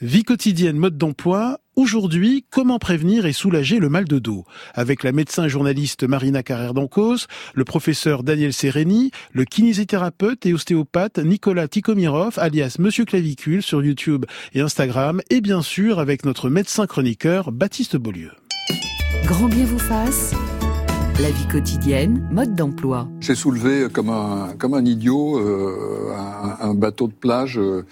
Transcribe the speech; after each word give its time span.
Vie 0.00 0.22
quotidienne, 0.22 0.76
mode 0.76 0.96
d'emploi. 0.96 1.58
Aujourd'hui, 1.74 2.44
comment 2.50 2.78
prévenir 2.78 3.26
et 3.26 3.32
soulager 3.32 3.80
le 3.80 3.88
mal 3.88 4.04
de 4.04 4.20
dos? 4.20 4.44
Avec 4.74 5.02
la 5.02 5.10
médecin 5.10 5.46
et 5.46 5.48
journaliste 5.48 6.04
Marina 6.04 6.44
Carrère 6.44 6.72
d'Ancos, 6.72 7.26
le 7.54 7.64
professeur 7.64 8.22
Daniel 8.22 8.52
Sereni, 8.52 9.10
le 9.32 9.44
kinésithérapeute 9.44 10.46
et 10.46 10.54
ostéopathe 10.54 11.18
Nicolas 11.18 11.66
Tikomirov, 11.66 12.38
alias 12.38 12.76
Monsieur 12.78 13.06
Clavicule 13.06 13.60
sur 13.60 13.82
YouTube 13.82 14.24
et 14.54 14.60
Instagram, 14.60 15.20
et 15.30 15.40
bien 15.40 15.62
sûr 15.62 15.98
avec 15.98 16.24
notre 16.24 16.48
médecin 16.48 16.86
chroniqueur 16.86 17.50
Baptiste 17.50 17.96
Beaulieu. 17.96 18.30
Grand 19.24 19.48
bien 19.48 19.64
vous 19.64 19.80
fasse. 19.80 20.32
La 21.20 21.32
vie 21.32 21.48
quotidienne, 21.48 22.24
mode 22.30 22.54
d'emploi. 22.54 23.08
J'ai 23.18 23.34
soulevé 23.34 23.88
comme 23.92 24.10
un, 24.10 24.54
comme 24.60 24.74
un 24.74 24.84
idiot 24.84 25.40
euh, 25.40 26.14
un, 26.60 26.74
bateau 26.74 27.08
de 27.08 27.14
plage 27.14 27.58
euh, 27.58 27.84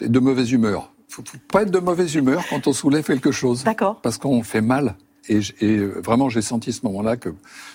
de 0.00 0.18
mauvaise 0.20 0.52
humeur 0.52 0.90
faut, 1.10 1.22
faut 1.24 1.38
pas 1.48 1.62
être 1.62 1.70
de 1.70 1.78
mauvaise 1.78 2.14
humeur 2.14 2.44
quand 2.48 2.66
on 2.66 2.72
soulève 2.72 3.04
quelque 3.04 3.32
chose. 3.32 3.64
D'accord. 3.64 4.00
Parce 4.00 4.18
qu'on 4.18 4.42
fait 4.42 4.60
mal. 4.60 4.96
Et, 5.28 5.40
et 5.60 5.78
vraiment, 5.78 6.28
j'ai 6.28 6.42
senti 6.42 6.72
ce 6.72 6.84
moment-là 6.86 7.16
que 7.16 7.30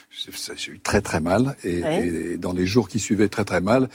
j'ai 0.10 0.72
eu 0.72 0.80
très 0.80 1.02
très 1.02 1.20
mal. 1.20 1.56
Et, 1.64 1.80
et, 1.80 2.38
dans 2.38 2.54
les 2.54 2.66
jours 2.66 2.88
qui 2.90 3.00
suivaient, 3.00 3.30
très 3.30 3.46
très 3.46 3.62
mal. 3.62 3.90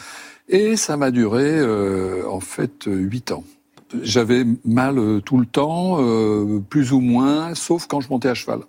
Et 0.49 0.77
ça 0.77 0.97
m'a 0.97 1.11
duré 1.11 1.59
euh, 1.59 2.29
en 2.29 2.41
fait 2.41 2.85
huit 2.87 3.33
ans. 3.33 3.45
J'avais 4.03 4.45
mal 4.65 4.99
euh, 4.99 5.21
tout 5.21 5.39
le 5.39 5.47
temps, 5.47 5.97
euh, 6.01 6.61
plus 6.69 6.93
ou 6.93 7.01
moins, 7.01 7.55
sauf 7.55 7.87
quand 7.87 8.01
je 8.01 8.09
montais 8.09 8.29
à 8.29 8.35
cheval. 8.35 8.61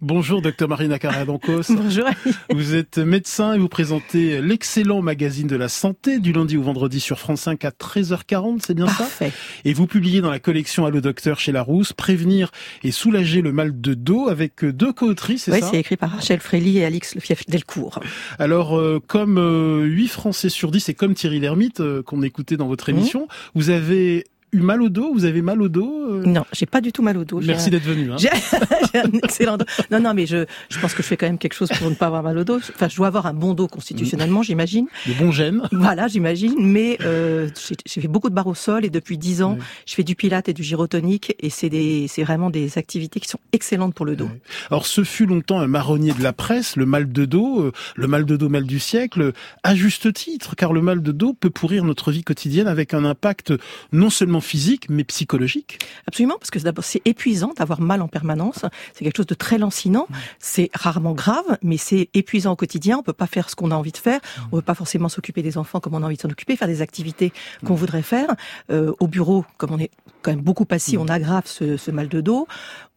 Bonjour, 0.00 0.42
docteur 0.42 0.68
Marina 0.68 0.98
Caradancos. 0.98 1.62
Bonjour. 1.70 2.04
Vous 2.52 2.74
êtes 2.74 2.98
médecin 2.98 3.54
et 3.54 3.58
vous 3.58 3.68
présentez 3.68 4.40
l'excellent 4.40 5.02
magazine 5.02 5.46
de 5.46 5.56
la 5.56 5.68
santé 5.68 6.18
du 6.18 6.32
lundi 6.32 6.56
au 6.56 6.62
vendredi 6.62 7.00
sur 7.00 7.18
France 7.18 7.42
5 7.42 7.64
à 7.64 7.70
13h40, 7.70 8.60
c'est 8.66 8.74
bien 8.74 8.86
Parfait. 8.86 9.30
ça 9.30 9.36
Et 9.64 9.72
vous 9.72 9.86
publiez 9.86 10.20
dans 10.20 10.30
la 10.30 10.40
collection 10.40 10.84
Allo 10.84 11.00
Docteur 11.00 11.38
chez 11.38 11.52
Larousse, 11.52 11.92
Prévenir 11.92 12.50
et 12.82 12.90
soulager 12.90 13.40
le 13.40 13.52
mal 13.52 13.80
de 13.80 13.94
dos 13.94 14.28
avec 14.28 14.64
deux 14.64 14.92
co-autrices, 14.92 15.44
c'est 15.44 15.52
oui, 15.52 15.60
ça? 15.60 15.68
c'est 15.70 15.78
écrit 15.78 15.96
par 15.96 16.10
Rachel 16.10 16.40
Frély 16.40 16.78
et 16.78 16.84
Alix 16.84 17.14
Lefief 17.14 17.46
Delcourt. 17.46 18.00
Alors, 18.38 18.76
euh, 18.76 19.00
comme 19.06 19.38
euh, 19.38 19.84
8 19.84 20.08
Français 20.08 20.48
sur 20.48 20.70
10 20.70 20.88
et 20.88 20.94
comme 20.94 21.14
Thierry 21.14 21.38
Lhermitte 21.38 21.80
euh, 21.80 22.02
qu'on 22.02 22.22
écoutait 22.22 22.56
dans 22.56 22.66
votre 22.66 22.88
émission, 22.88 23.28
vous 23.54 23.70
avez 23.70 24.24
eu 24.52 24.60
mal 24.60 24.82
au 24.82 24.88
dos? 24.90 25.12
Vous 25.12 25.24
avez 25.24 25.40
mal 25.40 25.62
au 25.62 25.68
dos 25.68 26.06
euh? 26.10 26.22
Non, 26.26 26.44
j'ai 26.52 26.66
pas 26.66 26.80
du 26.80 26.92
tout 26.92 27.02
mal 27.02 27.16
au 27.16 27.24
dos. 27.24 27.40
Merci 27.40 27.70
d'être 27.70 27.84
venu. 27.84 28.12
Hein. 28.12 28.16
J'ai 28.92 28.98
un 28.98 29.10
excellent 29.22 29.56
dos. 29.56 29.64
Non, 29.90 30.00
non, 30.00 30.12
mais 30.12 30.26
je, 30.26 30.44
je 30.68 30.78
pense 30.78 30.92
que 30.92 31.02
je 31.02 31.08
fais 31.08 31.16
quand 31.16 31.26
même 31.26 31.38
quelque 31.38 31.54
chose 31.54 31.70
pour 31.70 31.88
ne 31.88 31.94
pas 31.94 32.06
avoir 32.06 32.22
mal 32.22 32.36
au 32.36 32.44
dos. 32.44 32.58
Enfin, 32.58 32.88
je 32.88 32.96
dois 32.96 33.06
avoir 33.06 33.26
un 33.26 33.32
bon 33.32 33.54
dos 33.54 33.66
constitutionnellement, 33.66 34.42
j'imagine. 34.42 34.86
De 35.06 35.14
bons 35.14 35.32
gènes. 35.32 35.62
Voilà, 35.72 36.06
j'imagine. 36.06 36.54
Mais 36.58 36.98
euh, 37.02 37.48
j'ai 37.86 38.00
fait 38.02 38.08
beaucoup 38.08 38.28
de 38.28 38.34
barres 38.34 38.46
au 38.46 38.54
sol 38.54 38.84
et 38.84 38.90
depuis 38.90 39.16
dix 39.16 39.42
ans, 39.42 39.56
oui. 39.58 39.64
je 39.86 39.94
fais 39.94 40.04
du 40.04 40.14
pilate 40.14 40.50
et 40.50 40.52
du 40.52 40.62
gyrotonique 40.62 41.34
et 41.40 41.48
c'est 41.48 41.70
des, 41.70 42.06
c'est 42.08 42.22
vraiment 42.22 42.50
des 42.50 42.76
activités 42.76 43.20
qui 43.20 43.28
sont 43.28 43.40
excellentes 43.52 43.94
pour 43.94 44.04
le 44.04 44.16
dos. 44.16 44.28
Oui. 44.30 44.40
Alors, 44.70 44.86
ce 44.86 45.02
fut 45.02 45.24
longtemps 45.24 45.60
un 45.60 45.66
marronnier 45.66 46.12
de 46.12 46.22
la 46.22 46.34
presse, 46.34 46.76
le 46.76 46.84
mal 46.84 47.10
de 47.10 47.24
dos, 47.24 47.62
euh, 47.62 47.72
le 47.96 48.06
mal 48.06 48.26
de 48.26 48.36
dos, 48.36 48.50
mal 48.50 48.64
du 48.64 48.78
siècle, 48.78 49.32
à 49.62 49.74
juste 49.74 50.12
titre, 50.12 50.56
car 50.56 50.74
le 50.74 50.82
mal 50.82 51.02
de 51.02 51.12
dos 51.12 51.32
peut 51.32 51.50
pourrir 51.50 51.84
notre 51.84 52.12
vie 52.12 52.22
quotidienne 52.22 52.66
avec 52.66 52.92
un 52.92 53.06
impact 53.06 53.54
non 53.92 54.10
seulement 54.10 54.41
physique, 54.42 54.88
mais 54.88 55.04
psychologique 55.04 55.78
Absolument, 56.06 56.36
parce 56.38 56.50
que 56.50 56.58
d'abord, 56.58 56.84
c'est 56.84 57.02
épuisant 57.04 57.52
d'avoir 57.56 57.80
mal 57.80 58.02
en 58.02 58.08
permanence. 58.08 58.64
C'est 58.94 59.04
quelque 59.04 59.16
chose 59.16 59.26
de 59.26 59.34
très 59.34 59.58
lancinant. 59.58 60.06
C'est 60.38 60.70
rarement 60.74 61.12
grave, 61.12 61.58
mais 61.62 61.76
c'est 61.76 62.08
épuisant 62.14 62.52
au 62.52 62.56
quotidien. 62.56 62.98
On 62.98 63.02
peut 63.02 63.12
pas 63.12 63.26
faire 63.26 63.50
ce 63.50 63.56
qu'on 63.56 63.70
a 63.70 63.74
envie 63.74 63.92
de 63.92 63.96
faire. 63.96 64.20
On 64.50 64.56
peut 64.56 64.62
pas 64.62 64.74
forcément 64.74 65.08
s'occuper 65.08 65.42
des 65.42 65.58
enfants 65.58 65.80
comme 65.80 65.94
on 65.94 66.02
a 66.02 66.06
envie 66.06 66.16
de 66.16 66.22
s'en 66.22 66.30
occuper, 66.30 66.56
faire 66.56 66.68
des 66.68 66.82
activités 66.82 67.32
qu'on 67.64 67.74
voudrait 67.74 68.02
faire. 68.02 68.28
Euh, 68.70 68.92
au 69.00 69.06
bureau, 69.06 69.44
comme 69.56 69.72
on 69.72 69.78
est 69.78 69.90
quand 70.22 70.32
même 70.32 70.40
beaucoup 70.40 70.66
assis, 70.70 70.96
on 70.96 71.08
aggrave 71.08 71.46
ce, 71.46 71.76
ce 71.76 71.90
mal 71.90 72.08
de 72.08 72.20
dos. 72.20 72.46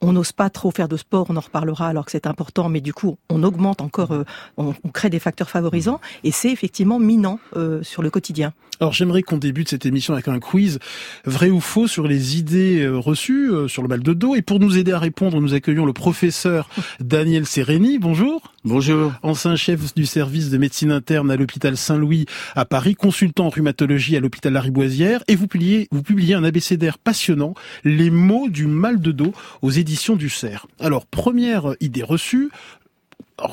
On 0.01 0.11
n'ose 0.11 0.33
pas 0.33 0.49
trop 0.49 0.71
faire 0.71 0.89
de 0.89 0.97
sport, 0.97 1.27
on 1.29 1.37
en 1.37 1.41
reparlera 1.41 1.87
alors 1.87 2.05
que 2.05 2.11
c'est 2.11 2.27
important, 2.27 2.67
mais 2.67 2.81
du 2.81 2.93
coup, 2.93 3.17
on 3.29 3.43
augmente 3.43 3.81
encore, 3.81 4.11
euh, 4.11 4.23
on, 4.57 4.73
on, 4.83 4.89
crée 4.89 5.09
des 5.09 5.19
facteurs 5.19 5.49
favorisants, 5.49 6.01
et 6.23 6.31
c'est 6.31 6.51
effectivement 6.51 6.99
minant 6.99 7.39
euh, 7.55 7.81
sur 7.81 8.01
le 8.01 8.09
quotidien. 8.09 8.53
Alors 8.81 8.91
j'aimerais 8.91 9.21
qu'on 9.21 9.37
débute 9.37 9.69
cette 9.69 9.85
émission 9.85 10.13
avec 10.13 10.27
un 10.27 10.39
quiz 10.39 10.79
vrai 11.23 11.49
ou 11.49 11.61
faux 11.61 11.87
sur 11.87 12.09
les 12.09 12.37
idées 12.37 12.81
euh, 12.81 12.97
reçues 12.97 13.49
sur 13.69 13.81
le 13.81 13.87
mal 13.87 14.03
de 14.03 14.11
dos. 14.11 14.35
Et 14.35 14.41
pour 14.41 14.59
nous 14.59 14.77
aider 14.77 14.91
à 14.91 14.99
répondre, 14.99 15.39
nous 15.39 15.53
accueillons 15.53 15.85
le 15.85 15.93
professeur 15.93 16.67
Daniel 16.99 17.45
Sereni. 17.45 17.99
Bonjour. 17.99 18.53
Bonjour. 18.65 19.13
Ancien 19.23 19.55
chef 19.55 19.95
du 19.95 20.05
service 20.05 20.49
de 20.49 20.57
médecine 20.57 20.91
interne 20.91 21.31
à 21.31 21.37
l'hôpital 21.37 21.77
Saint-Louis 21.77 22.25
à 22.55 22.65
Paris, 22.65 22.95
consultant 22.95 23.45
en 23.45 23.49
rhumatologie 23.49 24.17
à 24.17 24.19
l'hôpital 24.19 24.51
Lariboisière, 24.51 25.23
et 25.27 25.35
vous 25.35 25.47
publiez, 25.47 25.87
vous 25.91 26.03
publiez 26.03 26.33
un 26.33 26.43
abécédaire 26.43 26.97
passionnant, 26.97 27.53
Les 27.85 28.09
mots 28.09 28.49
du 28.49 28.67
mal 28.67 28.99
de 28.99 29.11
dos, 29.11 29.33
aux 29.61 29.69
éditions 29.69 29.84
du 30.15 30.29
CERF. 30.29 30.65
Alors, 30.79 31.05
première 31.05 31.75
idée 31.79 32.03
reçue, 32.03 32.49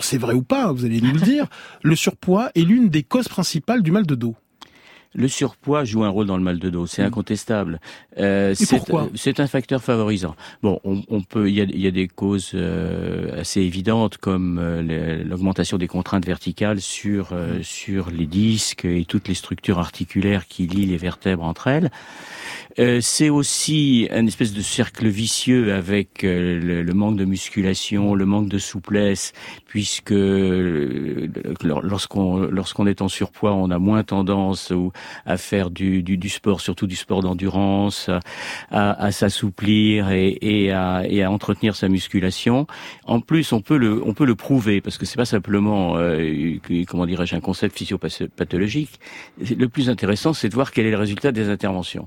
c'est 0.01 0.19
vrai 0.19 0.35
ou 0.35 0.43
pas, 0.43 0.73
vous 0.73 0.85
allez 0.85 1.01
nous 1.01 1.13
le 1.13 1.21
dire, 1.21 1.47
le 1.83 1.95
surpoids 1.95 2.51
est 2.55 2.63
l'une 2.63 2.89
des 2.89 3.03
causes 3.03 3.29
principales 3.29 3.83
du 3.83 3.93
mal 3.93 4.07
de 4.07 4.15
dos. 4.15 4.37
Le 5.15 5.29
surpoids 5.29 5.85
joue 5.85 6.05
un 6.05 6.09
rôle 6.09 6.27
dans 6.27 6.37
le 6.37 6.43
mal 6.43 6.59
de 6.59 6.71
dos, 6.71 6.87
c'est 6.87 7.03
incontestable. 7.03 7.81
Euh, 8.19 8.55
pourquoi 8.71 9.09
C'est 9.15 9.41
un 9.41 9.47
facteur 9.47 9.83
favorisant. 9.83 10.35
Bon, 10.63 10.81
on, 10.85 11.03
on 11.09 11.21
peut, 11.21 11.51
il 11.51 11.55
y 11.55 11.61
a, 11.61 11.65
y 11.65 11.87
a, 11.87 11.91
des 11.91 12.09
causes 12.09 12.53
euh, 12.55 13.39
assez 13.41 13.61
évidentes 13.61 14.17
comme 14.17 14.59
euh, 14.59 15.23
l'augmentation 15.25 15.77
des 15.77 15.89
contraintes 15.89 16.25
verticales 16.25 16.81
sur 16.81 17.31
euh, 17.33 17.59
sur 17.63 18.11
les 18.11 18.27
disques 18.27 18.87
et 18.87 19.05
toutes 19.05 19.29
les 19.29 19.35
structures 19.35 19.79
articulaires 19.79 20.47
qui 20.47 20.67
lient 20.67 20.87
les 20.87 20.97
vertèbres 20.97 21.45
entre 21.45 21.69
elles. 21.69 21.91
Euh, 22.79 23.01
c'est 23.03 23.29
aussi 23.29 24.09
un 24.11 24.27
espèce 24.27 24.55
de 24.55 24.63
cercle 24.63 25.07
vicieux 25.07 25.75
avec 25.75 26.25
euh, 26.25 26.59
le, 26.59 26.83
le, 26.83 26.95
manque 26.95 27.17
de 27.17 27.27
musculation, 27.27 28.15
le 28.15 28.25
manque 28.25 28.49
de 28.49 28.59
souplesse, 28.59 29.33
puisque 29.67 30.13
euh, 30.13 31.29
lorsqu'on 31.63 32.39
lorsqu'on 32.39 32.87
est 32.87 33.03
en 33.03 33.09
surpoids, 33.09 33.53
on 33.53 33.71
a 33.71 33.79
moins 33.79 34.05
tendance 34.05 34.73
à 35.27 35.37
faire 35.37 35.71
du, 35.71 36.03
du, 36.03 36.17
du 36.17 36.29
sport, 36.29 36.61
surtout 36.61 36.87
du 36.87 36.97
sport 36.97 37.23
d'endurance, 37.23 38.11
à, 38.71 39.05
à 39.05 39.13
s'assouplir 39.13 40.11
et, 40.11 40.39
et, 40.41 40.73
à, 40.73 41.03
et, 41.09 41.23
à, 41.23 41.31
entretenir 41.31 41.77
sa 41.77 41.89
musculation. 41.89 42.67
En 43.05 43.21
plus, 43.21 43.53
on 43.53 43.61
peut 43.61 43.77
le 43.77 44.03
on 44.05 44.15
peut 44.15 44.27
le 44.27 44.35
prouver 44.35 44.81
parce 44.81 44.99
que 44.99 45.07
c'est 45.07 45.17
pas 45.17 45.25
simplement 45.25 45.95
euh, 45.97 46.57
comment 46.89 47.07
dirais-je 47.07 47.35
un 47.35 47.41
concept 47.41 47.77
physiopathologique. 47.79 49.01
Le 49.39 49.69
plus 49.69 49.91
intéressant, 49.91 50.33
c'est 50.33 50.49
de 50.49 50.55
voir 50.55 50.73
quel 50.73 50.87
est 50.87 50.91
le 50.91 50.99
résultat 50.99 51.33
des 51.33 51.49
interventions 51.49 52.07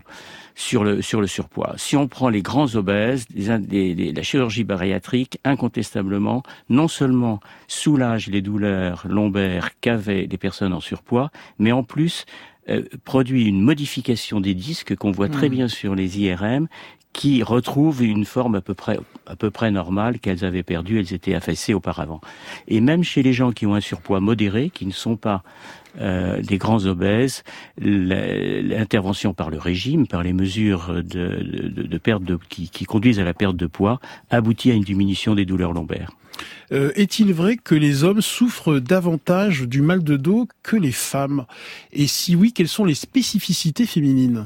sur 0.55 0.83
le, 0.83 1.01
sur 1.01 1.21
le 1.21 1.27
surpoids. 1.27 1.73
Si 1.77 1.95
on 1.97 2.07
prend 2.07 2.29
les 2.29 2.41
grands 2.41 2.75
obèses, 2.75 3.27
la 3.35 4.23
chirurgie 4.23 4.63
bariatrique, 4.63 5.39
incontestablement, 5.43 6.43
non 6.69 6.87
seulement 6.87 7.41
soulage 7.67 8.27
les 8.27 8.41
douleurs 8.41 9.05
lombaires 9.07 9.71
qu'avaient 9.81 10.27
les 10.29 10.37
personnes 10.37 10.73
en 10.73 10.79
surpoids, 10.79 11.29
mais 11.59 11.73
en 11.73 11.83
plus 11.83 12.25
euh, 12.69 12.83
produit 13.03 13.45
une 13.45 13.61
modification 13.61 14.41
des 14.41 14.53
disques 14.53 14.95
qu'on 14.95 15.11
voit 15.11 15.29
très 15.29 15.47
mmh. 15.47 15.51
bien 15.51 15.67
sur 15.67 15.95
les 15.95 16.19
IRM 16.19 16.67
qui 17.15 17.43
retrouvent 17.43 18.03
une 18.03 18.25
forme 18.25 18.55
à 18.55 18.61
peu 18.61 18.73
près 18.73 18.99
à 19.25 19.35
peu 19.37 19.49
près 19.49 19.71
normale 19.71 20.19
qu'elles 20.19 20.43
avaient 20.43 20.63
perdue, 20.63 20.99
elles 20.99 21.13
étaient 21.13 21.33
affaissées 21.33 21.73
auparavant. 21.73 22.19
Et 22.67 22.81
même 22.81 23.03
chez 23.03 23.23
les 23.23 23.33
gens 23.33 23.51
qui 23.53 23.65
ont 23.65 23.73
un 23.73 23.79
surpoids 23.79 24.19
modéré, 24.19 24.69
qui 24.69 24.85
ne 24.85 24.91
sont 24.91 25.15
pas 25.15 25.41
euh, 25.99 26.41
des 26.41 26.57
grands 26.57 26.85
obèses, 26.85 27.43
l'intervention 27.79 29.33
par 29.33 29.49
le 29.49 29.57
régime, 29.57 30.07
par 30.07 30.23
les 30.23 30.33
mesures 30.33 30.93
de, 30.95 31.71
de, 31.73 31.83
de 31.83 31.97
perte 31.97 32.23
de, 32.23 32.37
qui, 32.49 32.69
qui 32.69 32.83
conduisent 32.85 33.19
à 33.19 33.23
la 33.23 33.33
perte 33.33 33.55
de 33.55 33.65
poids, 33.65 33.99
aboutit 34.29 34.71
à 34.71 34.73
une 34.73 34.83
diminution 34.83 35.35
des 35.35 35.45
douleurs 35.45 35.73
lombaires. 35.73 36.11
Euh, 36.73 36.91
Est-il 36.95 37.33
vrai 37.33 37.55
que 37.55 37.75
les 37.75 38.03
hommes 38.03 38.21
souffrent 38.21 38.79
davantage 38.79 39.61
du 39.61 39.81
mal 39.81 40.03
de 40.03 40.17
dos 40.17 40.47
que 40.63 40.75
les 40.75 40.91
femmes? 40.91 41.45
Et 41.93 42.07
si 42.07 42.35
oui, 42.35 42.51
quelles 42.51 42.67
sont 42.67 42.85
les 42.85 42.93
spécificités 42.93 43.85
féminines? 43.85 44.45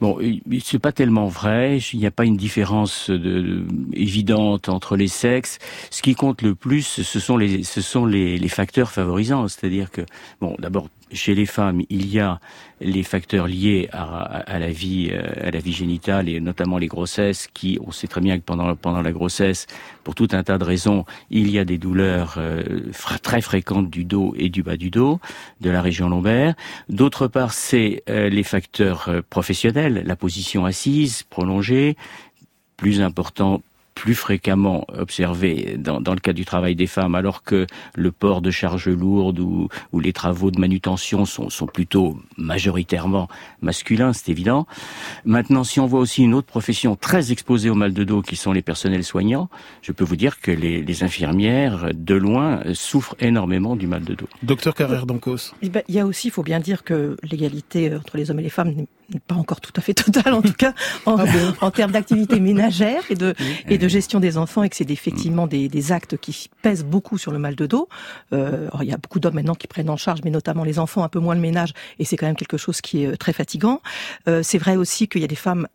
Bon, 0.00 0.18
c'est 0.62 0.78
pas 0.78 0.92
tellement 0.92 1.26
vrai. 1.26 1.78
Il 1.92 1.98
n'y 1.98 2.06
a 2.06 2.10
pas 2.10 2.24
une 2.24 2.36
différence 2.36 3.10
de, 3.10 3.16
de, 3.18 3.66
évidente 3.92 4.68
entre 4.68 4.96
les 4.96 5.08
sexes. 5.08 5.58
Ce 5.90 6.02
qui 6.02 6.14
compte 6.14 6.42
le 6.42 6.54
plus, 6.54 6.82
ce 7.02 7.20
sont 7.20 7.36
les, 7.36 7.62
ce 7.64 7.80
sont 7.80 8.06
les, 8.06 8.38
les 8.38 8.48
facteurs 8.48 8.90
favorisants. 8.90 9.48
C'est-à-dire 9.48 9.90
que, 9.90 10.02
bon, 10.40 10.56
d'abord, 10.58 10.88
chez 11.12 11.34
les 11.34 11.46
femmes, 11.46 11.82
il 11.90 12.12
y 12.12 12.20
a 12.20 12.40
les 12.80 13.02
facteurs 13.02 13.46
liés 13.46 13.88
à, 13.92 14.58
la 14.58 14.70
vie, 14.70 15.10
à 15.12 15.50
la 15.50 15.58
vie 15.58 15.72
génitale 15.72 16.28
et 16.28 16.38
notamment 16.38 16.78
les 16.78 16.86
grossesses, 16.86 17.48
qui, 17.52 17.78
on 17.84 17.90
sait 17.90 18.06
très 18.06 18.20
bien 18.20 18.38
que 18.38 18.44
pendant 18.44 19.02
la 19.02 19.12
grossesse, 19.12 19.66
pour 20.08 20.14
tout 20.14 20.28
un 20.32 20.42
tas 20.42 20.56
de 20.56 20.64
raisons, 20.64 21.04
il 21.30 21.50
y 21.50 21.58
a 21.58 21.64
des 21.64 21.76
douleurs 21.76 22.36
euh, 22.38 22.62
très 23.22 23.40
fréquentes 23.40 23.90
du 23.90 24.04
dos 24.04 24.34
et 24.38 24.48
du 24.48 24.62
bas 24.62 24.76
du 24.76 24.90
dos, 24.90 25.20
de 25.60 25.70
la 25.70 25.82
région 25.82 26.08
lombaire. 26.08 26.54
D'autre 26.88 27.26
part, 27.26 27.52
c'est 27.52 28.02
euh, 28.08 28.28
les 28.28 28.42
facteurs 28.42 29.08
euh, 29.08 29.20
professionnels, 29.28 30.02
la 30.06 30.16
position 30.16 30.64
assise 30.64 31.24
prolongée, 31.24 31.96
plus 32.76 33.02
important 33.02 33.60
plus 33.98 34.14
fréquemment 34.14 34.86
observé 34.96 35.76
dans, 35.76 36.00
dans, 36.00 36.14
le 36.14 36.20
cadre 36.20 36.36
du 36.36 36.44
travail 36.44 36.76
des 36.76 36.86
femmes, 36.86 37.16
alors 37.16 37.42
que 37.42 37.66
le 37.96 38.12
port 38.12 38.40
de 38.40 38.52
charges 38.52 38.88
lourdes 38.88 39.40
ou, 39.40 39.68
ou 39.92 39.98
les 39.98 40.12
travaux 40.12 40.52
de 40.52 40.60
manutention 40.60 41.24
sont, 41.24 41.50
sont 41.50 41.66
plutôt 41.66 42.16
majoritairement 42.36 43.26
masculins, 43.60 44.12
c'est 44.12 44.30
évident. 44.30 44.68
Maintenant, 45.24 45.64
si 45.64 45.80
on 45.80 45.86
voit 45.86 45.98
aussi 45.98 46.22
une 46.22 46.34
autre 46.34 46.46
profession 46.46 46.94
très 46.94 47.32
exposée 47.32 47.70
au 47.70 47.74
mal 47.74 47.92
de 47.92 48.04
dos, 48.04 48.22
qui 48.22 48.36
sont 48.36 48.52
les 48.52 48.62
personnels 48.62 49.02
soignants, 49.02 49.50
je 49.82 49.90
peux 49.90 50.04
vous 50.04 50.16
dire 50.16 50.40
que 50.40 50.52
les, 50.52 50.80
les 50.80 51.02
infirmières, 51.02 51.90
de 51.92 52.14
loin, 52.14 52.62
souffrent 52.74 53.16
énormément 53.18 53.74
du 53.74 53.88
mal 53.88 54.04
de 54.04 54.14
dos. 54.14 54.28
Docteur 54.44 54.76
Carrère 54.76 55.06
d'Ancos. 55.06 55.54
Eh 55.60 55.70
ben, 55.70 55.82
il 55.88 55.96
y 55.96 55.98
a 55.98 56.06
aussi, 56.06 56.28
il 56.28 56.30
faut 56.30 56.44
bien 56.44 56.60
dire 56.60 56.84
que 56.84 57.16
l'égalité 57.24 57.92
entre 57.96 58.16
les 58.16 58.30
hommes 58.30 58.38
et 58.38 58.44
les 58.44 58.48
femmes 58.48 58.86
pas 59.26 59.34
encore 59.34 59.60
tout 59.60 59.72
à 59.76 59.80
fait 59.80 59.94
totale, 59.94 60.34
en 60.34 60.42
tout 60.42 60.52
cas, 60.52 60.74
en, 61.06 61.16
ah 61.18 61.24
en 61.60 61.70
termes 61.70 61.92
d'activité 61.92 62.40
ménagère 62.40 63.02
et 63.10 63.14
de, 63.14 63.34
et 63.68 63.78
de 63.78 63.88
gestion 63.88 64.20
des 64.20 64.36
enfants, 64.36 64.62
et 64.62 64.68
que 64.68 64.76
c'est 64.76 64.90
effectivement 64.90 65.46
des, 65.46 65.68
des, 65.68 65.92
actes 65.92 66.18
qui 66.18 66.50
pèsent 66.62 66.84
beaucoup 66.84 67.16
sur 67.16 67.32
le 67.32 67.38
mal 67.38 67.54
de 67.54 67.66
dos. 67.66 67.88
Euh, 68.32 68.68
il 68.80 68.86
y 68.88 68.92
a 68.92 68.98
beaucoup 68.98 69.20
d'hommes 69.20 69.34
maintenant 69.34 69.54
qui 69.54 69.66
prennent 69.66 69.90
en 69.90 69.96
charge, 69.96 70.20
mais 70.24 70.30
notamment 70.30 70.64
les 70.64 70.78
enfants, 70.78 71.02
un 71.02 71.08
peu 71.08 71.20
moins 71.20 71.34
le 71.34 71.40
ménage, 71.40 71.72
et 71.98 72.04
c'est 72.04 72.16
quand 72.16 72.26
même 72.26 72.36
quelque 72.36 72.58
chose 72.58 72.80
qui 72.80 73.04
est 73.04 73.06
euh, 73.06 73.16
très 73.16 73.32
fatigant. 73.32 73.80
Euh, 74.28 74.42
c'est 74.42 74.58
vrai 74.58 74.76
aussi 74.76 75.08
qu'il 75.08 75.22
y 75.22 75.24
a 75.24 75.28
des 75.28 75.34
femmes 75.36 75.68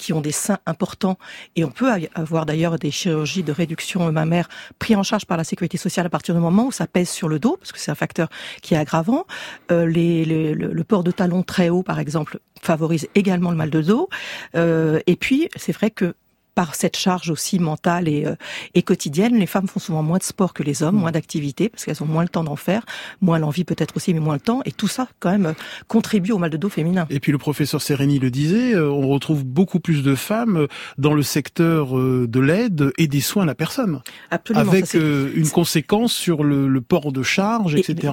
qui 0.00 0.14
ont 0.14 0.22
des 0.22 0.32
seins 0.32 0.58
importants 0.64 1.18
et 1.56 1.64
on 1.64 1.70
peut 1.70 1.90
avoir 2.14 2.46
d'ailleurs 2.46 2.78
des 2.78 2.90
chirurgies 2.90 3.42
de 3.42 3.52
réduction 3.52 4.10
mammaire 4.10 4.48
pris 4.78 4.96
en 4.96 5.02
charge 5.02 5.26
par 5.26 5.36
la 5.36 5.44
sécurité 5.44 5.76
sociale 5.76 6.06
à 6.06 6.08
partir 6.08 6.34
du 6.34 6.40
moment 6.40 6.66
où 6.66 6.72
ça 6.72 6.86
pèse 6.86 7.10
sur 7.10 7.28
le 7.28 7.38
dos 7.38 7.58
parce 7.58 7.70
que 7.70 7.78
c'est 7.78 7.90
un 7.90 7.94
facteur 7.94 8.28
qui 8.62 8.72
est 8.74 8.78
aggravant. 8.78 9.26
Euh, 9.70 9.84
le, 9.86 10.82
port 10.84 11.04
de 11.04 11.10
talons 11.10 11.42
très 11.42 11.68
haut 11.68 11.82
par 11.82 11.98
exemple 11.98 12.38
favorise 12.62 13.06
également 13.14 13.50
le 13.50 13.58
mal 13.58 13.68
de 13.68 13.82
dos. 13.82 14.08
Euh, 14.54 15.00
et 15.06 15.16
puis 15.16 15.48
c'est 15.54 15.72
vrai 15.72 15.90
que 15.90 16.14
par 16.54 16.74
cette 16.74 16.96
charge 16.96 17.30
aussi 17.30 17.58
mentale 17.58 18.08
et, 18.08 18.26
euh, 18.26 18.34
et 18.74 18.82
quotidienne, 18.82 19.36
les 19.36 19.46
femmes 19.46 19.68
font 19.68 19.80
souvent 19.80 20.02
moins 20.02 20.18
de 20.18 20.22
sport 20.22 20.52
que 20.52 20.62
les 20.62 20.82
hommes, 20.82 20.96
moins 20.96 21.12
d'activité, 21.12 21.68
parce 21.68 21.84
qu'elles 21.84 22.02
ont 22.02 22.06
moins 22.06 22.22
le 22.22 22.28
temps 22.28 22.44
d'en 22.44 22.56
faire, 22.56 22.84
moins 23.20 23.38
l'envie 23.38 23.64
peut-être 23.64 23.96
aussi, 23.96 24.14
mais 24.14 24.20
moins 24.20 24.34
le 24.34 24.40
temps, 24.40 24.60
et 24.64 24.72
tout 24.72 24.88
ça 24.88 25.08
quand 25.20 25.30
même 25.30 25.54
contribue 25.88 26.32
au 26.32 26.38
mal 26.38 26.50
de 26.50 26.56
dos 26.56 26.68
féminin. 26.68 27.06
Et 27.10 27.20
puis 27.20 27.32
le 27.32 27.38
professeur 27.38 27.82
Sereni 27.82 28.18
le 28.18 28.30
disait, 28.30 28.74
euh, 28.74 28.90
on 28.90 29.08
retrouve 29.08 29.44
beaucoup 29.44 29.80
plus 29.80 30.02
de 30.02 30.14
femmes 30.14 30.66
dans 30.98 31.14
le 31.14 31.22
secteur 31.22 31.96
euh, 31.98 32.26
de 32.28 32.40
l'aide 32.40 32.92
et 32.98 33.08
des 33.08 33.20
soins 33.20 33.44
à 33.44 33.46
la 33.46 33.54
personne. 33.54 34.00
Absolument. 34.30 34.70
Avec 34.70 34.94
une 34.94 35.48
conséquence 35.50 36.12
sur 36.12 36.44
le, 36.44 36.68
le, 36.68 36.80
port 36.80 37.12
de 37.12 37.22
charge, 37.22 37.74
etc. 37.74 38.12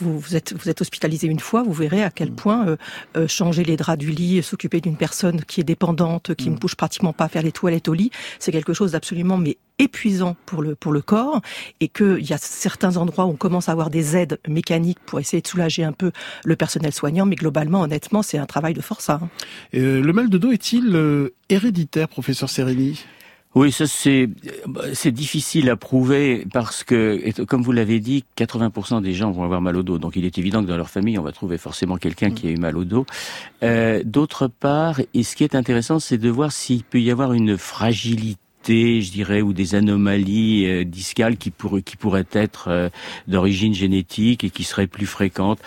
vous, 0.00 0.18
vous, 0.18 0.36
êtes, 0.36 0.54
vous 0.54 0.68
êtes 0.68 0.80
hospitalisé 0.80 1.26
une 1.26 1.40
fois, 1.40 1.62
vous 1.62 1.72
verrez 1.72 2.02
à 2.02 2.10
quel 2.10 2.30
mm. 2.30 2.36
point 2.36 2.76
euh, 3.16 3.28
changer 3.28 3.64
les 3.64 3.76
draps 3.76 3.98
du 3.98 4.10
lit, 4.10 4.42
s'occuper 4.42 4.80
d'une 4.80 4.96
personne 4.96 5.42
qui 5.44 5.60
est 5.60 5.64
dépendante, 5.64 6.34
qui 6.34 6.50
mm. 6.50 6.54
ne 6.54 6.58
bouge 6.58 6.76
pratiquement 6.76 7.12
pas, 7.12 7.28
faire 7.28 7.42
les 7.42 7.52
toilettes, 7.52 7.63
est 7.72 7.88
au 7.88 7.94
lit, 7.94 8.10
c'est 8.38 8.52
quelque 8.52 8.74
chose 8.74 8.92
d'absolument 8.92 9.38
mais 9.38 9.56
épuisant 9.78 10.36
pour 10.46 10.62
le 10.62 10.74
pour 10.74 10.92
le 10.92 11.00
corps 11.00 11.40
et 11.80 11.88
qu'il 11.88 12.28
y 12.28 12.32
a 12.32 12.38
certains 12.38 12.96
endroits 12.96 13.24
où 13.24 13.30
on 13.30 13.36
commence 13.36 13.68
à 13.68 13.72
avoir 13.72 13.90
des 13.90 14.16
aides 14.16 14.38
mécaniques 14.46 15.00
pour 15.04 15.18
essayer 15.20 15.40
de 15.40 15.46
soulager 15.46 15.82
un 15.82 15.92
peu 15.92 16.12
le 16.44 16.56
personnel 16.56 16.92
soignant, 16.92 17.26
mais 17.26 17.36
globalement, 17.36 17.80
honnêtement, 17.82 18.22
c'est 18.22 18.38
un 18.38 18.46
travail 18.46 18.74
de 18.74 18.80
force. 18.80 19.10
Hein. 19.10 19.28
Euh, 19.74 20.00
le 20.00 20.12
mal 20.12 20.28
de 20.28 20.38
dos 20.38 20.52
est-il 20.52 20.94
euh, 20.94 21.34
héréditaire, 21.48 22.08
professeur 22.08 22.48
Sereni 22.48 23.04
oui, 23.54 23.70
ça 23.70 23.86
c'est 23.86 24.28
c'est 24.94 25.12
difficile 25.12 25.70
à 25.70 25.76
prouver 25.76 26.44
parce 26.52 26.82
que, 26.82 27.30
comme 27.44 27.62
vous 27.62 27.70
l'avez 27.70 28.00
dit, 28.00 28.24
80% 28.36 29.00
des 29.00 29.12
gens 29.12 29.30
vont 29.30 29.44
avoir 29.44 29.60
mal 29.60 29.76
au 29.76 29.82
dos. 29.82 29.98
Donc 29.98 30.16
il 30.16 30.24
est 30.24 30.38
évident 30.38 30.62
que 30.62 30.68
dans 30.68 30.76
leur 30.76 30.90
famille, 30.90 31.18
on 31.18 31.22
va 31.22 31.32
trouver 31.32 31.56
forcément 31.56 31.96
quelqu'un 31.96 32.30
qui 32.30 32.48
a 32.48 32.50
eu 32.50 32.56
mal 32.56 32.76
au 32.76 32.84
dos. 32.84 33.06
Euh, 33.62 34.02
D'autre 34.04 34.48
part, 34.48 35.00
et 35.14 35.22
ce 35.22 35.36
qui 35.36 35.44
est 35.44 35.54
intéressant, 35.54 36.00
c'est 36.00 36.18
de 36.18 36.28
voir 36.28 36.50
s'il 36.50 36.82
peut 36.82 37.00
y 37.00 37.10
avoir 37.10 37.32
une 37.32 37.56
fragilité 37.56 38.38
je 38.66 39.10
dirais, 39.12 39.42
ou 39.42 39.52
des 39.52 39.74
anomalies 39.74 40.66
euh, 40.66 40.84
discales 40.84 41.36
qui 41.36 41.50
pourraient, 41.50 41.82
qui 41.82 41.96
pourraient 41.96 42.26
être 42.32 42.68
euh, 42.68 42.88
d'origine 43.28 43.74
génétique 43.74 44.42
et 44.42 44.50
qui 44.50 44.64
seraient 44.64 44.86
plus 44.86 45.06
fréquentes. 45.06 45.60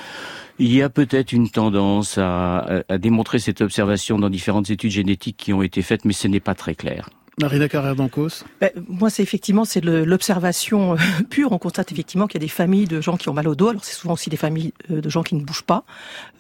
Il 0.60 0.74
y 0.74 0.82
a 0.82 0.90
peut-être 0.90 1.32
une 1.32 1.50
tendance 1.50 2.18
à, 2.18 2.84
à, 2.90 2.98
démontrer 2.98 3.38
cette 3.38 3.62
observation 3.62 4.18
dans 4.18 4.30
différentes 4.30 4.72
études 4.72 4.92
génétiques 4.92 5.38
qui 5.38 5.54
ont 5.54 5.62
été 5.62 5.84
faites, 5.84 6.06
mais 6.06 6.14
ce 6.14 6.28
n'est 6.28 6.40
pas 6.40 6.56
très 6.56 6.74
clair. 6.74 7.10
Marina 7.40 7.70
Carrère 7.70 7.96
d'Ancos 7.96 8.44
ben, 8.60 8.72
Moi, 8.88 9.12
c'est 9.12 9.22
effectivement 9.22 9.64
c'est 9.64 9.86
l'observation 9.86 10.94
euh, 10.94 10.98
pure. 11.30 11.52
On 11.52 11.60
constate 11.60 11.92
effectivement 11.92 12.26
qu'il 12.26 12.42
y 12.42 12.44
a 12.44 12.48
des 12.48 12.52
familles 12.52 12.88
de 12.88 13.00
gens 13.00 13.16
qui 13.16 13.30
ont 13.30 13.34
mal 13.34 13.48
au 13.48 13.54
dos. 13.54 13.70
Alors, 13.70 13.86
c'est 13.86 13.94
souvent 13.94 14.16
aussi 14.16 14.32
des 14.32 14.38
familles 14.38 14.74
euh, 14.90 15.02
de 15.02 15.10
gens 15.10 15.22
qui 15.22 15.36
ne 15.36 15.42
bougent 15.42 15.62
pas. 15.62 15.84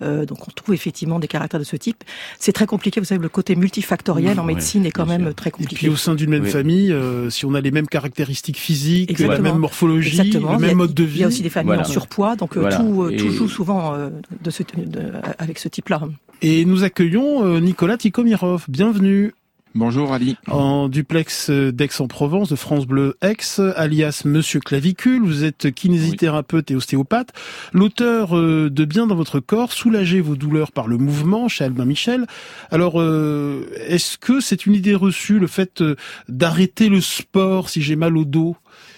Euh, 0.02 0.26
donc, 0.26 0.48
on 0.48 0.52
trouve 0.52 0.74
effectivement 0.74 1.20
des 1.20 1.28
caractères 1.28 1.60
de 1.60 1.66
ce 1.66 1.76
type. 1.76 2.04
C'est 2.40 2.52
très 2.52 2.66
compliqué. 2.66 3.00
Vous 3.00 3.06
savez, 3.06 3.22
le 3.22 3.30
côté 3.30 3.56
multifactoriel 3.56 4.40
en 4.40 4.44
médecine 4.44 4.88
est 4.88 4.92
quand 4.92 5.06
même 5.06 5.36
très 5.36 5.52
compliqué. 5.52 5.76
Et 5.76 5.78
puis, 5.78 5.90
au 5.90 5.96
sein 5.96 6.16
d'une 6.16 6.32
même 6.32 6.48
famille, 6.48 6.96
si 7.30 7.46
on 7.46 7.54
a 7.54 7.62
les 7.62 7.72
mêmes 7.72 7.88
caractéristiques 7.88 8.58
physiques, 8.58 9.20
la 9.20 9.38
même 9.38 9.58
morphologie, 9.58 10.32
le 10.32 10.58
même 10.58 10.78
mode 10.78 10.96
de 10.96 11.04
vie. 11.04 11.20
Il 11.20 11.22
y 11.22 11.24
a 11.26 11.28
aussi 11.28 11.44
des 11.44 11.52
familles 11.52 11.78
en 11.78 11.84
surpoids. 11.84 12.36
Donc, 12.36 12.54
tout, 12.54 13.12
tout, 13.16 13.32
joue 13.32 13.48
souvent 13.48 13.96
de 14.42 14.50
ce, 14.50 14.64
avec 15.38 15.60
ce 15.60 15.68
type-là. 15.68 16.02
Et 16.42 16.66
nous 16.66 16.84
accueillons 16.84 17.60
Nicolas 17.60 17.98
Tikomirov. 17.98 18.66
Bienvenue. 18.68 19.34
Bonjour 19.78 20.12
Ali. 20.12 20.36
En 20.48 20.90
duplex 20.90 21.52
d'Aix-en-Provence, 21.52 22.50
de 22.50 22.56
France 22.56 22.88
Bleu 22.88 23.16
Aix, 23.22 23.62
alias 23.76 24.24
Monsieur 24.26 24.60
Clavicule, 24.60 25.22
vous 25.22 25.44
êtes 25.44 25.72
kinésithérapeute 25.72 26.72
et 26.72 26.76
ostéopathe, 26.76 27.32
l'auteur 27.74 28.36
euh, 28.36 28.72
de 28.72 28.86
Bien 28.86 29.06
dans 29.06 29.14
votre 29.14 29.40
corps, 29.40 29.72
soulagez 29.72 30.20
vos 30.20 30.36
douleurs 30.36 30.72
par 30.72 30.88
le 30.88 30.98
mouvement 30.98 31.48
chez 31.48 31.64
Albin 31.64 31.86
Michel. 31.86 32.26
Alors, 32.72 33.00
euh, 33.00 33.70
est-ce 33.88 34.18
que 34.18 34.40
c'est 34.40 34.66
une 34.66 34.74
idée 34.74 34.96
reçue, 34.96 35.38
le 35.38 35.46
fait 35.46 35.82
euh, 35.82 35.96
d'arrêter 36.28 36.90
le 36.90 37.00
sport 37.00 37.70
si 37.70 37.84
j'ai 37.84 37.96
mal 37.96 38.18
au 38.18 38.26
dos? 38.26 38.56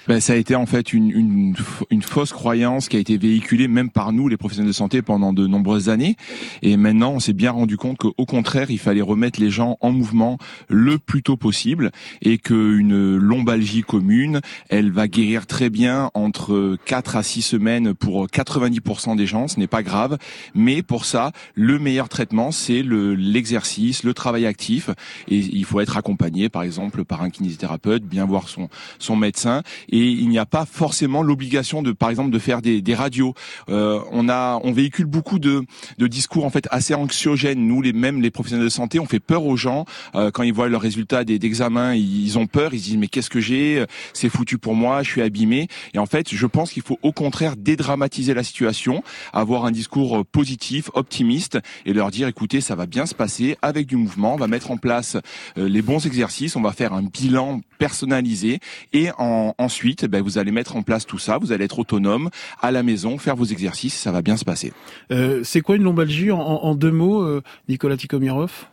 Ben, 0.07 0.19
ça 0.19 0.33
a 0.33 0.37
été 0.37 0.55
en 0.55 0.65
fait 0.65 0.91
une, 0.91 1.11
une, 1.11 1.55
une, 1.91 2.01
fausse 2.01 2.31
croyance 2.31 2.89
qui 2.89 2.97
a 2.97 2.99
été 2.99 3.17
véhiculée 3.17 3.67
même 3.67 3.91
par 3.91 4.11
nous, 4.11 4.27
les 4.27 4.37
professionnels 4.37 4.71
de 4.71 4.75
santé, 4.75 5.03
pendant 5.03 5.33
de 5.33 5.45
nombreuses 5.45 5.87
années. 5.87 6.15
Et 6.63 6.77
maintenant, 6.77 7.11
on 7.11 7.19
s'est 7.19 7.33
bien 7.33 7.51
rendu 7.51 7.77
compte 7.77 7.97
qu'au 7.97 8.25
contraire, 8.25 8.71
il 8.71 8.79
fallait 8.79 9.03
remettre 9.03 9.39
les 9.39 9.51
gens 9.51 9.77
en 9.81 9.91
mouvement 9.91 10.39
le 10.69 10.97
plus 10.97 11.23
tôt 11.23 11.37
possible 11.37 11.91
et 12.21 12.37
qu'une 12.37 13.17
lombalgie 13.17 13.81
commune, 13.81 14.41
elle 14.69 14.91
va 14.91 15.07
guérir 15.07 15.47
très 15.47 15.69
bien 15.69 16.11
entre 16.13 16.77
4 16.85 17.15
à 17.15 17.23
6 17.23 17.41
semaines 17.41 17.93
pour 17.93 18.27
90% 18.27 19.15
des 19.15 19.25
gens. 19.25 19.47
Ce 19.47 19.59
n'est 19.59 19.67
pas 19.67 19.83
grave. 19.83 20.17
Mais 20.53 20.81
pour 20.81 21.05
ça, 21.05 21.31
le 21.55 21.79
meilleur 21.79 22.09
traitement, 22.09 22.51
c'est 22.51 22.83
l'exercice, 22.83 24.03
le, 24.03 24.13
travail 24.13 24.45
actif. 24.45 24.89
Et 25.27 25.37
il 25.37 25.65
faut 25.65 25.79
être 25.79 25.97
accompagné, 25.97 26.49
par 26.49 26.63
exemple, 26.63 27.05
par 27.05 27.21
un 27.21 27.29
kinésithérapeute, 27.29 28.03
bien 28.03 28.25
voir 28.25 28.49
son, 28.49 28.69
son 28.97 29.15
médecin. 29.15 29.63
Et 29.89 30.09
il 30.09 30.29
n'y 30.29 30.39
a 30.39 30.45
pas 30.45 30.65
forcément 30.65 31.23
l'obligation 31.23 31.81
de, 31.81 31.91
par 31.91 32.09
exemple, 32.09 32.31
de 32.31 32.39
faire 32.39 32.61
des, 32.61 32.81
des 32.81 32.95
radios. 32.95 33.33
Euh, 33.69 34.01
on 34.11 34.29
a, 34.29 34.59
on 34.63 34.71
véhicule 34.71 35.05
beaucoup 35.05 35.39
de, 35.39 35.63
de 35.97 36.07
discours 36.07 36.45
en 36.45 36.49
fait 36.49 36.67
assez 36.71 36.93
anxiogènes. 36.93 37.65
Nous, 37.65 37.81
les 37.81 37.93
mêmes 37.93 38.21
les 38.21 38.31
professionnels 38.31 38.65
de 38.65 38.69
santé, 38.69 38.99
on 38.99 39.05
fait 39.05 39.19
peur 39.19 39.45
aux 39.45 39.57
gens 39.57 39.85
euh, 40.15 40.31
quand 40.31 40.43
ils 40.43 40.53
voient 40.59 40.67
leurs 40.67 40.81
résultats 40.81 41.23
d'examen. 41.23 41.95
Ils 41.95 42.37
ont 42.37 42.45
peur, 42.45 42.73
ils 42.73 42.79
se 42.79 42.83
disent 42.85 42.97
mais 42.97 43.07
qu'est-ce 43.07 43.29
que 43.29 43.39
j'ai? 43.39 43.85
C'est 44.11 44.27
foutu 44.27 44.57
pour 44.57 44.75
moi, 44.75 45.03
je 45.03 45.09
suis 45.09 45.21
abîmé. 45.21 45.69
Et 45.93 45.99
en 45.99 46.05
fait, 46.05 46.35
je 46.35 46.45
pense 46.45 46.73
qu'il 46.73 46.83
faut 46.83 46.99
au 47.01 47.13
contraire 47.13 47.55
dédramatiser 47.55 48.33
la 48.33 48.43
situation, 48.43 49.01
avoir 49.31 49.63
un 49.63 49.71
discours 49.71 50.25
positif, 50.25 50.89
optimiste, 50.95 51.59
et 51.85 51.93
leur 51.93 52.11
dire 52.11 52.27
écoutez, 52.27 52.59
ça 52.59 52.75
va 52.75 52.87
bien 52.87 53.05
se 53.05 53.15
passer 53.15 53.57
avec 53.61 53.87
du 53.87 53.95
mouvement. 53.95 54.33
On 54.33 54.37
va 54.37 54.47
mettre 54.47 54.69
en 54.71 54.75
place 54.75 55.15
euh, 55.57 55.69
les 55.69 55.81
bons 55.81 56.05
exercices, 56.05 56.57
on 56.57 56.61
va 56.61 56.73
faire 56.73 56.91
un 56.91 57.03
bilan 57.03 57.61
personnalisé 57.77 58.59
et 58.91 59.11
en, 59.17 59.55
ensuite 59.57 60.05
ben, 60.07 60.21
vous 60.21 60.39
allez 60.39 60.51
mettre 60.51 60.75
en 60.75 60.81
place 60.81 61.05
tout 61.05 61.19
ça, 61.19 61.37
vous 61.37 61.53
allez 61.53 61.63
être 61.63 61.79
autonome 61.79 62.29
à 62.61 62.71
la 62.71 62.83
maison, 62.83 63.17
faire 63.17 63.37
vos 63.37 63.45
exercices, 63.45 63.95
ça 63.95 64.11
va 64.11 64.21
bien 64.21 64.35
se 64.35 64.43
passer. 64.43 64.73
Euh, 65.11 65.39
c'est 65.45 65.61
quoi 65.61 65.77
une 65.77 65.83
lombalgie 65.83 66.31
en, 66.31 66.39
en, 66.41 66.75
deux 66.75 66.91
mots, 66.91 67.21
euh, 67.21 67.41
Nicolas 67.69 67.95
Tikomirov 67.95 68.67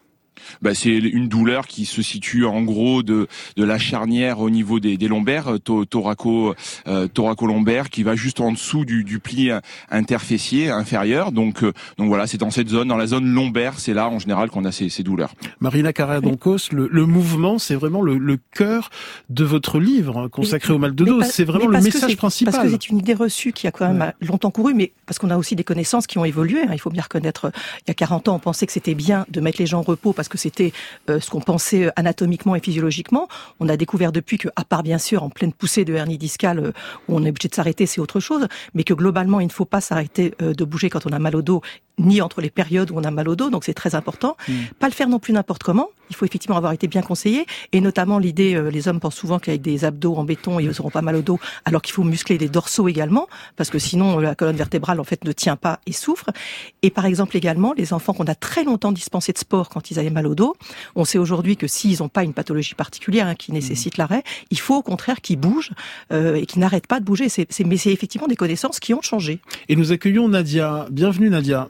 bah, 0.62 0.75
c'est 0.75 0.97
une 0.97 1.28
douleur 1.28 1.66
qui 1.66 1.85
se 1.85 2.02
situe 2.02 2.45
en 2.45 2.62
gros 2.62 3.02
de, 3.02 3.26
de 3.57 3.64
la 3.64 3.78
charnière 3.78 4.40
au 4.40 4.50
niveau 4.50 4.81
des, 4.81 4.97
des 4.97 5.09
lombaires, 5.09 5.55
euh, 5.55 5.85
thoraco, 5.85 6.55
euh, 6.87 7.09
thoraco-lombaire, 7.09 7.90
qui 7.90 8.02
va 8.02 8.16
juste 8.16 8.40
en 8.40 8.52
dessous 8.52 8.85
du, 8.85 9.05
du 9.05 9.19
pli 9.19 9.50
interfessier 9.90 10.71
inférieur. 10.71 11.33
Donc, 11.33 11.62
euh, 11.62 11.73
donc 11.99 12.09
voilà, 12.09 12.26
c'est 12.26 12.38
dans 12.38 12.50
cette 12.50 12.69
zone, 12.69 12.88
dans 12.88 12.97
la 12.97 13.07
zone 13.07 13.26
lombaire, 13.26 13.78
c'est 13.78 13.95
là 13.95 14.09
en 14.09 14.19
général 14.19 14.50
qu'on 14.50 14.64
a 14.64 14.73
ces, 14.73 14.88
ces 14.88 15.02
douleurs. 15.02 15.35
Marina 15.61 15.93
Carrère-Doncos, 15.93 16.73
le, 16.73 16.88
le, 16.90 17.07
mouvement, 17.07 17.59
c'est 17.59 17.75
vraiment 17.75 18.02
le, 18.02 18.19
le, 18.19 18.38
cœur 18.52 18.90
de 19.31 19.45
votre 19.45 19.78
livre 19.78 20.19
hein, 20.19 20.28
consacré 20.28 20.73
au 20.73 20.78
mal 20.78 20.95
de 20.95 21.05
dos. 21.05 21.23
C'est 21.23 21.45
vraiment 21.45 21.69
le 21.69 21.81
message 21.81 22.16
principal. 22.16 22.52
Parce 22.52 22.64
que 22.64 22.71
c'est 22.71 22.88
une 22.88 22.99
idée 22.99 23.14
reçue 23.14 23.52
qui 23.52 23.66
a 23.66 23.71
quand 23.71 23.93
même 23.93 24.12
longtemps 24.21 24.50
couru, 24.50 24.75
mais 24.75 24.93
parce 25.07 25.19
qu'on 25.19 25.31
a 25.31 25.37
aussi 25.37 25.57
des 25.57 25.64
connaissances 25.64 26.07
qui 26.07 26.19
ont 26.19 26.25
évolué. 26.25 26.62
Hein. 26.62 26.71
Il 26.73 26.81
faut 26.81 26.90
bien 26.90 27.02
reconnaître, 27.02 27.50
il 27.87 27.88
y 27.88 27.90
a 27.90 27.95
40 27.95 28.28
ans, 28.28 28.37
on 28.37 28.38
pensait 28.38 28.66
que 28.66 28.73
c'était 28.73 28.95
bien 28.95 29.26
de 29.31 29.40
mettre 29.40 29.59
les 29.59 29.66
gens 29.66 29.81
en 29.81 29.83
repos 29.83 30.12
parce 30.12 30.25
parce 30.26 30.33
que 30.33 30.38
c'était 30.38 30.73
ce 31.09 31.30
qu'on 31.30 31.40
pensait 31.40 31.90
anatomiquement 31.97 32.56
et 32.56 32.61
physiologiquement. 32.61 33.28
On 33.61 33.68
a 33.68 33.76
découvert 33.76 34.11
depuis 34.11 34.38
que, 34.38 34.49
à 34.56 34.64
part 34.64 34.83
bien 34.83 34.99
sûr 34.99 35.23
en 35.23 35.30
pleine 35.30 35.52
poussée 35.52 35.85
de 35.85 35.95
hernie 35.95 36.18
discale 36.18 36.73
où 37.09 37.16
on 37.16 37.25
est 37.25 37.30
obligé 37.30 37.49
de 37.49 37.54
s'arrêter, 37.54 37.87
c'est 37.87 38.00
autre 38.00 38.18
chose, 38.18 38.49
mais 38.75 38.83
que 38.83 38.95
globalement 38.95 39.40
il 39.40 39.47
ne 39.47 39.52
faut 39.52 39.64
pas 39.64 39.80
s'arrêter 39.80 40.35
de 40.40 40.64
bouger 40.64 40.90
quand 40.90 41.06
on 41.06 41.11
a 41.11 41.18
mal 41.18 41.37
au 41.37 41.42
dos 41.42 41.62
ni 41.99 42.21
entre 42.21 42.40
les 42.40 42.50
périodes 42.50 42.90
où 42.90 42.95
on 42.97 43.04
a 43.04 43.11
mal 43.11 43.28
au 43.28 43.37
dos, 43.37 43.50
donc 43.50 43.64
c'est 43.64 43.75
très 43.75 43.95
important. 43.95 44.37
Hmm. 44.49 44.54
Pas 44.78 44.88
le 44.88 44.92
faire 44.92 45.09
non 45.09 45.18
plus 45.18 45.33
n'importe 45.33 45.62
comment. 45.62 45.88
Il 46.11 46.14
faut 46.14 46.25
effectivement 46.25 46.56
avoir 46.56 46.73
été 46.73 46.87
bien 46.87 47.02
conseillé, 47.02 47.47
et 47.73 47.80
notamment 47.80 48.18
l'idée, 48.18 48.54
euh, 48.54 48.71
les 48.71 48.87
hommes 48.87 49.00
pensent 49.00 49.16
souvent 49.16 49.40
qu'avec 49.40 49.61
des 49.61 49.85
abdos 49.85 50.14
en 50.14 50.23
béton, 50.23 50.61
ils 50.61 50.68
n'auront 50.68 50.90
pas 50.90 51.02
mal 51.02 51.16
au 51.16 51.23
dos, 51.23 51.40
alors 51.64 51.83
qu'il 51.83 51.95
faut 51.95 52.04
muscler 52.04 52.38
les 52.38 52.49
dorsaux 52.49 52.87
également, 52.87 53.26
parce 53.56 53.71
que 53.71 53.78
sinon 53.78 54.18
la 54.18 54.35
colonne 54.35 54.56
vertébrale 54.56 55.00
en 55.00 55.04
fait 55.04 55.25
ne 55.25 55.33
tient 55.33 55.56
pas 55.56 55.80
et 55.87 55.92
souffre. 55.92 56.30
Et 56.83 56.90
par 56.90 57.06
exemple 57.06 57.37
également, 57.37 57.73
les 57.76 57.92
enfants 57.92 58.12
qu'on 58.12 58.26
a 58.26 58.35
très 58.35 58.62
longtemps 58.62 58.92
dispensés 58.92 59.33
de 59.33 59.38
sport 59.38 59.68
quand 59.68 59.90
ils 59.90 59.99
avaient 59.99 60.11
mal 60.16 60.26
au 60.26 60.35
dos, 60.35 60.54
on 60.96 61.04
sait 61.04 61.18
aujourd'hui 61.18 61.56
que 61.56 61.68
s'ils 61.68 61.99
n'ont 62.00 62.08
pas 62.08 62.25
une 62.25 62.35
pathologie 62.35 62.75
particulière 62.75 63.28
hein, 63.28 63.35
qui 63.37 63.52
nécessite 63.52 63.96
hmm. 63.96 64.00
l'arrêt, 64.00 64.23
il 64.50 64.58
faut 64.58 64.75
au 64.75 64.82
contraire 64.82 65.20
qu'ils 65.20 65.38
bougent 65.38 65.73
euh, 66.12 66.35
et 66.35 66.46
qu'ils 66.46 66.61
n'arrêtent 66.61 66.88
pas 66.88 66.99
de 66.99 67.04
bouger. 67.04 67.28
C'est, 67.28 67.46
mais 67.64 67.76
c'est 67.76 67.92
effectivement 67.92 68.26
des 68.26 68.37
connaissances 68.37 68.80
qui 68.80 68.94
ont 68.94 69.02
changé. 69.02 69.38
Et 69.68 69.76
nous 69.76 69.92
accueillons 69.92 70.28
Nadia. 70.28 70.87
Bienvenue 70.90 71.30
Nadia. 71.30 71.68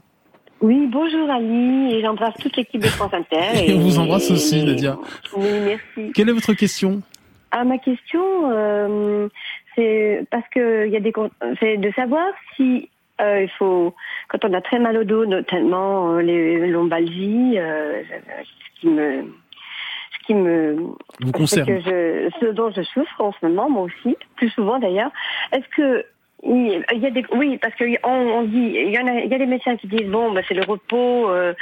Oui, 0.62 0.86
bonjour 0.90 1.28
Ali, 1.28 1.94
et 1.94 2.00
j'embrasse 2.00 2.34
toute 2.40 2.56
l'équipe 2.56 2.80
de 2.80 2.88
France 2.88 3.12
Inter. 3.12 3.50
Et, 3.66 3.74
on 3.74 3.80
vous 3.80 3.98
embrasse 3.98 4.30
aussi, 4.30 4.64
Nadia. 4.64 4.96
Oui, 5.36 5.48
merci. 5.64 6.12
Quelle 6.14 6.30
est 6.30 6.32
votre 6.32 6.54
question? 6.54 7.02
Ah, 7.50 7.64
Ma 7.64 7.76
question, 7.76 8.22
euh, 8.50 9.28
c'est 9.74 10.24
parce 10.30 10.48
que 10.48 10.88
y 10.88 10.96
a 10.96 11.00
des, 11.00 11.12
c'est 11.60 11.76
de 11.76 11.90
savoir 11.92 12.26
si 12.56 12.88
euh, 13.20 13.42
il 13.42 13.50
faut, 13.58 13.94
quand 14.28 14.44
on 14.44 14.52
a 14.52 14.60
très 14.60 14.78
mal 14.78 14.96
au 14.96 15.04
dos, 15.04 15.26
notamment 15.26 16.12
euh, 16.12 16.20
les 16.20 16.66
lombalgies, 16.66 17.56
ce 17.56 18.80
qui 18.80 18.88
me, 18.88 19.22
ce 19.22 20.26
qui 20.26 20.34
me, 20.34 20.76
vous 21.20 21.32
concerne, 21.32 21.66
que 21.66 21.80
je, 21.80 22.30
ce 22.40 22.46
dont 22.52 22.70
je 22.70 22.82
souffre 22.82 23.20
en 23.20 23.32
ce 23.32 23.46
moment, 23.46 23.70
moi 23.70 23.82
aussi, 23.82 24.16
plus 24.36 24.50
souvent 24.50 24.78
d'ailleurs. 24.78 25.10
Est-ce 25.52 25.68
que 25.76 26.04
il 26.42 26.84
y 27.00 27.06
a 27.06 27.10
des, 27.10 27.24
oui, 27.32 27.58
parce 27.58 27.74
qu'on 27.76 28.08
on 28.08 28.42
dit, 28.42 28.72
il 28.74 28.90
y 28.90 28.98
en 28.98 29.06
a, 29.06 29.20
il 29.20 29.30
y 29.30 29.34
a 29.34 29.38
des 29.38 29.46
médecins 29.46 29.76
qui 29.76 29.86
disent 29.86 30.08
bon, 30.08 30.32
bah, 30.32 30.42
c'est 30.46 30.54
le 30.54 30.64
repos 30.64 31.28
euh, 31.30 31.54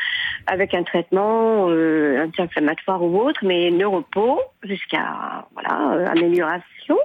avec 0.46 0.74
un 0.74 0.82
traitement 0.82 1.68
euh, 1.68 2.24
anti-inflammatoire 2.24 3.02
ou 3.02 3.20
autre, 3.20 3.40
mais 3.44 3.70
le 3.70 3.86
repos 3.86 4.40
jusqu'à 4.62 5.46
voilà 5.54 5.94
euh, 5.94 6.06
amélioration 6.06 6.98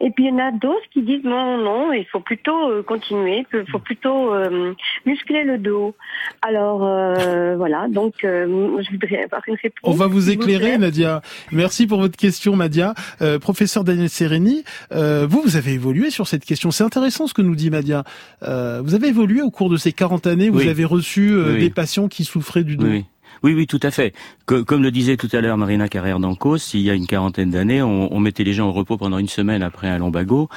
et 0.00 0.10
puis 0.10 0.26
il 0.26 0.28
y 0.28 0.32
en 0.32 0.38
a 0.38 0.52
d'autres 0.52 0.88
qui 0.92 1.02
disent 1.02 1.24
non, 1.24 1.58
non, 1.58 1.92
il 1.92 2.06
faut 2.06 2.20
plutôt 2.20 2.70
euh, 2.70 2.82
continuer, 2.82 3.44
il 3.52 3.66
faut 3.70 3.80
plutôt 3.80 4.32
euh, 4.32 4.72
muscler 5.04 5.42
le 5.42 5.58
dos. 5.58 5.94
Alors 6.40 6.84
euh, 6.84 7.56
voilà, 7.56 7.88
donc 7.88 8.14
je 8.22 8.90
voudrais 8.90 9.24
avoir 9.24 9.42
une 9.48 9.56
réponse. 9.60 9.82
On 9.82 9.92
va 9.92 10.06
vous 10.06 10.30
éclairer, 10.30 10.78
Nadia. 10.78 11.20
Merci 11.50 11.86
pour 11.86 11.98
votre 11.98 12.16
question, 12.16 12.56
Nadia. 12.56 12.94
professeur 13.40 13.82
Daniel 13.82 14.08
Sereni, 14.08 14.62
vous, 14.90 15.42
vous 15.42 15.56
avez 15.56 15.72
évolué 15.72 16.10
sur 16.10 16.28
cette 16.28 16.44
question. 16.44 16.70
C'est 16.70 16.84
intéressant 16.84 17.26
ce 17.26 17.34
que 17.34 17.42
nous 17.42 17.56
dit 17.56 17.70
Nadia. 17.70 18.04
vous 18.40 18.94
avez 18.94 19.08
évolué 19.08 19.42
au 19.42 19.50
cours 19.50 19.70
de 19.70 19.76
ces 19.76 19.92
40 19.92 20.26
années. 20.26 20.48
Vous 20.48 20.66
avez 20.66 20.84
reçu 20.84 21.32
des 21.58 21.70
patients 21.70 22.08
qui 22.08 22.24
souffraient 22.24 22.64
du 22.64 22.76
dos. 22.76 22.86
Oui, 22.86 23.04
oui, 23.42 23.66
tout 23.66 23.80
à 23.82 23.90
fait. 23.90 24.14
comme 24.46 24.82
le 24.82 24.90
disait 24.90 25.16
tout 25.16 25.28
à 25.32 25.40
l'heure 25.40 25.56
Marina 25.56 25.88
Carrère 25.88 26.20
d'Ancos, 26.20 26.74
il 26.74 26.80
y 26.80 26.90
a 26.90 26.94
une 26.94 27.06
quarantaine 27.06 27.50
d'années, 27.50 27.82
on, 27.82 28.20
mettait 28.20 28.44
les 28.44 28.52
gens 28.52 28.68
au 28.68 28.72
repos 28.72 28.96
pendant 28.96 29.18
une 29.18 29.28
semaine 29.28 29.62
après 29.62 29.88
un 29.88 29.98
lombago. 29.98 30.48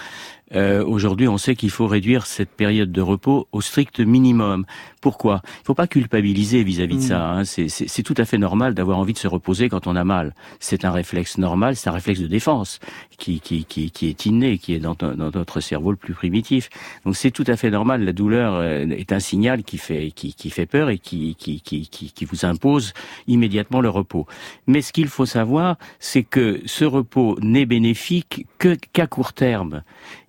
Euh, 0.55 0.83
Aujourd'hui, 0.85 1.27
on 1.27 1.37
sait 1.37 1.55
qu'il 1.55 1.69
faut 1.69 1.87
réduire 1.87 2.25
cette 2.25 2.49
période 2.49 2.91
de 2.91 3.01
repos 3.01 3.47
au 3.51 3.61
strict 3.61 3.99
minimum. 3.99 4.65
Pourquoi? 4.99 5.41
Il 5.43 5.61
ne 5.61 5.65
faut 5.65 5.73
pas 5.73 5.87
culpabiliser 5.87 6.63
vis-à-vis 6.63 6.97
de 6.97 7.01
ça. 7.01 7.19
Mm. 7.19 7.39
Hein. 7.39 7.43
C'est 7.67 8.03
tout 8.03 8.13
à 8.17 8.25
fait 8.25 8.37
normal 8.37 8.73
d'avoir 8.73 8.99
envie 8.99 9.13
de 9.13 9.17
se 9.17 9.27
reposer 9.27 9.69
quand 9.69 9.87
on 9.87 9.95
a 9.95 10.03
mal. 10.03 10.35
C'est 10.59 10.85
un 10.85 10.91
réflexe 10.91 11.37
normal, 11.37 11.75
c'est 11.75 11.89
un 11.89 11.93
réflexe 11.93 12.19
de 12.19 12.27
défense 12.27 12.79
qui, 13.17 13.39
qui, 13.39 13.65
qui, 13.65 13.91
qui 13.91 14.07
est 14.07 14.25
inné, 14.25 14.57
qui 14.57 14.73
est 14.73 14.79
dans, 14.79 14.95
dans, 14.95 15.15
notre 15.15 15.59
cerveau 15.59 15.91
le 15.91 15.97
plus 15.97 16.13
primitif. 16.13 16.69
Donc 17.05 17.15
c'est 17.15 17.31
tout 17.31 17.45
à 17.47 17.55
fait 17.55 17.69
normal. 17.69 18.03
La 18.03 18.13
douleur 18.13 18.55
euh, 18.55 18.85
est 18.89 19.11
un 19.11 19.19
signal 19.19 19.63
qui 19.63 19.77
fait, 19.77 20.11
qui, 20.11 20.33
qui 20.33 20.49
fait 20.49 20.65
peur 20.65 20.89
et 20.89 20.97
qui, 20.97 21.35
qui, 21.35 21.61
qui, 21.61 21.87
qui, 21.87 22.25
vous 22.25 22.45
impose 22.45 22.93
immédiatement 23.27 23.81
le 23.81 23.89
repos. 23.89 24.27
Mais 24.67 24.81
ce 24.81 24.93
qu'il 24.93 25.07
faut 25.07 25.25
savoir, 25.25 25.77
c'est 25.99 26.23
que 26.23 26.61
ce 26.65 26.85
repos 26.85 27.37
n'est 27.41 27.65
bénéfique 27.65 28.45
que 28.57 28.77
qu'à 28.93 29.07
court 29.07 29.33
terme 29.33 29.83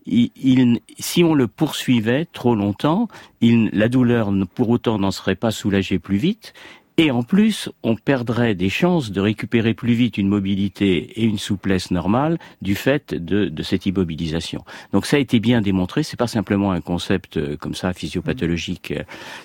il, 0.07 0.81
si 0.99 1.25
on 1.25 1.35
le 1.35 1.47
poursuivait 1.47 2.27
trop 2.33 2.55
longtemps, 2.55 3.09
il, 3.41 3.71
la 3.73 3.89
douleur 3.89 4.33
pour 4.55 4.71
autant 4.71 4.99
n'en 4.99 5.11
serait 5.11 5.37
pas 5.37 5.51
soulagée 5.51 5.99
plus 5.99 6.17
vite, 6.17 6.55
et 6.99 7.11
en 7.11 7.23
plus, 7.23 7.71
on 7.83 7.97
perdrait 7.97 8.55
des 8.55 8.69
chances 8.69 9.13
de 9.13 9.21
récupérer 9.21 9.73
plus 9.73 9.95
vite 9.95 10.19
une 10.19 10.29
mobilité 10.29 11.21
et 11.21 11.25
une 11.25 11.39
souplesse 11.39 11.91
normale 11.91 12.39
du 12.61 12.75
fait 12.75 13.15
de, 13.15 13.47
de 13.47 13.63
cette 13.63 13.87
immobilisation. 13.87 14.63
Donc 14.93 15.07
ça 15.07 15.17
a 15.17 15.21
été 15.21 15.41
bien 15.41 15.63
démontré. 15.63 16.03
C'est 16.03 16.19
pas 16.19 16.27
simplement 16.27 16.71
un 16.71 16.83
concept 16.83 17.39
euh, 17.39 17.57
comme 17.57 17.75
ça 17.75 17.95
physiopathologique 17.95 18.91
euh, 18.93 19.05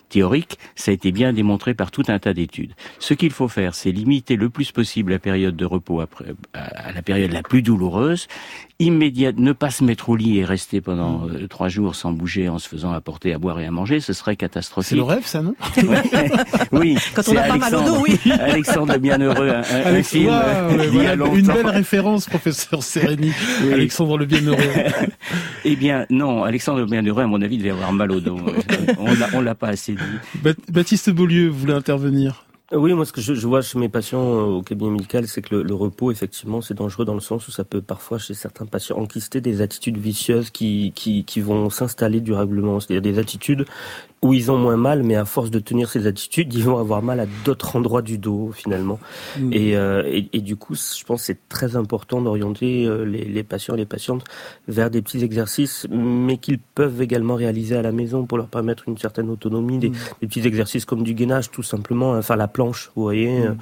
théorique. 0.09 0.59
Ça 0.75 0.91
a 0.91 0.93
été 0.93 1.13
bien 1.13 1.31
démontré 1.31 1.73
par 1.73 1.89
tout 1.89 2.03
un 2.09 2.19
tas 2.19 2.33
d'études. 2.33 2.73
Ce 2.99 3.13
qu'il 3.13 3.31
faut 3.31 3.47
faire, 3.47 3.75
c'est 3.75 3.91
limiter 3.91 4.35
le 4.35 4.49
plus 4.49 4.73
possible 4.73 5.13
la 5.13 5.19
période 5.19 5.55
de 5.55 5.65
repos 5.65 6.01
après, 6.01 6.35
à 6.53 6.91
la 6.91 7.01
période 7.01 7.31
la 7.31 7.43
plus 7.43 7.61
douloureuse 7.61 8.27
immédiate, 8.79 9.37
ne 9.37 9.53
pas 9.53 9.71
se 9.71 9.83
mettre 9.83 10.09
au 10.09 10.15
lit 10.15 10.37
et 10.37 10.45
rester 10.45 10.81
pendant 10.81 11.19
mm. 11.19 11.31
euh, 11.35 11.47
trois 11.47 11.67
jours 11.67 11.95
sans 11.95 12.11
bouger 12.11 12.47
en 12.47 12.59
se 12.59 12.69
faisant 12.69 12.91
apporter 12.91 13.33
à 13.33 13.39
boire 13.39 13.59
et 13.59 13.65
à 13.65 13.71
manger, 13.71 13.99
ce 13.99 14.13
serait 14.13 14.35
catastrophique. 14.35 14.89
C'est 14.89 14.95
le 14.95 15.03
rêve, 15.03 15.25
ça, 15.25 15.41
non 15.41 15.55
Oui. 16.71 16.97
Quand 17.15 17.27
on 17.27 17.33
n'a 17.33 17.43
pas 17.43 17.57
mal 17.57 17.75
au 17.75 17.81
dos, 17.81 17.97
oui. 18.01 18.19
Alexandre 18.39 18.93
le 18.93 18.99
Bienheureux, 18.99 19.49
un, 19.49 19.61
un 19.61 20.03
film. 20.03 20.31
une 21.33 21.47
belle 21.47 21.67
référence, 21.67 22.27
professeur 22.27 22.83
Sérény. 22.83 23.31
Alexandre 23.73 24.17
le 24.17 24.25
Bienheureux. 24.25 24.57
eh 25.65 25.75
bien, 25.75 26.05
non, 26.09 26.43
Alexandre 26.43 26.79
le 26.79 26.85
Bienheureux, 26.85 27.23
à 27.23 27.27
mon 27.27 27.41
avis, 27.41 27.57
devait 27.57 27.71
avoir 27.71 27.93
mal 27.93 28.11
au 28.11 28.19
dos. 28.19 28.39
on 29.33 29.41
l'a 29.41 29.55
pas 29.55 29.69
assez 29.69 29.93
dit. 29.93 30.53
Baptiste 30.71 31.09
Beaulieu 31.09 31.47
voulait 31.49 31.73
intervenir. 31.73 32.46
Oui, 32.73 32.93
moi 32.93 33.05
ce 33.05 33.13
que 33.13 33.21
je, 33.21 33.47
vois 33.47 33.61
chez 33.61 33.79
mes 33.79 33.87
patients 33.87 34.19
euh, 34.21 34.57
au 34.57 34.61
cabinet 34.61 34.89
médical, 34.89 35.25
c'est 35.25 35.41
que 35.41 35.55
le, 35.55 35.73
repos, 35.73 36.11
effectivement, 36.11 36.59
c'est 36.59 36.73
dangereux 36.73 37.05
dans 37.05 37.13
le 37.13 37.21
sens 37.21 37.47
où 37.47 37.51
ça 37.51 37.63
peut 37.63 37.81
parfois, 37.81 38.17
chez 38.17 38.33
certains 38.33 38.65
patients, 38.65 38.97
enquister 38.97 39.39
des 39.39 39.61
attitudes 39.61 39.97
vicieuses 39.97 40.49
qui, 40.49 40.91
qui, 40.93 41.23
qui 41.23 41.39
vont 41.39 41.69
s'installer 41.69 42.19
durablement. 42.19 42.81
C'est-à-dire 42.81 43.13
des 43.13 43.19
attitudes 43.19 43.65
où 44.21 44.33
ils 44.33 44.51
ont 44.51 44.57
moins 44.57 44.77
mal, 44.77 45.03
mais 45.03 45.15
à 45.15 45.25
force 45.25 45.51
de 45.51 45.59
tenir 45.59 45.89
ces 45.89 46.07
attitudes, 46.07 46.53
ils 46.53 46.63
vont 46.63 46.77
avoir 46.77 47.03
mal 47.03 47.19
à 47.19 47.25
d'autres 47.45 47.75
endroits 47.75 48.01
du 48.01 48.17
dos 48.17 48.51
finalement. 48.51 48.99
Mmh. 49.37 49.51
Euh, 49.53 50.03
et, 50.07 50.29
et, 50.33 50.41
du 50.41 50.55
coup, 50.55 50.75
je 50.75 51.03
pense 51.03 51.21
que 51.21 51.25
c'est 51.27 51.49
très 51.49 51.75
important 51.75 52.21
d'orienter 52.21 52.85
euh, 52.85 53.03
les, 53.03 53.25
les, 53.25 53.43
patients 53.43 53.75
et 53.75 53.77
les 53.77 53.85
patientes 53.85 54.23
vers 54.67 54.89
des 54.89 55.03
petits 55.03 55.23
exercices, 55.23 55.85
mais 55.91 56.37
qu'ils 56.37 56.59
peuvent 56.59 57.01
également 57.01 57.35
réaliser 57.35 57.75
à 57.75 57.83
la 57.83 57.91
maison 57.91 58.25
pour 58.25 58.39
leur 58.39 58.47
permettre 58.47 58.87
une 58.87 58.97
certaine 58.97 59.29
autonomie. 59.29 59.77
Des, 59.77 59.89
mmh. 59.89 59.95
des 60.21 60.27
petits 60.27 60.47
exercices 60.47 60.85
comme 60.85 61.03
du 61.03 61.13
gainage, 61.13 61.51
tout 61.51 61.63
simplement, 61.63 62.13
enfin 62.13 62.35
la 62.35 62.47
planche, 62.47 62.89
vous 62.95 63.03
voyez. 63.03 63.41
Mmh. 63.41 63.57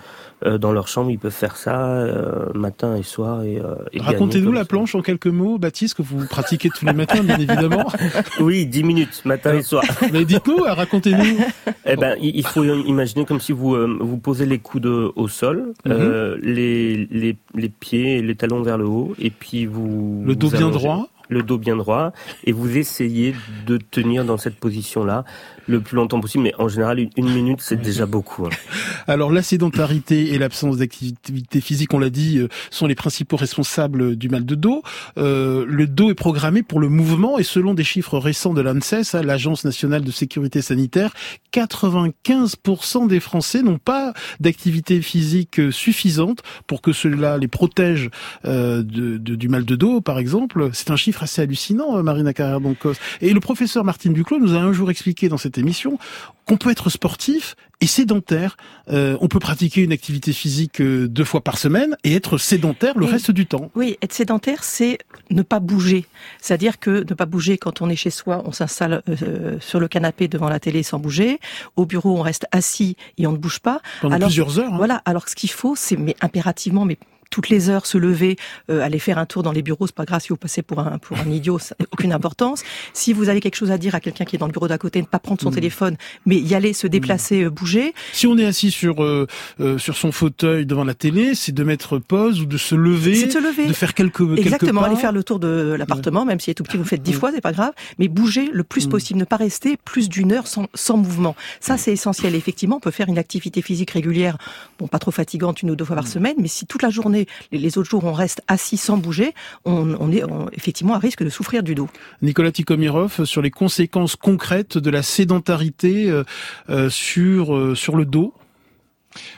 Euh, 0.46 0.58
dans 0.58 0.72
leur 0.72 0.88
chambre, 0.88 1.10
ils 1.12 1.18
peuvent 1.18 1.32
faire 1.32 1.58
ça 1.58 1.88
euh, 1.88 2.46
matin 2.54 2.96
et 2.96 3.04
soir. 3.04 3.44
Et, 3.44 3.60
euh, 3.60 3.76
Racontez-nous 4.00 4.52
la 4.52 4.66
planche 4.66 4.94
en 4.96 5.02
quelques 5.02 5.28
mots, 5.28 5.58
Baptiste, 5.58 5.96
que 5.96 6.02
vous 6.02 6.28
pratiquez 6.28 6.70
tous 6.70 6.86
les 6.86 6.94
matins, 6.94 7.24
bien 7.24 7.38
évidemment. 7.38 7.92
oui, 8.40 8.66
dix 8.66 8.84
minutes, 8.84 9.24
matin 9.26 9.56
et 9.56 9.64
soir. 9.64 9.84
Mais 10.14 10.26
dites-nous, 10.26 10.58
racontez-nous. 10.58 11.38
Eh 11.86 11.96
ben, 11.96 12.16
il 12.22 12.46
faut 12.46 12.64
imaginer 12.64 13.26
comme 13.26 13.40
si 13.40 13.52
vous 13.52 13.76
vous 14.00 14.18
posez 14.18 14.46
les 14.46 14.60
coudes 14.60 14.86
au 14.86 15.28
sol, 15.28 15.74
mhm. 15.86 16.38
les, 16.42 17.08
les, 17.10 17.38
les 17.56 17.70
pieds 17.70 18.18
et 18.18 18.22
les 18.22 18.36
talons 18.36 18.62
vers 18.62 18.78
le 18.78 18.86
haut, 18.86 19.16
et 19.20 19.32
puis 19.32 19.66
vous 19.66 20.24
le 20.26 20.36
dos 20.36 20.50
bien 20.50 20.70
droit 20.70 21.10
le 21.30 21.44
dos 21.44 21.58
bien 21.58 21.76
droit 21.76 22.12
et 22.44 22.52
vous 22.52 22.78
essayez 22.78 23.36
de 23.66 23.78
tenir 23.78 24.26
dans 24.26 24.38
cette 24.38 24.56
position-là 24.56 25.26
le 25.68 25.82
plus 25.82 25.96
longtemps 25.96 26.20
possible, 26.20 26.44
mais 26.44 26.54
en 26.58 26.68
général, 26.68 27.00
une, 27.00 27.30
minute, 27.30 27.60
c'est 27.62 27.82
déjà 27.82 28.06
beaucoup. 28.06 28.46
Hein. 28.46 28.50
Alors, 29.08 29.32
la 29.32 29.42
sédentarité 29.42 30.34
et 30.34 30.38
l'absence 30.38 30.78
d'activité 30.78 31.62
physique, 31.62 31.94
on 31.94 32.00
l'a 32.00 32.10
dit, 32.10 32.38
euh, 32.38 32.48
sont 32.70 32.88
les 32.88 32.96
principaux 32.96 33.38
responsables 33.38 34.16
du 34.16 34.30
mal 34.30 34.46
de 34.46 34.56
dos. 34.56 34.84
Euh, 35.18 35.66
le 35.68 35.88
dos 35.88 36.10
est 36.10 36.16
programmé 36.16 36.64
pour 36.64 36.80
le 36.80 36.90
mouvement 36.90 37.40
et 37.40 37.44
selon 37.44 37.74
des 37.74 37.84
chiffres 37.84 38.18
récents 38.18 38.54
de 38.54 38.62
l'ANSES, 38.62 39.16
hein, 39.16 39.22
l'Agence 39.24 39.66
nationale 39.66 40.04
de 40.04 40.12
sécurité 40.12 40.62
sanitaire, 40.62 41.14
95% 41.54 43.08
des 43.08 43.20
Français 43.20 43.62
n'ont 43.62 43.78
pas 43.78 44.14
d'activité 44.40 45.02
physique 45.02 45.62
suffisante 45.72 46.42
pour 46.68 46.82
que 46.82 46.92
cela 46.92 47.38
les 47.38 47.48
protège 47.48 48.10
euh, 48.46 48.84
de, 48.84 49.18
du 49.18 49.50
mal 49.50 49.66
de 49.66 49.76
dos, 49.76 50.02
par 50.02 50.20
exemple. 50.20 50.70
C'est 50.74 50.92
un 50.92 50.96
chiffre 50.96 51.24
assez 51.24 51.42
hallucinant, 51.42 52.02
Marina 52.04 52.34
Carrère-Doncos. 52.34 52.96
Et 53.22 53.34
le 53.34 53.40
professeur 53.40 53.84
Martine 53.84 54.14
Duclos 54.14 54.40
nous 54.40 54.54
a 54.54 54.58
un 54.58 54.74
jour 54.74 54.92
expliqué 54.92 55.30
dans 55.30 55.38
cette 55.38 55.55
cette 55.56 55.64
émission, 55.64 55.98
qu'on 56.46 56.58
peut 56.58 56.70
être 56.70 56.90
sportif 56.90 57.56
et 57.82 57.88
sédentaire. 57.88 58.58
Euh, 58.90 59.18
on 59.22 59.28
peut 59.28 59.40
pratiquer 59.40 59.82
une 59.82 59.92
activité 59.92 60.32
physique 60.32 60.82
euh, 60.82 61.08
deux 61.08 61.24
fois 61.24 61.42
par 61.42 61.58
semaine 61.58 61.98
et 62.04 62.14
être 62.14 62.38
sédentaire 62.38 62.98
le 62.98 63.06
reste 63.06 63.32
du 63.32 63.46
temps. 63.46 63.72
Oui, 63.76 63.98
être 64.02 64.14
sédentaire, 64.14 64.64
c'est 64.64 65.00
ne 65.30 65.42
pas 65.42 65.60
bouger. 65.60 66.06
C'est-à-dire 66.42 66.80
que 66.80 67.04
ne 67.08 67.14
pas 67.14 67.26
bouger 67.26 67.58
quand 67.58 67.82
on 67.82 67.90
est 67.90 67.96
chez 67.96 68.12
soi, 68.12 68.44
on 68.46 68.52
s'installe 68.52 69.02
euh, 69.10 69.58
sur 69.60 69.80
le 69.80 69.88
canapé 69.88 70.28
devant 70.28 70.50
la 70.50 70.60
télé 70.60 70.84
sans 70.84 71.00
bouger. 71.00 71.40
Au 71.76 71.86
bureau, 71.86 72.18
on 72.18 72.22
reste 72.22 72.46
assis 72.52 72.96
et 73.18 73.28
on 73.28 73.32
ne 73.32 73.38
bouge 73.38 73.60
pas. 73.60 73.82
Pendant 74.02 74.20
plusieurs 74.20 74.60
heures. 74.60 74.74
Hein. 74.74 74.78
Voilà. 74.78 75.02
Alors 75.06 75.28
ce 75.28 75.36
qu'il 75.36 75.52
faut, 75.52 75.76
c'est 75.76 75.98
mais 75.98 76.16
impérativement, 76.22 76.86
mais 76.86 76.98
toutes 77.36 77.50
les 77.50 77.70
heures 77.70 77.86
se 77.86 77.98
lever, 77.98 78.38
euh, 78.70 78.80
aller 78.80 78.98
faire 78.98 79.18
un 79.18 79.26
tour 79.26 79.44
dans 79.44 79.52
les 79.52 79.62
bureaux, 79.62 79.88
c'est 79.88 79.96
pas 79.96 80.06
grave 80.06 80.22
si 80.22 80.30
vous 80.30 80.38
passez 80.38 80.62
pour 80.62 80.80
un 80.80 80.98
pour 81.00 81.18
un 81.18 81.30
idiot, 81.30 81.60
ça 81.60 81.76
n'a 81.78 81.86
aucune 81.92 82.14
importance. 82.14 82.64
Si 82.94 83.12
vous 83.12 83.28
avez 83.28 83.42
quelque 83.42 83.58
chose 83.58 83.72
à 83.72 83.78
dire 83.78 83.94
à 83.94 84.00
quelqu'un 84.00 84.24
qui 84.24 84.38
est 84.38 84.40
dans 84.40 84.46
le 84.46 84.54
bureau 84.54 84.70
d'à 84.70 84.78
côté, 84.78 85.02
ne 85.02 85.06
pas 85.06 85.20
prendre 85.20 85.42
son 85.42 85.52
mmh. 85.52 85.56
téléphone, 85.56 85.98
mais 86.26 86.38
y 86.38 86.56
aller, 86.56 86.72
se 86.72 86.88
déplacer, 86.88 87.44
mmh. 87.44 87.50
bouger. 87.50 87.94
Si 88.14 88.26
on 88.26 88.38
est 88.38 88.46
assis 88.46 88.72
sur 88.72 89.04
euh, 89.04 89.28
euh, 89.60 89.78
sur 89.78 89.98
son 89.98 90.14
fauteuil 90.14 90.66
devant 90.66 90.86
la 90.86 90.94
télé, 90.94 91.36
c'est 91.36 91.52
de 91.52 91.62
mettre 91.66 91.98
pause 92.00 92.40
ou 92.40 92.46
de 92.46 92.58
se 92.58 92.74
lever, 92.74 93.26
de, 93.26 93.30
se 93.30 93.38
lever. 93.38 93.68
de 93.68 93.74
faire 93.74 93.94
quelques 93.94 94.22
exactement, 94.38 94.84
aller 94.84 94.96
faire 94.96 95.12
le 95.12 95.26
tour 95.26 95.40
de 95.40 95.76
l'appartement, 95.78 96.24
même 96.24 96.40
s'il 96.40 96.52
est 96.52 96.56
tout 96.56 96.64
petit, 96.64 96.78
vous 96.78 96.86
faites 96.86 97.04
dix 97.04 97.12
fois, 97.12 97.34
c'est 97.34 97.42
pas 97.42 97.52
grave, 97.52 97.74
mais 98.00 98.08
bouger 98.08 98.50
le 98.50 98.64
plus 98.64 98.88
possible, 98.88 99.20
ne 99.20 99.26
pas 99.26 99.36
rester 99.36 99.76
plus 99.76 100.08
d'une 100.08 100.32
heure 100.32 100.48
sans 100.48 100.68
sans 100.74 100.96
mouvement. 100.96 101.36
Ça 101.60 101.78
c'est 101.78 101.92
essentiel. 101.92 102.34
effectivement, 102.34 102.78
on 102.78 102.80
peut 102.80 102.92
faire 102.92 103.10
une 103.10 103.18
activité 103.18 103.62
physique 103.62 103.92
régulière, 103.92 104.38
bon 104.80 104.88
pas 104.88 105.00
trop 105.00 105.12
fatigante 105.12 105.62
une 105.64 105.72
ou 105.72 105.76
deux 105.76 105.84
fois 105.84 105.98
par 105.98 106.08
semaine, 106.08 106.36
mais 106.40 106.48
si 106.48 106.66
toute 106.66 106.82
la 106.82 106.90
journée, 106.90 107.25
les 107.52 107.78
autres 107.78 107.90
jours 107.90 108.06
on 108.06 108.14
reste 108.14 108.42
assis 108.48 108.78
sans 108.78 108.98
bouger, 108.98 109.34
on, 109.66 110.12
est 110.12 110.24
effectivement 110.54 110.94
à 110.94 111.00
risque 111.00 111.24
de 111.24 111.30
souffrir 111.30 111.64
du 111.64 111.76
dos. 111.76 111.90
Nicolas 112.22 112.52
Tikomirov, 112.52 113.26
sur 113.26 113.42
les 113.42 113.52
conséquences 113.52 114.16
concrètes 114.16 114.78
de 114.78 114.90
la 114.90 115.04
sédentarité 115.04 116.10
euh, 116.10 116.24
euh, 116.70 116.90
sur, 116.90 117.56
euh, 117.56 117.76
sur 117.76 117.96
le 117.96 118.06
dos 118.06 118.34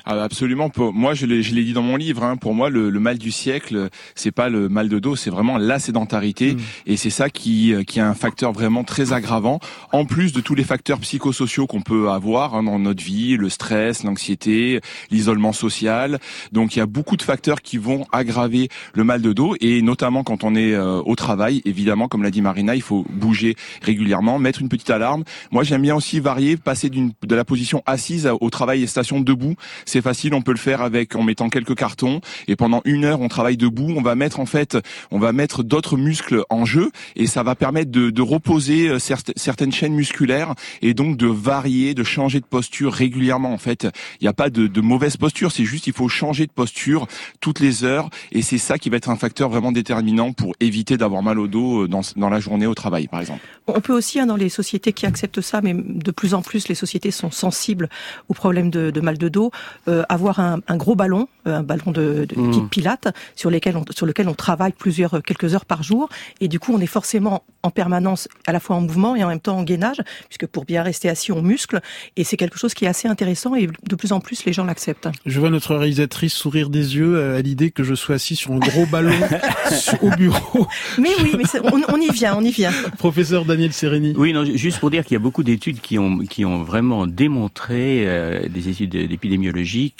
absolument. 0.05 0.71
moi, 0.93 1.13
je 1.13 1.25
l'ai, 1.25 1.41
dit 1.41 1.73
dans 1.73 1.81
mon 1.81 1.95
livre. 1.95 2.23
Hein, 2.23 2.37
pour 2.37 2.53
moi, 2.53 2.69
le, 2.69 2.91
mal 2.99 3.17
du 3.17 3.31
siècle, 3.31 3.89
c'est 4.15 4.31
pas 4.31 4.49
le 4.49 4.69
mal 4.69 4.89
de 4.89 4.99
dos, 4.99 5.15
c'est 5.15 5.29
vraiment 5.29 5.57
la 5.57 5.79
sédentarité, 5.79 6.53
mm. 6.53 6.59
et 6.87 6.97
c'est 6.97 7.09
ça 7.09 7.29
qui 7.29 7.73
euh, 7.73 7.83
qui 7.83 7.99
est 7.99 8.03
un 8.03 8.13
facteur 8.13 8.51
vraiment 8.51 8.83
très 8.83 9.13
aggravant. 9.13 9.59
En 9.91 10.05
plus 10.05 10.33
de 10.33 10.41
tous 10.41 10.55
les 10.55 10.63
facteurs 10.63 10.99
psychosociaux 10.99 11.67
qu'on 11.67 11.81
peut 11.81 12.09
avoir 12.09 12.55
hein, 12.55 12.63
dans 12.63 12.79
notre 12.79 13.03
vie, 13.03 13.37
le 13.37 13.49
stress, 13.49 14.03
l'anxiété, 14.03 14.81
l'isolement 15.11 15.53
social. 15.53 16.19
Donc, 16.51 16.75
il 16.75 16.79
y 16.79 16.81
a 16.81 16.85
beaucoup 16.85 17.17
de 17.17 17.21
facteurs 17.21 17.61
qui 17.61 17.77
vont 17.77 18.05
aggraver 18.11 18.69
le 18.93 19.03
mal 19.03 19.21
de 19.21 19.33
dos, 19.33 19.55
et 19.61 19.81
notamment 19.81 20.23
quand 20.23 20.43
on 20.43 20.55
est 20.55 20.73
euh, 20.73 21.01
au 21.05 21.15
travail. 21.15 21.61
Évidemment, 21.65 22.07
comme 22.07 22.23
l'a 22.23 22.31
dit 22.31 22.41
Marina, 22.41 22.75
il 22.75 22.81
faut 22.81 23.05
bouger 23.09 23.55
régulièrement, 23.81 24.39
mettre 24.39 24.61
une 24.61 24.69
petite 24.69 24.89
alarme. 24.89 25.23
Moi, 25.51 25.63
j'aime 25.63 25.81
bien 25.81 25.95
aussi 25.95 26.19
varier, 26.19 26.57
passer 26.57 26.89
d'une 26.89 27.11
de 27.25 27.35
la 27.35 27.45
position 27.45 27.83
assise 27.85 28.29
au 28.39 28.49
travail 28.49 28.83
et 28.83 28.87
station 28.87 29.19
debout 29.19 29.55
c'est 29.85 30.01
facile, 30.01 30.33
on 30.33 30.41
peut 30.41 30.51
le 30.51 30.57
faire 30.57 30.81
avec 30.81 31.15
en 31.15 31.23
mettant 31.23 31.49
quelques 31.49 31.75
cartons 31.75 32.21
et 32.47 32.55
pendant 32.55 32.81
une 32.85 33.05
heure 33.05 33.21
on 33.21 33.27
travaille 33.27 33.57
debout. 33.57 33.93
On 33.95 34.01
va 34.01 34.15
mettre 34.15 34.39
en 34.39 34.45
fait, 34.45 34.77
on 35.11 35.19
va 35.19 35.31
mettre 35.31 35.63
d'autres 35.63 35.97
muscles 35.97 36.43
en 36.49 36.65
jeu 36.65 36.91
et 37.15 37.27
ça 37.27 37.43
va 37.43 37.55
permettre 37.55 37.91
de, 37.91 38.09
de 38.09 38.21
reposer 38.21 38.89
euh, 38.89 38.99
certaines 38.99 39.71
chaînes 39.71 39.93
musculaires 39.93 40.53
et 40.81 40.93
donc 40.93 41.17
de 41.17 41.27
varier, 41.27 41.93
de 41.93 42.03
changer 42.03 42.39
de 42.39 42.45
posture 42.45 42.93
régulièrement. 42.93 43.53
En 43.53 43.57
fait, 43.57 43.87
il 44.19 44.23
n'y 44.23 44.27
a 44.27 44.33
pas 44.33 44.49
de, 44.49 44.67
de 44.67 44.81
mauvaise 44.81 45.17
posture, 45.17 45.51
c'est 45.51 45.65
juste 45.65 45.87
il 45.87 45.93
faut 45.93 46.09
changer 46.09 46.45
de 46.45 46.51
posture 46.51 47.07
toutes 47.39 47.59
les 47.59 47.83
heures 47.83 48.09
et 48.31 48.41
c'est 48.41 48.57
ça 48.57 48.77
qui 48.77 48.89
va 48.89 48.97
être 48.97 49.09
un 49.09 49.15
facteur 49.15 49.49
vraiment 49.49 49.71
déterminant 49.71 50.33
pour 50.33 50.53
éviter 50.59 50.97
d'avoir 50.97 51.23
mal 51.23 51.39
au 51.39 51.47
dos 51.47 51.83
euh, 51.83 51.87
dans, 51.87 52.01
dans 52.15 52.29
la 52.29 52.39
journée 52.39 52.67
au 52.67 52.75
travail, 52.75 53.07
par 53.07 53.19
exemple. 53.19 53.41
On 53.67 53.81
peut 53.81 53.93
aussi, 53.93 54.19
hein, 54.19 54.25
dans 54.25 54.35
les 54.35 54.49
sociétés 54.49 54.93
qui 54.93 55.05
acceptent 55.05 55.41
ça, 55.41 55.61
mais 55.61 55.73
de 55.73 56.11
plus 56.11 56.33
en 56.33 56.41
plus 56.41 56.67
les 56.67 56.75
sociétés 56.75 57.11
sont 57.11 57.31
sensibles 57.31 57.89
aux 58.29 58.33
problèmes 58.33 58.69
de, 58.69 58.91
de 58.91 59.01
mal 59.01 59.17
de 59.17 59.29
dos, 59.29 59.51
euh, 59.87 60.03
avoir 60.09 60.39
un, 60.39 60.59
un, 60.67 60.77
gros 60.77 60.95
ballon, 60.95 61.27
euh, 61.47 61.57
un 61.57 61.63
ballon 61.63 61.91
de, 61.91 62.25
de 62.25 62.39
mmh. 62.39 62.51
type 62.51 62.69
Pilate, 62.69 63.07
sur, 63.35 63.49
lesquels 63.49 63.77
on, 63.77 63.85
sur 63.91 64.05
lequel 64.05 64.27
on 64.27 64.33
travaille 64.33 64.73
plusieurs 64.73 65.15
euh, 65.15 65.21
quelques 65.21 65.55
heures 65.55 65.65
par 65.65 65.83
jour, 65.83 66.09
et 66.41 66.47
du 66.47 66.59
coup 66.59 66.73
on 66.73 66.79
est 66.79 66.87
forcément 66.87 67.43
en 67.63 67.71
permanence 67.71 68.27
à 68.45 68.51
la 68.51 68.59
fois 68.59 68.75
en 68.75 68.81
mouvement 68.81 69.15
et 69.15 69.23
en 69.23 69.27
même 69.29 69.39
temps 69.39 69.57
en 69.57 69.63
gainage, 69.63 70.01
puisque 70.27 70.47
pour 70.47 70.65
bien 70.65 70.83
rester 70.83 71.09
assis 71.09 71.31
on 71.31 71.41
muscle, 71.41 71.81
et 72.15 72.23
c'est 72.23 72.37
quelque 72.37 72.57
chose 72.57 72.73
qui 72.73 72.85
est 72.85 72.87
assez 72.87 73.07
intéressant 73.07 73.55
et 73.55 73.67
de 73.67 73.95
plus 73.95 74.11
en 74.11 74.19
plus 74.19 74.45
les 74.45 74.53
gens 74.53 74.65
l'acceptent. 74.65 75.09
Je 75.25 75.39
vois 75.39 75.49
notre 75.49 75.75
réalisatrice 75.75 76.33
sourire 76.33 76.69
des 76.69 76.95
yeux 76.95 77.35
à 77.35 77.41
l'idée 77.41 77.71
que 77.71 77.83
je 77.83 77.95
sois 77.95 78.15
assis 78.15 78.35
sur 78.35 78.51
un 78.51 78.59
gros 78.59 78.85
ballon 78.85 79.15
au 80.01 80.09
bureau. 80.11 80.67
Mais 80.97 81.09
oui, 81.23 81.35
mais 81.37 81.43
on, 81.63 81.81
on, 81.93 81.97
y 81.99 82.11
vient, 82.11 82.37
on 82.37 82.43
y 82.43 82.51
vient. 82.51 82.71
Professeur 82.97 83.45
Daniel 83.45 83.73
Sereni. 83.73 84.13
Oui, 84.17 84.33
non, 84.33 84.45
juste 84.45 84.79
pour 84.79 84.89
dire 84.89 85.03
qu'il 85.03 85.13
y 85.13 85.17
a 85.17 85.19
beaucoup 85.19 85.43
d'études 85.43 85.79
qui 85.81 85.97
ont 85.97 86.19
qui 86.19 86.45
ont 86.45 86.63
vraiment 86.63 87.07
démontré 87.07 88.03
euh, 88.07 88.47
des 88.47 88.69
études 88.69 88.91
d'épidémiologie 88.91 89.46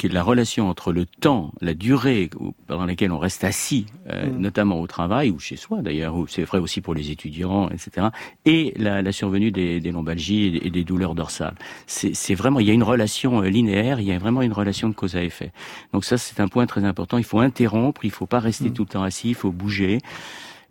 la 0.10 0.24
relation 0.24 0.70
entre 0.70 0.92
le 0.92 1.06
temps, 1.06 1.54
la 1.62 1.74
durée 1.74 2.30
pendant 2.68 2.86
laquelle 2.86 3.12
on 3.12 3.20
reste 3.20 3.44
assis, 3.44 3.86
euh, 4.10 4.28
mm. 4.28 4.38
notamment 4.38 4.82
au 4.82 4.88
travail 4.88 5.32
ou 5.32 5.40
chez 5.40 5.56
soi 5.56 5.82
d'ailleurs, 5.82 6.16
ou 6.16 6.28
c'est 6.28 6.44
vrai 6.44 6.60
aussi 6.60 6.82
pour 6.82 6.94
les 6.94 7.12
étudiants, 7.12 7.70
etc., 7.70 8.08
et 8.46 8.74
la, 8.78 9.02
la 9.02 9.12
survenue 9.12 9.52
des, 9.52 9.80
des, 9.80 9.92
lombalgies 9.92 10.60
et 10.64 10.70
des 10.70 10.84
douleurs 10.84 11.16
dorsales. 11.16 11.56
C'est 11.86 12.36
vraiment, 12.36 12.60
il 12.60 12.68
y 12.68 12.72
a 12.72 12.74
une 12.74 12.84
relation 12.84 13.42
euh, 13.42 13.50
linéaire, 13.50 14.00
il 14.00 14.08
y 14.08 14.12
a 14.12 14.18
vraiment 14.18 14.42
une 14.42 14.54
relation 14.54 14.90
de 14.90 14.94
cause 14.94 15.16
à 15.16 15.24
effet. 15.24 15.52
Donc 15.94 16.06
ça, 16.06 16.18
c'est 16.18 16.40
un 16.40 16.48
point 16.48 16.66
très 16.66 16.84
important. 16.84 17.18
Il 17.18 17.24
faut 17.24 17.40
interrompre, 17.40 18.06
il 18.06 18.12
faut 18.12 18.26
pas 18.26 18.40
rester 18.40 18.70
mm. 18.70 18.74
tout 18.74 18.84
le 18.84 18.90
temps 18.90 19.04
assis, 19.04 19.30
il 19.30 19.36
faut 19.36 19.52
bouger. 19.52 20.00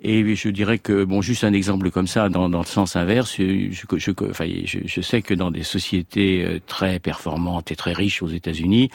Et 0.02 0.34
je 0.34 0.48
dirais 0.50 0.78
que, 0.78 1.04
bon, 1.04 1.22
juste 1.22 1.42
un 1.44 1.54
exemple 1.54 1.90
comme 1.90 2.06
ça, 2.06 2.28
dans, 2.28 2.48
le 2.48 2.64
sens 2.64 2.96
inverse, 2.96 3.36
je, 3.38 3.70
je, 3.70 3.86
je, 3.96 4.78
je, 4.84 5.00
sais 5.00 5.22
que 5.22 5.32
dans 5.32 5.50
des 5.50 5.62
sociétés 5.62 6.44
euh, 6.44 6.60
très 6.66 6.98
performantes 6.98 7.72
et 7.72 7.76
très 7.76 7.94
riches 7.94 8.22
aux 8.22 8.28
États-Unis, 8.28 8.90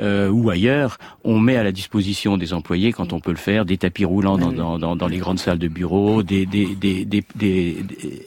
euh, 0.00 0.28
ou 0.28 0.50
ailleurs, 0.50 0.98
on 1.22 1.38
met 1.38 1.56
à 1.56 1.62
la 1.62 1.72
disposition 1.72 2.36
des 2.36 2.52
employés, 2.52 2.92
quand 2.92 3.12
on 3.12 3.20
peut 3.20 3.30
le 3.30 3.36
faire, 3.36 3.64
des 3.64 3.76
tapis 3.76 4.04
roulants 4.04 4.38
dans, 4.38 4.52
dans, 4.52 4.78
dans, 4.78 4.96
dans 4.96 5.06
les 5.06 5.18
grandes 5.18 5.38
salles 5.38 5.58
de 5.58 5.68
bureaux, 5.68 6.22
des, 6.22 6.46
des, 6.46 6.74
des, 6.74 7.04
des, 7.04 7.24
des 7.34 7.76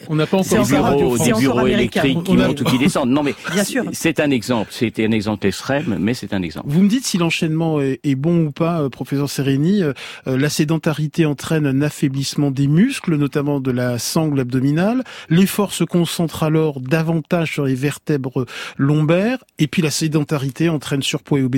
on 0.07 0.15
n'a 0.15 0.25
pas 0.25 0.37
encore 0.37 0.65
des 0.65 0.73
bureaux, 0.73 1.17
des 1.17 1.33
bureaux 1.33 1.67
électriques 1.67 2.23
qui 2.23 2.37
montent 2.37 2.61
ou 2.61 2.63
qui 2.63 2.77
descendent. 2.77 3.09
Non, 3.09 3.23
mais 3.23 3.35
c'est 3.91 4.19
un 4.19 4.31
exemple. 4.31 4.69
C'était 4.71 5.05
un 5.05 5.11
exemple 5.11 5.45
extrême, 5.47 5.97
mais 5.99 6.13
c'est 6.13 6.33
un 6.33 6.41
exemple. 6.41 6.67
Vous 6.69 6.81
me 6.81 6.87
dites 6.89 7.05
si 7.05 7.17
l'enchaînement 7.17 7.81
est, 7.81 7.99
est, 8.03 8.15
bon 8.15 8.45
ou 8.45 8.51
pas, 8.51 8.81
euh, 8.81 8.89
professeur 8.89 9.29
Sereni. 9.29 9.83
Euh, 9.83 9.93
la 10.25 10.49
sédentarité 10.49 11.25
entraîne 11.25 11.65
un 11.65 11.81
affaiblissement 11.81 12.51
des 12.51 12.67
muscles, 12.67 13.15
notamment 13.15 13.59
de 13.59 13.71
la 13.71 13.99
sangle 13.99 14.39
abdominale. 14.39 15.03
L'effort 15.29 15.73
se 15.73 15.83
concentre 15.83 16.43
alors 16.43 16.79
davantage 16.79 17.53
sur 17.53 17.65
les 17.65 17.75
vertèbres 17.75 18.45
lombaires, 18.77 19.43
et 19.59 19.67
puis 19.67 19.81
la 19.81 19.91
sédentarité 19.91 20.69
entraîne 20.69 21.01
surpoids 21.01 21.39
et 21.39 21.43
obésité 21.43 21.56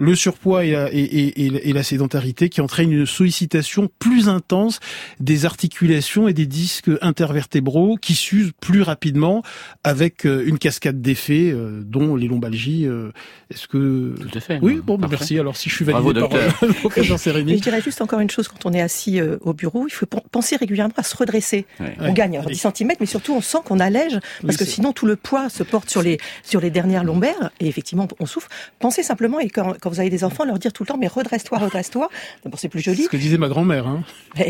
le 0.00 0.14
surpoids 0.14 0.64
et 0.64 0.72
la, 0.72 0.88
et, 0.92 1.72
la 1.72 1.82
sédentarité 1.82 2.48
qui 2.48 2.60
entraînent 2.60 2.92
une 2.92 3.06
sollicitation 3.06 3.90
plus 3.98 4.28
intense 4.28 4.80
des 5.20 5.44
articulations 5.44 6.26
et 6.26 6.32
des 6.32 6.46
disques 6.46 6.90
intervertébraux 7.02 7.96
qui 7.96 8.14
s'usent 8.14 8.52
plus 8.60 8.82
rapidement 8.82 9.42
avec 9.84 10.26
euh, 10.26 10.42
une 10.46 10.58
cascade 10.58 11.00
d'effets 11.00 11.50
euh, 11.52 11.82
dont 11.84 12.16
les 12.16 12.28
lombalgies. 12.28 12.86
Euh, 12.86 13.12
est-ce 13.50 13.68
que 13.68 14.14
tout 14.18 14.38
à 14.38 14.40
fait 14.40 14.58
Oui, 14.62 14.80
bon, 14.82 14.96
bah, 14.96 15.08
merci. 15.10 15.38
Alors 15.38 15.56
si 15.56 15.68
je 15.68 15.74
suis 15.74 15.84
validé 15.84 16.20
par 16.20 16.30
le 16.30 16.72
professeur 16.72 17.18
Je 17.20 17.54
dirais 17.60 17.82
juste 17.82 18.00
encore 18.00 18.20
une 18.20 18.30
chose 18.30 18.48
quand 18.48 18.64
on 18.66 18.72
est 18.72 18.80
assis 18.80 19.20
au 19.20 19.52
bureau, 19.52 19.86
il 19.86 19.92
faut 19.92 20.06
penser 20.06 20.56
régulièrement 20.56 20.94
à 20.96 21.02
se 21.02 21.16
redresser. 21.16 21.66
On 21.98 22.12
gagne 22.12 22.38
alors 22.38 22.50
10 22.50 22.56
cm, 22.56 22.92
mais 23.00 23.06
surtout 23.06 23.34
on 23.34 23.40
sent 23.40 23.58
qu'on 23.64 23.80
allège 23.80 24.18
parce 24.42 24.56
que 24.56 24.64
sinon 24.64 24.92
tout 24.92 25.06
le 25.06 25.16
poids 25.16 25.48
se 25.48 25.62
porte 25.62 25.90
sur 25.90 26.02
les 26.02 26.18
sur 26.42 26.60
les 26.60 26.70
dernières 26.70 27.04
lombaires 27.04 27.50
et 27.60 27.66
effectivement 27.66 28.08
on 28.18 28.26
souffre 28.26 28.48
pensez 28.90 29.04
simplement, 29.04 29.38
et 29.38 29.48
quand, 29.48 29.74
quand, 29.80 29.88
vous 29.88 30.00
avez 30.00 30.10
des 30.10 30.24
enfants, 30.24 30.44
leur 30.44 30.58
dire 30.58 30.72
tout 30.72 30.82
le 30.82 30.88
temps, 30.88 30.96
mais 30.98 31.06
redresse-toi, 31.06 31.58
redresse-toi. 31.58 32.08
D'abord, 32.42 32.58
c'est 32.58 32.68
plus 32.68 32.80
joli. 32.80 33.04
Ce 33.04 33.08
que 33.08 33.16
disait 33.16 33.38
ma 33.38 33.46
grand-mère. 33.46 33.86
Hein. 33.86 34.02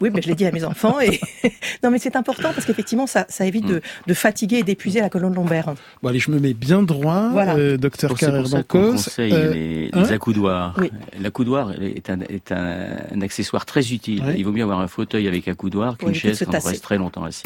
oui, 0.00 0.08
mais 0.10 0.22
je 0.22 0.28
l'ai 0.28 0.34
dit 0.34 0.46
à 0.46 0.50
mes 0.50 0.64
enfants. 0.64 0.98
Et 0.98 1.20
non, 1.82 1.90
mais 1.90 1.98
c'est 1.98 2.16
important 2.16 2.54
parce 2.54 2.64
qu'effectivement, 2.64 3.06
ça, 3.06 3.26
ça 3.28 3.44
évite 3.44 3.66
de, 3.66 3.82
de 4.06 4.14
fatiguer 4.14 4.60
et 4.60 4.62
d'épuiser 4.62 5.00
la 5.00 5.10
colonne 5.10 5.34
lombaire. 5.34 5.74
Bon, 6.02 6.08
allez, 6.08 6.20
je 6.20 6.30
me 6.30 6.38
mets 6.38 6.54
bien 6.54 6.82
droit, 6.82 7.28
voilà. 7.32 7.54
euh, 7.56 7.76
docteur 7.76 8.14
Carrère 8.14 8.48
Bancos. 8.48 9.10
Euh, 9.18 9.52
les, 9.52 9.90
hein 9.92 10.04
accoudoirs. 10.04 10.74
Oui. 10.78 10.90
L'accoudoir 11.20 11.72
est, 11.72 12.08
un, 12.08 12.20
est 12.22 12.50
un, 12.52 12.96
un, 13.12 13.20
accessoire 13.20 13.66
très 13.66 13.92
utile. 13.92 14.24
Il 14.38 14.44
vaut 14.46 14.52
mieux 14.52 14.62
avoir 14.62 14.80
un 14.80 14.88
fauteuil 14.88 15.28
avec 15.28 15.48
accoudoir 15.48 15.98
qu'une 15.98 16.14
chaise 16.14 16.42
quand 16.46 16.56
on 16.56 16.66
reste 16.66 16.82
très 16.82 16.96
longtemps 16.96 17.24
assis. 17.24 17.44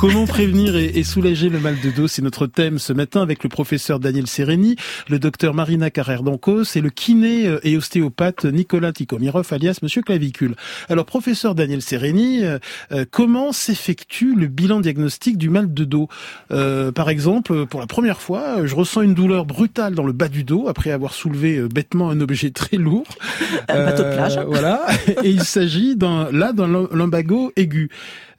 Comment 0.00 0.24
prévenir 0.24 0.76
et, 0.76 1.02
soulager 1.02 1.50
le 1.50 1.60
mal 1.60 1.76
de 1.78 1.90
dos 1.90 2.08
C'est 2.08 2.22
notre 2.22 2.46
thème 2.46 2.78
ce 2.78 2.94
matin 2.94 3.20
avec 3.20 3.42
le 3.42 3.50
professeur 3.50 4.00
Daniel 4.00 4.26
Sereni, 4.26 4.76
le 5.10 5.18
docteur 5.18 5.52
Marina 5.52 5.90
Carrère-Dancos 5.90 6.74
et 6.74 6.80
le 6.80 6.88
kiné 6.88 7.46
euh, 7.46 7.60
et 7.64 7.76
ostéopathe 7.76 8.46
Nicolas 8.46 8.94
Tikomirov 8.94 9.46
alias 9.52 9.80
Monsieur 9.82 10.00
Clavicule. 10.00 10.54
Alors 10.88 11.04
professeur 11.04 11.54
Daniel 11.54 11.82
Sereni, 11.82 12.42
euh, 12.42 12.58
euh, 12.92 13.04
comment 13.10 13.52
s'effectue 13.52 14.34
le 14.34 14.46
bilan 14.46 14.80
diagnostique 14.80 15.36
du 15.36 15.50
mal 15.50 15.74
de 15.74 15.84
dos? 15.84 16.08
Par 16.48 17.10
exemple, 17.10 17.66
pour 17.66 17.80
la 17.80 17.86
première 17.86 18.22
fois, 18.22 18.66
je 18.66 18.74
ressens 18.74 19.02
une 19.02 19.14
douleur 19.14 19.44
brutale 19.44 19.94
dans 19.94 20.06
le 20.06 20.14
bas 20.14 20.28
du 20.28 20.44
dos 20.44 20.66
après 20.66 20.92
avoir 20.92 21.12
soulevé 21.12 21.60
bêtement 21.68 22.08
un 22.08 22.22
objet 22.22 22.50
très 22.52 22.78
lourd. 22.78 23.06
Un 23.68 23.84
bateau 23.84 24.04
de 24.04 24.14
plage. 24.14 24.40
Voilà. 24.46 24.80
Et 25.22 25.28
il 25.28 25.44
s'agit 25.44 25.94
d'un 25.94 26.32
là 26.32 26.54
d'un 26.54 26.88
lumbago 26.90 27.52
aigu. 27.56 27.90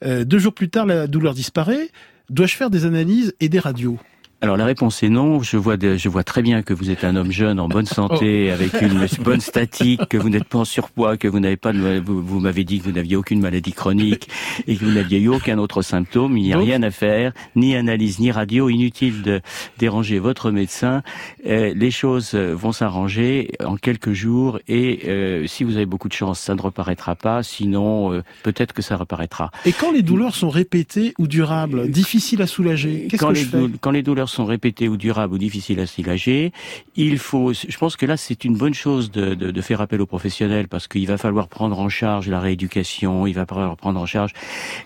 Deux 0.04 0.38
jours 0.38 0.54
plus 0.54 0.68
tard, 0.68 0.86
la 0.86 1.06
douleur 1.06 1.34
disparaît. 1.34 1.88
Dois-je 2.30 2.56
faire 2.56 2.70
des 2.70 2.84
analyses 2.84 3.34
et 3.40 3.48
des 3.48 3.58
radios? 3.58 3.98
Alors 4.42 4.56
la 4.56 4.64
réponse 4.64 5.04
est 5.04 5.08
non. 5.08 5.40
Je 5.40 5.56
vois, 5.56 5.76
je 5.80 6.08
vois 6.08 6.24
très 6.24 6.42
bien 6.42 6.62
que 6.62 6.74
vous 6.74 6.90
êtes 6.90 7.04
un 7.04 7.14
homme 7.14 7.30
jeune, 7.30 7.60
en 7.60 7.68
bonne 7.68 7.86
santé, 7.86 8.48
oh. 8.50 8.52
avec 8.52 8.72
une 8.82 9.06
bonne 9.24 9.40
statique, 9.40 10.08
que 10.08 10.16
vous 10.16 10.30
n'êtes 10.30 10.44
pas 10.44 10.58
en 10.58 10.64
surpoids, 10.64 11.16
que 11.16 11.28
vous 11.28 11.38
n'avez 11.38 11.56
pas, 11.56 11.72
de, 11.72 12.02
vous, 12.04 12.40
m'avez 12.40 12.64
dit 12.64 12.80
que 12.80 12.84
vous 12.84 12.92
n'aviez 12.92 13.14
aucune 13.14 13.40
maladie 13.40 13.72
chronique 13.72 14.28
et 14.66 14.76
que 14.76 14.84
vous 14.84 14.90
n'aviez 14.90 15.20
eu 15.20 15.28
aucun 15.28 15.58
autre 15.58 15.82
symptôme. 15.82 16.36
Il 16.36 16.42
n'y 16.42 16.52
a 16.52 16.58
rien 16.58 16.82
à 16.82 16.90
faire, 16.90 17.32
ni 17.54 17.76
analyse, 17.76 18.18
ni 18.18 18.32
radio. 18.32 18.68
Inutile 18.68 19.22
de 19.22 19.40
déranger 19.78 20.18
votre 20.18 20.50
médecin. 20.50 21.02
Euh, 21.46 21.72
les 21.76 21.92
choses 21.92 22.34
vont 22.34 22.72
s'arranger 22.72 23.52
en 23.64 23.76
quelques 23.76 24.12
jours 24.12 24.58
et 24.66 25.02
euh, 25.06 25.46
si 25.46 25.62
vous 25.62 25.76
avez 25.76 25.86
beaucoup 25.86 26.08
de 26.08 26.14
chance, 26.14 26.40
ça 26.40 26.56
ne 26.56 26.60
reparaîtra 26.60 27.14
pas. 27.14 27.44
Sinon, 27.44 28.12
euh, 28.12 28.22
peut-être 28.42 28.72
que 28.72 28.82
ça 28.82 28.96
reparaîtra. 28.96 29.52
Et 29.66 29.72
quand 29.72 29.92
les 29.92 30.02
douleurs 30.02 30.34
sont 30.34 30.50
répétées 30.50 31.14
ou 31.18 31.28
durables, 31.28 31.88
difficiles 31.88 32.42
à 32.42 32.48
soulager, 32.48 33.06
qu'est-ce 33.08 33.24
que 33.24 33.34
je 33.34 33.44
fais? 33.44 33.58
Quand 33.80 33.92
les 33.92 34.02
douleurs 34.02 34.31
sont 34.32 34.44
répétés 34.44 34.88
ou 34.88 34.96
durables 34.96 35.34
ou 35.34 35.38
difficiles 35.38 35.80
à 35.80 35.86
soulager, 35.86 36.52
il 36.96 37.18
faut, 37.18 37.52
je 37.52 37.76
pense 37.78 37.96
que 37.96 38.06
là 38.06 38.16
c'est 38.16 38.44
une 38.44 38.56
bonne 38.56 38.74
chose 38.74 39.10
de, 39.10 39.34
de, 39.34 39.50
de, 39.50 39.60
faire 39.60 39.80
appel 39.80 40.00
aux 40.00 40.06
professionnels 40.06 40.68
parce 40.68 40.88
qu'il 40.88 41.06
va 41.06 41.18
falloir 41.18 41.48
prendre 41.48 41.78
en 41.78 41.88
charge 41.88 42.28
la 42.28 42.40
rééducation, 42.40 43.26
il 43.26 43.34
va 43.34 43.46
falloir 43.46 43.76
prendre 43.76 44.00
en 44.00 44.06
charge 44.06 44.32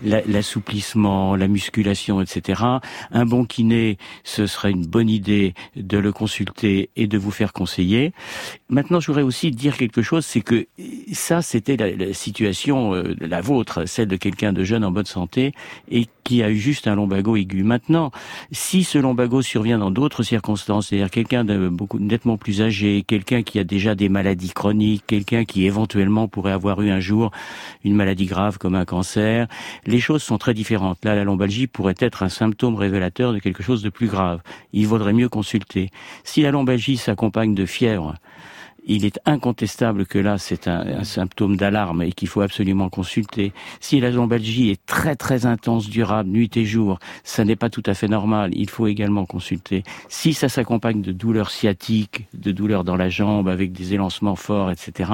l'assouplissement, 0.03 1.37
la, 1.37 1.49
musculation, 1.49 2.21
etc. 2.21 2.63
Un 3.11 3.27
bon 3.27 3.45
kiné, 3.45 3.99
ce 4.25 4.47
serait 4.47 4.71
une 4.71 4.87
bonne 4.87 5.09
idée 5.09 5.55
de 5.77 5.99
le 5.99 6.13
consulter 6.13 6.91
et 6.97 7.07
de 7.07 7.19
vous 7.19 7.31
faire 7.31 7.53
conseiller. 7.53 8.13
Maintenant, 8.69 9.01
je 9.01 9.07
voudrais 9.07 9.23
aussi 9.23 9.51
dire 9.51 9.77
quelque 9.77 10.03
chose, 10.03 10.25
c'est 10.25 10.41
que 10.41 10.67
ça, 11.13 11.43
c'était 11.43 11.77
la, 11.77 12.13
situation, 12.13 12.95
euh, 12.95 13.15
la 13.21 13.41
vôtre, 13.41 13.87
celle 13.87 14.09
de 14.09 14.17
quelqu'un 14.17 14.53
de 14.53 14.65
jeune 14.65 14.85
en 14.85 14.91
bonne 14.91 15.07
santé 15.07 15.53
et 15.91 16.07
qui 16.25 16.43
a 16.43 16.51
eu 16.51 16.57
juste 16.57 16.89
un 16.89 16.97
lombago 16.97 17.37
aigu. 17.37 17.63
Maintenant, 17.63 18.11
si 18.51 18.83
ce 18.83 18.99
survient 19.43 19.79
dans 19.79 19.91
d'autres 19.91 20.23
circonstances, 20.23 20.89
c'est-à-dire 20.89 21.11
quelqu'un 21.11 21.45
de 21.45 21.69
beaucoup 21.69 21.99
nettement 21.99 22.37
plus 22.37 22.63
âgé, 22.63 23.05
quelqu'un 23.07 23.43
qui 23.43 23.59
a 23.59 23.65
déjà 23.65 23.95
des 23.95 24.09
maladies 24.09 24.51
chroniques, 24.51 25.05
quelqu'un 25.07 25.45
qui 25.45 25.67
éventuellement 25.67 26.29
pourrait 26.29 26.53
avoir 26.53 26.81
eu 26.83 26.91
un 26.91 27.01
jour 27.01 27.31
une 27.85 27.95
maladie 27.95 28.27
grave 28.27 28.59
comme 28.59 28.75
un 28.75 28.85
cancer, 28.85 29.47
les 29.87 30.01
choses 30.01 30.23
sont 30.23 30.39
très 30.39 30.55
différentes. 30.55 31.05
Là, 31.05 31.15
la 31.15 31.25
lombalgie 31.25 31.67
pourrait 31.67 31.95
être 31.99 32.23
un 32.23 32.29
symptôme 32.29 32.75
révélateur 32.75 33.33
de 33.33 33.39
quelque 33.39 33.63
chose 33.63 33.83
de 33.83 33.91
plus 33.91 34.09
grave. 34.09 34.41
Il 34.73 34.87
vaudrait 34.87 35.13
mieux 35.13 35.29
consulter. 35.29 35.91
Si 36.25 36.43
la 36.43 36.51
lombalgie 36.51 36.97
s'accompagne 36.97 37.55
de 37.55 37.67
fièvre, 37.67 38.15
il 38.87 39.05
est 39.05 39.21
incontestable 39.27 40.07
que 40.07 40.19
là, 40.19 40.39
c'est 40.39 40.69
un, 40.69 41.05
symptôme 41.05 41.57
d'alarme 41.57 42.03
et 42.03 42.13
qu'il 42.13 42.29
faut 42.29 42.41
absolument 42.41 42.89
consulter. 42.89 43.53
Si 43.81 44.01
la 44.01 44.11
lombalgie 44.11 44.71
est 44.71 44.85
très 44.87 45.17
très 45.17 45.47
intense, 45.47 45.89
durable, 45.89 46.31
nuit 46.31 46.57
et 46.57 46.65
jour, 46.65 46.99
ça 47.25 47.45
n'est 47.45 47.57
pas 47.57 47.71
tout 47.71 47.83
à 47.87 47.95
fait 47.95 48.09
normal. 48.09 48.51
Il 48.55 48.71
faut 48.71 48.87
également 48.87 49.27
consulter. 49.27 49.83
Si 50.09 50.33
ça 50.35 50.49
s'accompagne 50.49 51.03
de 51.03 51.13
douleurs 51.13 51.51
sciatiques, 51.51 52.27
de 52.35 52.53
douleurs 52.53 52.85
dans 52.85 52.97
la 52.97 53.09
jambe 53.09 53.49
avec 53.49 53.73
des 53.73 53.95
élancements 53.95 54.37
forts, 54.37 54.71
etc., 54.71 55.11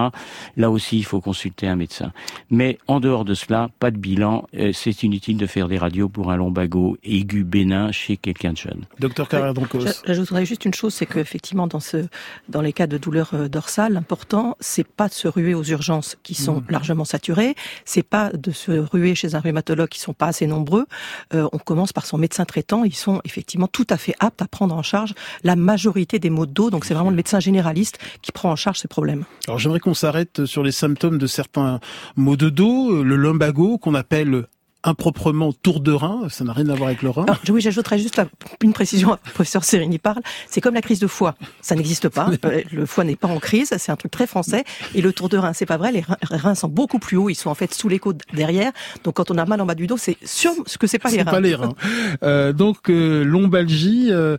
là 0.57 0.71
aussi, 0.71 0.99
il 0.99 1.05
faut 1.05 1.21
consulter 1.21 1.67
un 1.67 1.77
médecin. 1.77 2.13
Mais 2.51 2.79
en 2.87 3.01
dehors 3.01 3.25
de 3.25 3.35
cela, 3.35 3.71
pas 3.79 3.91
de 3.91 3.99
bilan. 3.99 4.47
Euh, 4.55 4.73
c'est 4.73 5.03
inutile 5.03 5.37
de 5.37 5.47
faire 5.47 5.69
des 5.69 5.79
radios 5.79 6.09
pour 6.09 6.31
un 6.31 6.37
lombago 6.37 6.97
aigu 7.05 7.45
bénin 7.45 7.93
chez 7.93 8.17
quelqu'un 8.17 8.53
de 8.53 8.59
jeune. 8.59 8.85
Docteur 8.99 9.29
Carrère, 9.29 9.55
donc. 9.55 9.69
J'ajouterais 10.07 10.45
juste 10.45 10.65
une 10.65 10.75
chose, 10.75 10.95
c'est 10.95 11.07
qu'effectivement, 11.07 11.67
dans 11.67 11.81
ce, 11.81 12.07
dans 12.49 12.61
les 12.61 12.73
cas 12.73 12.87
de 12.87 12.99
douleurs 12.99 13.35
euh, 13.69 13.89
l'important, 13.89 14.57
c'est 14.61 14.87
pas 14.87 15.09
de 15.09 15.13
se 15.13 15.29
ruer 15.29 15.55
aux 15.55 15.65
urgences 15.65 16.17
qui 16.23 16.35
sont 16.35 16.61
mmh. 16.61 16.67
largement 16.71 17.05
saturées, 17.05 17.55
c'est 17.85 18.03
pas 18.03 18.31
de 18.31 18.51
se 18.51 18.73
ruer 18.73 19.15
chez 19.15 19.35
un 19.35 19.41
rhumatologue 19.41 19.89
qui 19.89 20.01
sont 20.01 20.15
pas 20.15 20.27
assez 20.27 20.47
nombreux. 20.47 20.87
Euh, 21.35 21.49
on 21.53 21.59
commence 21.59 21.93
par 21.93 22.07
son 22.07 22.19
médecin 22.19 22.45
traitant, 22.45 22.85
ils 22.85 22.95
sont 22.95 23.21
effectivement 23.25 23.69
tout 23.69 23.87
à 23.91 23.97
fait 23.97 24.15
aptes 24.21 24.43
à 24.43 24.47
prendre 24.47 24.75
en 24.75 24.83
charge 24.83 25.15
la 25.45 25.57
majorité 25.57 26.19
des 26.19 26.31
maux 26.31 26.47
de 26.47 26.53
dos, 26.53 26.71
donc 26.71 26.85
c'est 26.85 26.95
vraiment 26.95 27.11
le 27.11 27.17
médecin 27.17 27.41
généraliste 27.41 27.99
qui 28.23 28.33
prend 28.33 28.51
en 28.51 28.57
charge 28.57 28.79
ces 28.79 28.89
problèmes. 28.89 29.25
Alors 29.47 29.59
j'aimerais 29.59 29.81
qu'on 29.81 29.95
s'arrête 29.95 30.45
sur 30.47 30.63
les 30.63 30.73
symptômes 30.73 31.19
de 31.19 31.27
certains 31.27 31.81
maux 32.17 32.37
de 32.37 32.49
dos, 32.49 33.03
le 33.03 33.17
lumbago 33.17 33.79
qu'on 33.79 33.95
appelle 33.95 34.47
improprement 34.85 35.53
tour 35.53 35.81
de 35.81 35.93
rein, 35.93 36.29
ça 36.29 36.45
n'a 36.45 36.53
rien 36.53 36.69
à 36.69 36.75
voir 36.75 36.89
avec 36.89 37.03
le 37.03 37.11
rein. 37.11 37.27
oui, 37.49 37.61
j'ajouterais 37.61 37.99
juste 37.99 38.21
une 38.63 38.73
précision, 38.73 39.17
professeur 39.35 39.65
Sérini 39.65 39.99
parle, 39.99 40.23
c'est 40.49 40.61
comme 40.61 40.75
la 40.75 40.83
crise 40.83 41.01
de 41.01 41.07
foie, 41.07 41.35
ça 41.61 41.75
n'existe 41.75 42.09
pas, 42.09 42.29
euh, 42.45 42.63
le 42.73 42.87
foie 42.87 43.05
n'est 43.05 43.17
pas 43.17 43.29
en 43.29 43.39
crise, 43.39 43.75
c'est 43.79 43.93
un 43.93 43.97
truc 43.97 44.11
très 44.11 44.27
français, 44.27 44.65
et 44.95 45.01
le 45.01 45.13
tour 45.13 45.29
de 45.29 45.37
rein, 45.37 45.53
c'est 45.53 45.67
pas 45.67 45.77
vrai, 45.77 45.93
les 45.93 46.05
reins 46.31 46.55
sont 46.55 46.69
beaucoup 46.69 46.99
plus 46.99 47.17
hauts, 47.17 47.31
ils 47.31 47.35
sont 47.35 47.51
en 47.51 47.55
fait 47.55 47.73
sous 47.73 47.89
les 47.89 47.99
côtes 47.99 48.23
derrière, 48.33 48.73
donc 49.05 49.15
quand 49.15 49.31
on 49.31 49.39
a 49.39 49.45
mal 49.45 49.61
en 49.61 49.67
bas 49.67 49.75
du 49.75 49.87
dos, 49.87 49.97
c'est 49.97 50.17
sûr 50.25 50.53
que 50.79 50.87
c'est 50.87 50.99
pas 50.99 51.11
les 51.11 51.23
reins. 51.23 51.31
pas 51.31 51.41
les 51.41 51.55
reins. 51.55 51.75
Euh, 52.23 52.53
donc 52.53 52.91
euh, 52.91 53.25
lombalgie, 53.25 54.09
euh, 54.11 54.37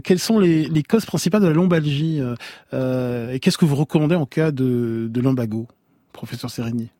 quelles 0.00 0.18
sont 0.18 0.38
les, 0.38 0.66
les, 0.68 0.82
causes 0.82 1.06
principales 1.06 1.42
de 1.42 1.48
la 1.48 1.52
lombalgie 1.52 2.20
et 2.72 3.38
qu'est-ce 3.40 3.58
que 3.58 3.64
vous 3.64 3.76
recommandez 3.76 4.14
en 4.14 4.26
cas 4.26 4.50
de, 4.50 5.08
de 5.10 5.20
lumbago, 5.20 5.68
professeur 6.12 6.50
Sérini 6.50 6.90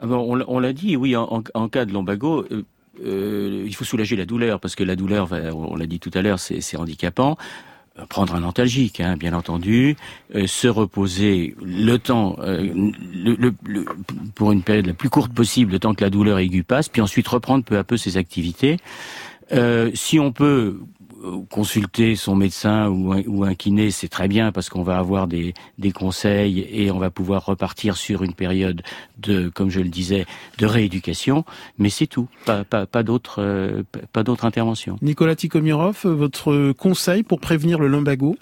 ah 0.00 0.06
on, 0.06 0.58
l'a 0.58 0.72
dit, 0.72 0.96
oui, 0.96 1.14
en, 1.14 1.68
cas 1.68 1.84
de 1.84 1.92
lombago, 1.92 2.46
euh, 2.50 2.62
euh, 3.04 3.64
il 3.66 3.74
faut 3.74 3.84
soulager 3.84 4.16
la 4.16 4.24
douleur 4.24 4.58
parce 4.58 4.74
que 4.74 4.82
la 4.84 4.96
douleur, 4.96 5.28
on 5.54 5.76
l'a 5.76 5.86
dit 5.86 6.00
tout 6.00 6.10
à 6.14 6.22
l'heure, 6.22 6.38
c'est 6.38 6.76
handicapant. 6.76 7.36
Euh, 7.98 8.06
prendre 8.06 8.34
un 8.34 8.42
antalgique, 8.44 9.00
hein, 9.00 9.16
bien 9.16 9.34
entendu, 9.34 9.96
se 10.46 10.68
reposer 10.68 11.54
le 11.62 11.98
temps, 11.98 12.36
pour 14.34 14.52
une 14.52 14.62
période 14.62 14.86
la 14.86 14.94
plus 14.94 15.10
courte 15.10 15.32
possible, 15.32 15.72
le 15.72 15.78
temps 15.78 15.94
que 15.94 16.04
la 16.04 16.10
douleur 16.10 16.38
aiguë 16.38 16.62
passe, 16.62 16.88
puis 16.88 17.02
ensuite 17.02 17.28
reprendre 17.28 17.64
peu 17.64 17.76
à 17.76 17.84
peu 17.84 17.96
ses 17.96 18.16
activités. 18.16 18.78
si 19.94 20.18
on 20.18 20.32
peut 20.32 20.78
consulter 21.48 22.16
son 22.16 22.34
médecin 22.34 22.88
ou 22.88 23.44
un, 23.44 23.54
kiné, 23.54 23.90
c'est 23.90 24.08
très 24.08 24.28
bien 24.28 24.52
parce 24.52 24.68
qu'on 24.68 24.82
va 24.82 24.98
avoir 24.98 25.26
des, 25.26 25.54
conseils 25.94 26.66
et 26.70 26.90
on 26.90 26.98
va 26.98 27.10
pouvoir 27.10 27.44
repartir 27.46 27.96
sur 27.96 28.22
une 28.22 28.34
période 28.34 28.82
de, 29.18 29.48
comme 29.48 29.70
je 29.70 29.80
le 29.80 29.88
disais, 29.88 30.26
de 30.58 30.66
rééducation. 30.66 31.44
Mais 31.78 31.90
c'est 31.90 32.06
tout, 32.06 32.28
pas, 32.46 32.64
pas, 32.64 32.86
pas 32.86 33.02
d'autres, 33.02 33.42
euh, 33.42 33.82
pas 34.12 34.22
d'autres 34.22 34.44
interventions. 34.44 34.96
Nicolas 35.02 35.36
Tikomirov, 35.36 36.04
votre 36.04 36.72
conseil 36.72 37.22
pour 37.22 37.40
prévenir 37.40 37.78
le 37.78 37.88
lumbago 37.88 38.36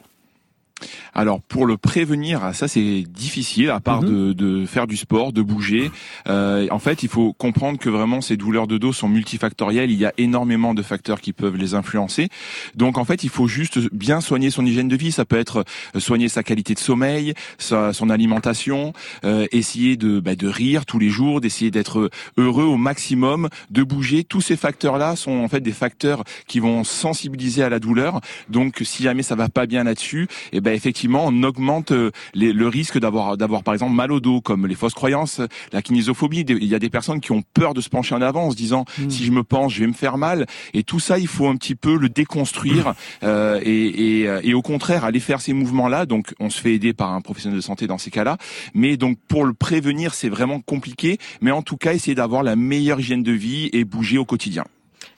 alors 1.15 1.41
pour 1.41 1.67
le 1.67 1.77
prévenir, 1.77 2.43
ah, 2.43 2.53
ça 2.53 2.69
c'est 2.69 3.03
difficile 3.03 3.71
à 3.71 3.81
part 3.81 4.03
mhm. 4.03 4.09
de, 4.09 4.33
de, 4.33 4.67
faire 4.67 4.87
du 4.87 4.97
sport, 4.97 5.33
de 5.33 5.43
bouger. 5.43 5.91
Euh, 6.29 6.67
en 6.71 6.79
fait, 6.79 7.03
il 7.03 7.09
faut 7.09 7.33
comprendre 7.33 7.79
que 7.79 7.89
vraiment 7.89 8.21
ces 8.21 8.37
douleurs 8.37 8.67
de 8.67 8.79
dos 8.79 8.93
sont 8.93 9.09
multifactorielles. 9.09 9.91
Il 9.91 9.99
y 9.99 10.05
a 10.05 10.13
énormément 10.19 10.75
de 10.75 10.83
facteurs 10.83 11.21
qui 11.21 11.33
peuvent 11.33 11.57
les 11.57 11.75
influencer. 11.75 12.29
Donc 12.75 12.99
en 12.99 13.05
fait, 13.05 13.25
il 13.25 13.31
faut 13.31 13.49
juste 13.49 13.79
bien 13.93 14.21
soigner 14.21 14.51
son 14.51 14.65
hygiène 14.65 14.89
de 14.89 14.97
vie. 14.97 15.13
Ça 15.13 15.25
peut 15.25 15.39
être 15.39 15.65
euh, 15.95 16.01
soigner 16.01 16.29
sa 16.29 16.43
qualité 16.43 16.75
de 16.75 16.79
sommeil, 16.79 17.35
sa, 17.59 17.93
son 17.93 18.11
alimentation, 18.11 18.93
euh, 19.25 19.47
essayer 19.53 19.97
de, 19.97 20.21
bah, 20.21 20.37
de 20.37 20.49
rire 20.49 20.87
tous 20.87 20.99
les 20.99 21.09
jours, 21.09 21.41
d'essayer 21.41 21.71
d'être 21.71 22.11
heureux 22.37 22.65
au 22.65 22.77
maximum, 22.77 23.49
de 23.71 23.83
bouger. 23.83 24.25
Tous 24.25 24.41
ces 24.41 24.57
facteurs-là 24.57 25.17
sont 25.17 25.39
en 25.39 25.49
fait 25.49 25.61
des 25.61 25.73
facteurs 25.73 26.25
qui 26.47 26.61
vont 26.61 26.85
sensibiliser 26.85 27.63
à 27.63 27.69
la 27.69 27.79
douleur. 27.79 28.21
Donc 28.49 28.83
si 28.85 29.03
jamais 29.03 29.23
ça 29.23 29.35
va 29.35 29.49
pas 29.49 29.67
bien 29.67 29.85
là-dessus, 29.85 30.29
et 30.53 30.59
eh 30.59 30.61
ben 30.69 30.75
effectivement, 30.75 31.25
on 31.25 31.43
augmente 31.45 31.93
euh, 31.93 32.11
le 32.35 32.69
risque 32.69 32.99
d'avoir, 32.99 33.39
d'avoir 33.39 33.63
par 33.63 33.73
exemple 33.73 33.95
mal 33.95 34.13
au 34.13 34.21
dos, 34.21 34.43
comme 34.43 34.67
les 34.67 34.75
fausses 34.75 34.93
croyances, 34.93 35.41
la 35.73 35.81
kinésophobie. 35.81 36.45
Il 36.47 36.67
y 36.67 36.75
a 36.75 36.79
des 36.79 36.91
personnes 36.91 37.21
qui 37.21 37.33
ont 37.33 37.43
peur 37.55 37.73
de 37.73 37.81
se 37.81 37.89
pencher 37.89 38.15
en 38.15 38.21
avant 38.21 38.45
en 38.45 38.51
se 38.51 38.57
disant 38.57 38.85
hmm. 38.99 39.09
si 39.09 39.25
je 39.25 39.33
me 39.33 39.45
penche, 39.45 39.77
je 39.77 39.81
vais 39.81 39.87
me 39.87 39.95
faire 39.95 40.19
mal. 40.19 40.45
Et 40.75 40.83
tout 40.83 41.01
ça, 41.01 41.19
il 41.19 41.27
faut 41.27 41.49
un 41.49 41.57
petit 41.57 41.75
peu 41.75 41.97
le 41.97 42.11
déconstruire 42.11 42.93
euh, 43.23 43.59
et, 43.63 44.19
et, 44.21 44.29
euh, 44.29 44.43
et, 44.45 44.53
au 44.53 44.61
contraire 44.61 45.07
aller 45.07 45.21
faire 45.21 45.41
ces 45.41 45.55
mouvements-là. 45.55 46.05
Donc, 46.05 46.35
on 46.39 46.51
se 46.51 46.61
fait 46.61 46.75
aider 46.75 46.93
par 46.93 47.15
un 47.15 47.23
professionnel 47.23 47.57
de 47.57 47.65
santé 47.65 47.87
dans 47.87 47.97
ces 47.97 48.11
cas-là. 48.11 48.37
Mais 48.75 48.99
donc, 48.99 49.17
pour 49.27 49.47
le 49.47 49.55
prévenir, 49.55 50.13
c'est 50.13 50.29
vraiment 50.29 50.61
compliqué. 50.61 51.17
Mais 51.41 51.51
en 51.51 51.63
tout 51.63 51.79
cas, 51.79 51.95
essayer 51.95 52.15
d'avoir 52.15 52.43
la 52.43 52.57
meilleure 52.57 53.01
hygiène 53.01 53.23
de 53.23 53.33
vie 53.33 53.71
et 53.73 53.87
bouger 53.87 54.19
au 54.19 54.27
quotidien. 54.27 54.65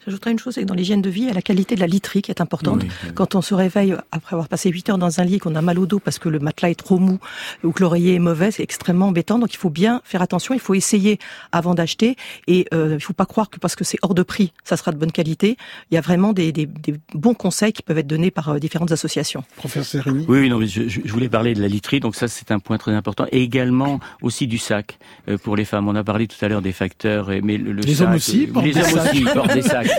J'ajouterais 0.07 0.33
une 0.33 0.39
chose, 0.39 0.55
c'est 0.55 0.63
que 0.63 0.67
dans 0.67 0.75
l'hygiène 0.75 1.03
de 1.03 1.11
vie, 1.11 1.23
il 1.23 1.27
y 1.27 1.31
a 1.31 1.35
la 1.35 1.43
qualité 1.43 1.75
de 1.75 1.81
la 1.81 1.87
literie 1.87 2.23
qui 2.23 2.31
est 2.31 2.41
importante. 2.41 2.83
Quand 3.15 3.35
on 3.35 3.43
se 3.43 3.53
réveille 3.55 3.95
après 4.13 4.35
avoir 4.35 4.49
passé 4.49 4.71
8 4.71 4.91
heures 4.91 4.99
dans 4.99 5.21
un 5.21 5.25
lit, 5.25 5.39
qu'on 5.39 5.55
a 5.55 5.63
mal 5.63 5.79
au 5.79 5.87
dos 5.87 5.99
parce 5.99 6.19
que 6.19 6.29
le 6.31 6.39
matelas 6.39 6.71
est 6.71 6.75
trop 6.75 6.99
mou 6.99 7.19
ou 7.65 7.73
que 7.73 7.83
l'oreiller 7.83 8.15
est 8.15 8.21
mauvais, 8.21 8.51
c'est 8.51 8.63
extrêmement 8.63 9.09
embêtant. 9.09 9.39
Donc 9.39 9.53
il 9.53 9.59
faut 9.59 9.69
bien 9.69 10.01
faire 10.05 10.23
attention, 10.23 10.55
il 10.55 10.61
faut 10.61 10.75
essayer 10.75 11.19
avant 11.53 11.75
d'acheter 11.75 12.17
et 12.47 12.67
euh, 12.73 12.95
il 12.95 13.01
faut 13.03 13.13
pas 13.13 13.27
croire 13.27 13.51
que 13.51 13.59
parce 13.59 13.77
que 13.77 13.85
c'est 13.85 13.99
hors 14.01 14.15
de 14.15 14.23
prix, 14.23 14.53
ça 14.65 14.79
sera 14.79 14.93
de 14.93 14.97
bonne 14.97 15.13
qualité. 15.13 15.59
Il 15.91 15.95
y 15.95 15.99
a 15.99 16.01
vraiment 16.01 16.33
des, 16.33 16.51
des, 16.51 16.65
des 16.65 16.95
bons 17.15 17.35
conseils 17.35 17.73
qui 17.73 17.83
peuvent 17.83 17.99
être 17.99 18.07
donnés 18.07 18.31
par 18.31 18.49
euh, 18.49 18.59
différentes 18.59 18.93
associations. 18.93 19.45
Professeur 19.57 20.05
Rémi 20.05 20.25
Oui, 20.29 20.49
non, 20.49 20.59
mais 20.59 20.67
je, 20.67 20.89
je, 20.89 21.13
voulais 21.13 21.29
parler 21.29 21.53
de 21.53 21.61
la 21.61 21.69
literie, 21.69 22.01
donc 22.01 22.17
ça 22.17 22.27
c'est 22.27 22.51
un 22.53 22.59
point 22.59 22.79
très 22.79 22.93
important. 22.93 23.27
Et 23.33 23.43
également 23.43 24.01
aussi 24.23 24.47
du 24.47 24.57
sac 24.57 24.99
euh, 25.29 25.37
pour 25.37 25.57
les 25.57 25.67
femmes. 25.67 25.89
On 25.89 25.95
a 25.95 26.05
parlé 26.05 26.27
tout 26.27 26.43
à 26.43 26.49
l'heure 26.49 26.63
des 26.63 26.73
facteurs, 26.73 27.29
mais 27.43 27.59
le, 27.59 27.73
le 27.73 27.83
les 27.83 27.95
sac, 27.95 28.09
hommes 28.09 28.15
aussi 28.15 28.47
portent 28.47 28.65
les 28.65 28.73
des 28.73 28.81
hommes 28.81 28.91
sacs. 28.91 29.13
aussi 29.13 29.25
portent 29.25 29.55
des 29.55 29.63
sacs. 29.63 29.90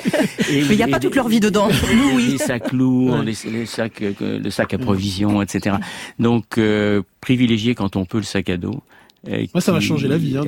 Et 0.50 0.64
mais 0.64 0.76
il 0.76 0.78
n'y 0.78 0.84
a 0.84 0.88
pas 0.88 1.00
toute 1.00 1.16
leur 1.16 1.28
vie 1.28 1.40
dedans. 1.40 1.68
Nous, 1.70 2.16
oui. 2.16 2.32
Les 2.32 2.38
sacs 2.38 2.72
lourds, 2.72 3.22
les, 3.24 3.66
sacs, 3.66 4.02
euh, 4.02 4.40
le 4.40 4.50
sac 4.50 4.74
à 4.74 4.78
provisions, 4.78 5.42
etc. 5.42 5.78
Donc 6.20 6.58
euh, 6.58 7.02
privilégier 7.22 7.76
quand 7.76 7.96
on 7.96 8.06
peut 8.06 8.18
le 8.18 8.24
sac 8.24 8.50
à 8.50 8.58
dos. 8.58 8.82
Moi, 9.28 9.38
qui... 9.46 9.62
ça 9.62 9.72
va 9.72 9.80
changer 9.80 10.08
la 10.08 10.18
vie, 10.18 10.36
hein, 10.38 10.44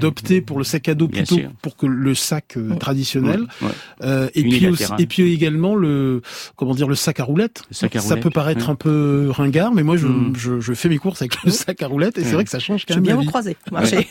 d'opter 0.00 0.36
oui, 0.36 0.40
pour 0.40 0.58
le 0.58 0.64
sac 0.64 0.88
à 0.88 0.94
dos 0.94 1.08
plutôt 1.08 1.34
sûr. 1.34 1.50
pour 1.60 1.76
que 1.76 1.86
le 1.86 2.14
sac 2.14 2.56
euh, 2.56 2.74
traditionnel. 2.76 3.42
Ouais, 3.60 3.68
euh, 4.02 4.28
et 4.34 4.42
puis 4.42 4.66
aussi, 4.68 4.84
et 4.98 5.06
puis 5.06 5.34
également 5.34 5.74
le 5.74 6.22
comment 6.56 6.74
dire 6.74 6.88
le 6.88 6.94
sac 6.94 7.20
à 7.20 7.24
roulettes. 7.24 7.64
Sac 7.70 7.96
à 7.96 8.00
ça 8.00 8.08
roulette, 8.08 8.22
peut 8.22 8.30
paraître 8.30 8.66
ouais. 8.66 8.72
un 8.72 8.76
peu 8.76 9.28
ringard, 9.30 9.72
mais 9.72 9.82
moi 9.82 9.96
je, 9.96 10.06
mm. 10.06 10.32
je, 10.36 10.60
je, 10.60 10.72
fais 10.72 10.88
mes 10.88 10.98
courses 10.98 11.20
avec 11.20 11.42
le 11.44 11.50
sac 11.50 11.82
à 11.82 11.86
roulettes 11.86 12.16
et 12.16 12.24
c'est 12.24 12.32
vrai 12.32 12.44
que 12.44 12.50
ça 12.50 12.58
change 12.58 12.86
quand 12.86 12.94
je 12.94 13.00
même. 13.00 13.04
bien 13.04 13.12
la 13.12 13.16
vous 13.16 13.22
vie. 13.22 13.28
croiser. 13.28 13.56
Marché. 13.70 14.08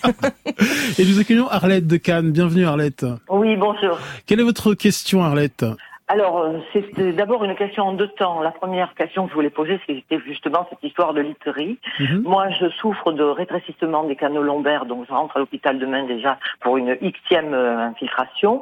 et 0.99 1.05
nous 1.05 1.19
accueillons 1.19 1.47
Arlette 1.49 1.87
de 1.87 1.97
Cannes. 1.97 2.31
Bienvenue 2.31 2.65
Arlette. 2.65 3.05
Oui, 3.29 3.55
bonjour. 3.55 3.99
Quelle 4.27 4.39
est 4.39 4.43
votre 4.43 4.75
question 4.75 5.23
Arlette? 5.23 5.65
Alors, 6.09 6.39
euh, 6.39 6.59
c'est 6.71 7.11
d'abord 7.13 7.43
une 7.43 7.55
question 7.55 7.83
en 7.83 7.91
deux 7.91 8.07
temps. 8.07 8.39
La 8.39 8.51
première 8.51 8.93
question 8.95 9.25
que 9.25 9.31
je 9.31 9.35
voulais 9.35 9.49
poser, 9.49 9.77
c'était 9.85 10.19
justement 10.25 10.65
cette 10.69 10.81
histoire 10.81 11.13
de 11.13 11.19
literie. 11.19 11.79
Mm 11.99 12.05
-hmm. 12.05 12.21
Moi, 12.23 12.49
je 12.59 12.69
souffre 12.79 13.11
de 13.11 13.23
rétrécissement 13.23 14.03
des 14.05 14.15
canaux 14.15 14.41
lombaires, 14.41 14.85
donc 14.85 15.05
je 15.07 15.13
rentre 15.13 15.35
à 15.35 15.39
l'hôpital 15.39 15.79
demain 15.79 16.03
déjà 16.05 16.37
pour 16.61 16.77
une 16.77 16.91
xème 16.95 17.53
euh, 17.53 17.89
infiltration. 17.91 18.53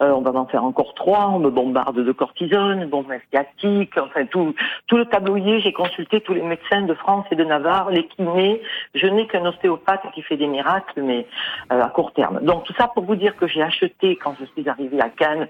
Euh, 0.00 0.18
on 0.18 0.22
va 0.26 0.30
m'en 0.30 0.46
faire 0.52 0.64
encore 0.70 0.92
trois. 1.02 1.24
On 1.36 1.40
me 1.46 1.50
bombarde 1.50 2.00
de 2.08 2.12
cortisone, 2.22 2.80
bombe 2.94 3.12
sciatique, 3.30 3.94
enfin 4.06 4.24
tout, 4.32 4.54
tout 4.88 4.98
le 5.02 5.06
tabloyer. 5.06 5.54
J'ai 5.64 5.74
consulté 5.84 6.14
tous 6.26 6.34
les 6.38 6.46
médecins 6.52 6.84
de 6.92 6.94
France 7.02 7.26
et 7.32 7.36
de 7.42 7.46
Navarre, 7.54 7.88
les 7.96 8.06
kinés. 8.12 8.54
Je 9.00 9.08
n'ai 9.14 9.26
qu'un 9.30 9.44
ostéopathe 9.50 10.06
qui 10.14 10.22
fait 10.28 10.38
des 10.44 10.50
miracles, 10.56 11.00
mais 11.10 11.20
euh, 11.72 11.88
à 11.88 11.90
court 11.96 12.12
terme. 12.20 12.36
Donc 12.50 12.58
tout 12.66 12.76
ça 12.80 12.86
pour 12.94 13.04
vous 13.08 13.18
dire 13.24 13.34
que 13.40 13.46
j'ai 13.52 13.64
acheté 13.70 14.06
quand 14.22 14.34
je 14.40 14.46
suis 14.52 14.66
arrivée 14.72 15.00
à 15.08 15.10
Cannes 15.20 15.46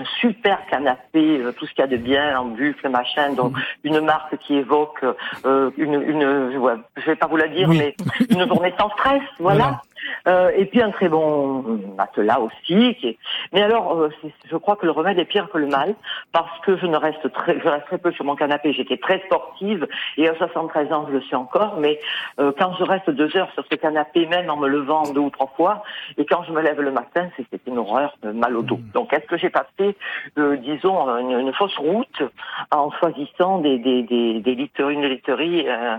un 0.00 0.04
super 0.22 0.58
canal 0.66 0.79
canapé, 0.80 1.38
euh, 1.40 1.52
tout 1.52 1.66
ce 1.66 1.70
qu'il 1.72 1.80
y 1.80 1.84
a 1.84 1.86
de 1.86 1.96
bien, 1.96 2.38
en 2.38 2.46
buffle, 2.46 2.88
machin, 2.88 3.32
donc 3.34 3.54
une 3.84 4.00
marque 4.00 4.36
qui 4.38 4.56
évoque 4.56 5.04
euh, 5.44 5.70
une, 5.76 5.94
une 6.02 6.56
ouais, 6.58 6.74
je 6.96 7.06
vais 7.06 7.16
pas 7.16 7.26
vous 7.26 7.36
la 7.36 7.48
dire, 7.48 7.68
Oui. 7.68 7.78
mais 7.78 7.96
une 8.30 8.46
journée 8.46 8.72
sans 8.78 8.90
stress, 8.90 9.22
voilà. 9.38 9.60
Voilà. 9.64 9.80
Euh, 10.28 10.50
et 10.56 10.66
puis 10.66 10.82
un 10.82 10.90
très 10.90 11.08
bon 11.08 11.62
matelas 11.96 12.40
aussi. 12.40 12.94
Qui 12.96 13.08
est... 13.08 13.18
Mais 13.52 13.62
alors, 13.62 13.94
euh, 13.94 14.08
je 14.50 14.56
crois 14.56 14.76
que 14.76 14.86
le 14.86 14.92
remède 14.92 15.18
est 15.18 15.24
pire 15.24 15.48
que 15.50 15.58
le 15.58 15.66
mal, 15.66 15.94
parce 16.32 16.58
que 16.60 16.76
je 16.76 16.86
ne 16.86 16.96
reste 16.96 17.32
très, 17.32 17.58
je 17.60 17.68
reste 17.68 17.86
très 17.86 17.98
peu 17.98 18.12
sur 18.12 18.24
mon 18.24 18.36
canapé. 18.36 18.72
J'étais 18.72 18.96
très 18.96 19.20
sportive 19.26 19.86
et 20.16 20.28
à 20.28 20.34
73 20.36 20.92
ans, 20.92 21.06
je 21.08 21.14
le 21.14 21.20
suis 21.22 21.36
encore. 21.36 21.76
Mais 21.78 22.00
euh, 22.38 22.52
quand 22.58 22.74
je 22.78 22.84
reste 22.84 23.10
deux 23.10 23.36
heures 23.36 23.50
sur 23.54 23.64
ce 23.70 23.76
canapé, 23.76 24.26
même 24.26 24.50
en 24.50 24.56
me 24.56 24.68
levant 24.68 25.02
deux 25.12 25.20
ou 25.20 25.30
trois 25.30 25.52
fois, 25.56 25.82
et 26.18 26.24
quand 26.26 26.42
je 26.44 26.52
me 26.52 26.60
lève 26.60 26.80
le 26.80 26.92
matin, 26.92 27.28
c'est 27.36 27.60
une 27.66 27.78
horreur, 27.78 28.16
de 28.22 28.30
mal 28.30 28.56
au 28.56 28.62
dos. 28.62 28.80
Donc, 28.94 29.12
est-ce 29.12 29.26
que 29.26 29.36
j'ai 29.36 29.50
pas 29.50 29.66
fait, 29.76 29.96
euh, 30.38 30.56
disons, 30.56 31.08
une, 31.18 31.38
une 31.38 31.52
fausse 31.52 31.76
route 31.76 32.22
en 32.70 32.90
choisissant 32.92 33.58
des, 33.58 33.78
des, 33.78 34.02
des, 34.02 34.40
des 34.40 34.54
literies, 34.54 34.94
une 34.94 35.06
literie, 35.06 35.66
euh, 35.68 35.96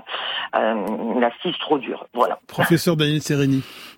une 0.54 1.24
assise 1.24 1.58
trop 1.60 1.78
dure? 1.78 2.06
Voilà. 2.14 2.40
Professeur 2.48 2.96
Daniel 2.96 3.22
Sereni. 3.22 3.64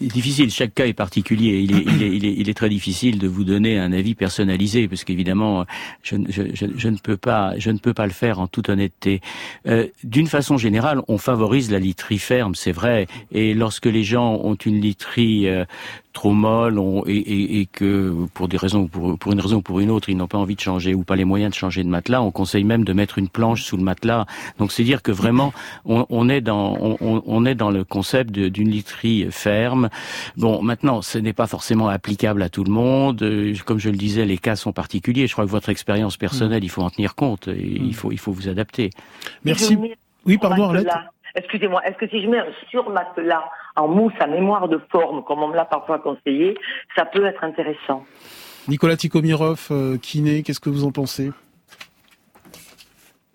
difficile. 0.00 0.50
Chaque 0.50 0.74
cas 0.74 0.86
est 0.86 0.92
particulier. 0.92 1.60
Il 1.60 2.48
est, 2.48 2.54
très 2.54 2.68
difficile 2.68 3.18
de 3.18 3.28
vous 3.28 3.44
donner 3.44 3.78
un 3.78 3.92
avis 3.92 4.14
personnalisé 4.14 4.88
parce 4.88 5.04
qu'évidemment, 5.04 5.64
je, 6.02 6.16
ne 6.16 6.98
peux 6.98 7.16
pas, 7.16 7.58
je 7.58 7.70
ne 7.70 7.78
peux 7.78 7.94
pas 7.94 8.06
le 8.06 8.12
faire 8.12 8.40
en 8.40 8.46
toute 8.46 8.68
honnêteté. 8.68 9.20
Euh, 9.66 9.86
D'une 10.02 10.26
façon 10.26 10.56
générale, 10.56 11.02
on 11.08 11.18
favorise 11.18 11.70
la 11.70 11.78
literie 11.78 12.18
ferme, 12.18 12.54
c'est 12.54 12.72
vrai. 12.72 13.06
Et 13.32 13.54
lorsque 13.54 13.86
les 13.86 14.04
gens 14.04 14.34
ont 14.42 14.54
une 14.54 14.80
literie 14.80 15.48
euh, 15.48 15.64
trop 16.18 16.32
molle 16.32 16.80
et, 17.06 17.68
que 17.70 18.26
pour 18.34 18.48
des 18.48 18.56
raisons, 18.56 18.88
pour, 18.88 19.32
une 19.32 19.40
raison 19.40 19.58
ou 19.58 19.62
pour 19.62 19.78
une 19.78 19.90
autre, 19.90 20.08
ils 20.08 20.16
n'ont 20.16 20.26
pas 20.26 20.38
envie 20.38 20.56
de 20.56 20.60
changer 20.60 20.92
ou 20.92 21.04
pas 21.04 21.14
les 21.14 21.24
moyens 21.24 21.52
de 21.52 21.56
changer 21.56 21.84
de 21.84 21.88
matelas, 21.88 22.22
on 22.22 22.32
conseille 22.32 22.64
même 22.64 22.82
de 22.82 22.92
mettre 22.92 23.18
une 23.18 23.28
planche 23.28 23.62
sous 23.62 23.76
le 23.76 23.84
matelas. 23.84 24.26
Donc 24.58 24.72
c'est 24.72 24.82
dire 24.82 25.02
que 25.02 25.12
vraiment, 25.12 25.52
on, 25.84 26.28
est 26.28 26.40
dans 26.40 27.70
le 27.70 27.84
concept 27.84 28.32
d'une 28.32 28.68
literie 28.68 29.28
ferme. 29.30 29.57
Bon, 30.36 30.62
maintenant, 30.62 31.02
ce 31.02 31.18
n'est 31.18 31.32
pas 31.32 31.46
forcément 31.46 31.88
applicable 31.88 32.42
à 32.42 32.48
tout 32.48 32.64
le 32.64 32.70
monde. 32.70 33.22
Euh, 33.22 33.54
Comme 33.64 33.78
je 33.78 33.90
le 33.90 33.96
disais, 33.96 34.24
les 34.24 34.38
cas 34.38 34.56
sont 34.56 34.72
particuliers. 34.72 35.26
Je 35.26 35.32
crois 35.32 35.44
que 35.44 35.50
votre 35.50 35.68
expérience 35.68 36.16
personnelle, 36.16 36.64
il 36.64 36.70
faut 36.70 36.82
en 36.82 36.90
tenir 36.90 37.14
compte. 37.14 37.48
Et 37.48 37.60
il 37.60 37.94
faut, 37.94 38.12
il 38.12 38.18
faut 38.18 38.32
vous 38.32 38.48
adapter. 38.48 38.90
Merci. 39.44 39.78
Oui, 40.24 40.38
pardon, 40.38 40.64
Arlette. 40.64 40.88
Excusez-moi, 41.34 41.82
est-ce 41.84 41.96
que 41.98 42.08
si 42.08 42.22
je 42.22 42.28
mets 42.28 42.38
un 42.38 42.46
surmatelas 42.70 43.44
en 43.76 43.86
mousse 43.86 44.14
à 44.18 44.26
mémoire 44.26 44.68
de 44.68 44.80
forme, 44.90 45.22
comme 45.24 45.42
on 45.42 45.48
me 45.48 45.54
l'a 45.54 45.66
parfois 45.66 45.98
conseillé, 45.98 46.56
ça 46.96 47.04
peut 47.04 47.24
être 47.24 47.44
intéressant? 47.44 48.04
Nicolas 48.66 48.96
Tikomirov, 48.96 49.68
euh, 49.70 49.98
kiné, 49.98 50.42
qu'est-ce 50.42 50.60
que 50.60 50.70
vous 50.70 50.84
en 50.84 50.90
pensez? 50.90 51.30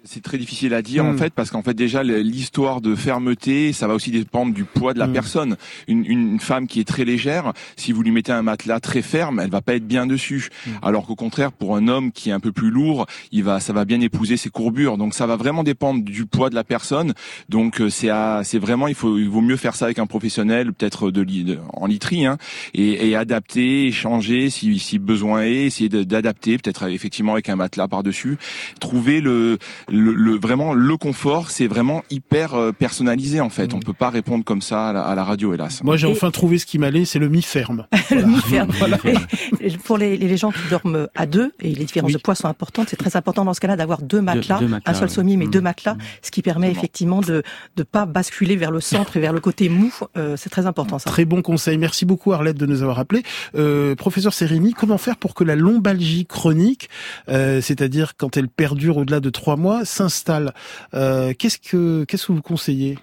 C'est 0.05 0.21
très 0.21 0.37
difficile 0.37 0.73
à 0.73 0.81
dire 0.81 1.05
Hmm. 1.05 1.13
en 1.13 1.17
fait 1.17 1.33
parce 1.33 1.49
qu'en 1.49 1.63
fait 1.63 1.73
déjà 1.73 2.03
l'histoire 2.03 2.81
de 2.81 2.93
fermeté 2.93 3.71
ça 3.71 3.87
va 3.87 3.93
aussi 3.93 4.11
dépendre 4.11 4.53
du 4.53 4.65
poids 4.65 4.93
de 4.93 4.99
la 4.99 5.07
Hmm. 5.07 5.13
personne. 5.13 5.57
Une, 5.87 6.05
une 6.05 6.39
femme 6.41 6.67
qui 6.67 6.81
est 6.81 6.83
très 6.87 7.05
légère, 7.05 7.53
si 7.77 7.93
vous 7.93 8.03
lui 8.03 8.11
mettez 8.11 8.33
un 8.33 8.41
matelas 8.41 8.81
très 8.81 9.01
ferme, 9.01 9.39
elle 9.39 9.49
va 9.49 9.61
pas 9.61 9.75
être 9.75 9.87
bien 9.87 10.05
dessus. 10.05 10.49
Hmm. 10.67 10.71
Alors 10.81 11.05
qu'au 11.07 11.15
contraire 11.15 11.53
pour 11.53 11.77
un 11.77 11.87
homme 11.87 12.11
qui 12.11 12.29
est 12.29 12.33
un 12.33 12.41
peu 12.41 12.51
plus 12.51 12.69
lourd, 12.69 13.05
il 13.31 13.45
va 13.45 13.61
ça 13.61 13.71
va 13.71 13.85
bien 13.85 14.01
épouser 14.01 14.35
ses 14.35 14.49
courbures. 14.49 14.97
Donc 14.97 15.13
ça 15.13 15.25
va 15.25 15.37
vraiment 15.37 15.63
dépendre 15.63 16.03
du 16.03 16.25
poids 16.25 16.49
de 16.49 16.55
la 16.55 16.65
personne. 16.65 17.13
Donc 17.47 17.79
euh, 17.79 17.89
c'est 17.89 18.09
à- 18.09 18.41
c'est 18.43 18.59
vraiment 18.59 18.89
il 18.89 18.95
faut 18.95 19.17
il 19.17 19.29
vaut 19.29 19.39
mieux 19.41 19.55
faire 19.57 19.75
ça 19.75 19.85
avec 19.85 19.99
un 19.99 20.05
professionnel 20.05 20.73
peut-être 20.73 21.11
de, 21.11 21.23
de- 21.23 21.59
en 21.71 21.85
literie 21.85 22.25
hein, 22.25 22.37
et, 22.73 23.07
et 23.09 23.15
adapter, 23.15 23.87
échanger 23.87 24.49
si, 24.49 24.79
si 24.79 24.99
besoin 24.99 25.43
est, 25.43 25.65
essayer 25.67 25.87
d'adapter 25.87 26.57
peut-être 26.57 26.89
effectivement 26.89 27.33
avec 27.33 27.47
un 27.47 27.55
matelas 27.55 27.87
par 27.87 28.03
dessus, 28.03 28.37
trouver 28.81 29.21
le 29.21 29.57
le, 29.93 30.13
le- 30.13 30.38
vraiment 30.38 30.73
le 30.73 30.97
confort, 30.97 31.51
c'est 31.51 31.67
vraiment 31.67 32.03
hyper 32.10 32.56
euh, 32.56 32.71
personnalisé 32.71 33.39
en 33.39 33.49
fait. 33.49 33.71
Mm. 33.73 33.77
On 33.77 33.79
peut 33.79 33.93
pas 33.93 34.10
répondre 34.10 34.43
comme 34.43 34.62
ça 34.62 34.89
à 34.89 34.93
la, 34.93 35.01
à 35.03 35.15
la 35.15 35.23
radio, 35.23 35.53
hélas. 35.53 35.84
Moi, 35.84 35.95
j'ai 35.97 36.08
Et- 36.08 36.12
enfin 36.12 36.32
trouvé 36.32 36.58
ce 36.58 36.65
qui 36.65 36.79
m'allait, 36.79 37.06
c'est 37.06 37.19
le 37.19 37.29
mi-ferme. 37.29 37.86
le 38.12 38.23
mi-ferme. 38.25 38.69
Voilà. 38.79 38.97
Pour 39.86 39.97
les, 39.97 40.17
les 40.17 40.38
gens 40.38 40.51
qui 40.51 40.67
dorment 40.69 41.08
à 41.15 41.25
deux, 41.25 41.53
et 41.62 41.69
les 41.73 41.86
différences 41.86 42.10
Oui. 42.10 42.13
de 42.15 42.21
poids 42.21 42.36
sont 42.36 42.47
importantes, 42.47 42.88
c'est 42.89 42.97
très 42.97 43.15
important 43.15 43.45
dans 43.45 43.53
ce 43.53 43.60
cas-là 43.62 43.75
d'avoir 43.77 44.01
deux 44.01 44.21
matelas, 44.21 44.60
deux 44.60 44.67
matelas, 44.67 44.91
un 44.91 44.93
seul 44.99 45.10
sommier 45.10 45.38
mais 45.38 45.45
Mm. 45.45 45.51
deux 45.51 45.62
matelas, 45.62 45.97
ce 46.21 46.32
qui 46.32 46.41
permet 46.41 46.67
Exactement. 46.67 46.82
effectivement 46.82 47.21
de 47.21 47.43
ne 47.77 47.84
pas 47.84 48.06
basculer 48.06 48.56
vers 48.56 48.71
le 48.71 48.79
centre 48.82 49.15
et 49.17 49.19
vers 49.19 49.34
le 49.34 49.39
côté 49.39 49.69
mou. 49.69 49.93
Euh, 50.17 50.36
c'est 50.38 50.49
très 50.49 50.65
important 50.65 50.99
ça. 50.99 51.10
Très 51.10 51.25
bon 51.25 51.41
conseil. 51.41 51.77
Merci 51.77 52.06
beaucoup 52.06 52.34
Arlette 52.34 52.58
de 52.58 52.65
nous 52.65 52.82
avoir 52.82 52.99
appelé. 52.99 53.23
Euh, 53.56 53.95
professeur 53.95 54.34
Serrini, 54.34 54.73
comment 54.73 54.97
faire 54.97 55.17
pour 55.17 55.34
que 55.36 55.43
la 55.43 55.56
lombalgie 55.56 56.25
chronique, 56.25 56.89
euh, 57.29 57.62
c'est-à-dire 57.62 58.13
quand 58.17 58.38
elle 58.38 58.47
perdure 58.47 58.97
au-delà 58.97 59.19
de 59.19 59.29
trois 59.29 59.56
mois, 59.56 59.83
s'installe 59.84 60.54
Euh, 60.93 61.34
Qu'est-ce 61.38 61.58
que 61.60 62.04
qu'est-ce 62.06 62.28
que 62.28 62.32
vous 62.34 62.41
conseillez? 62.41 62.98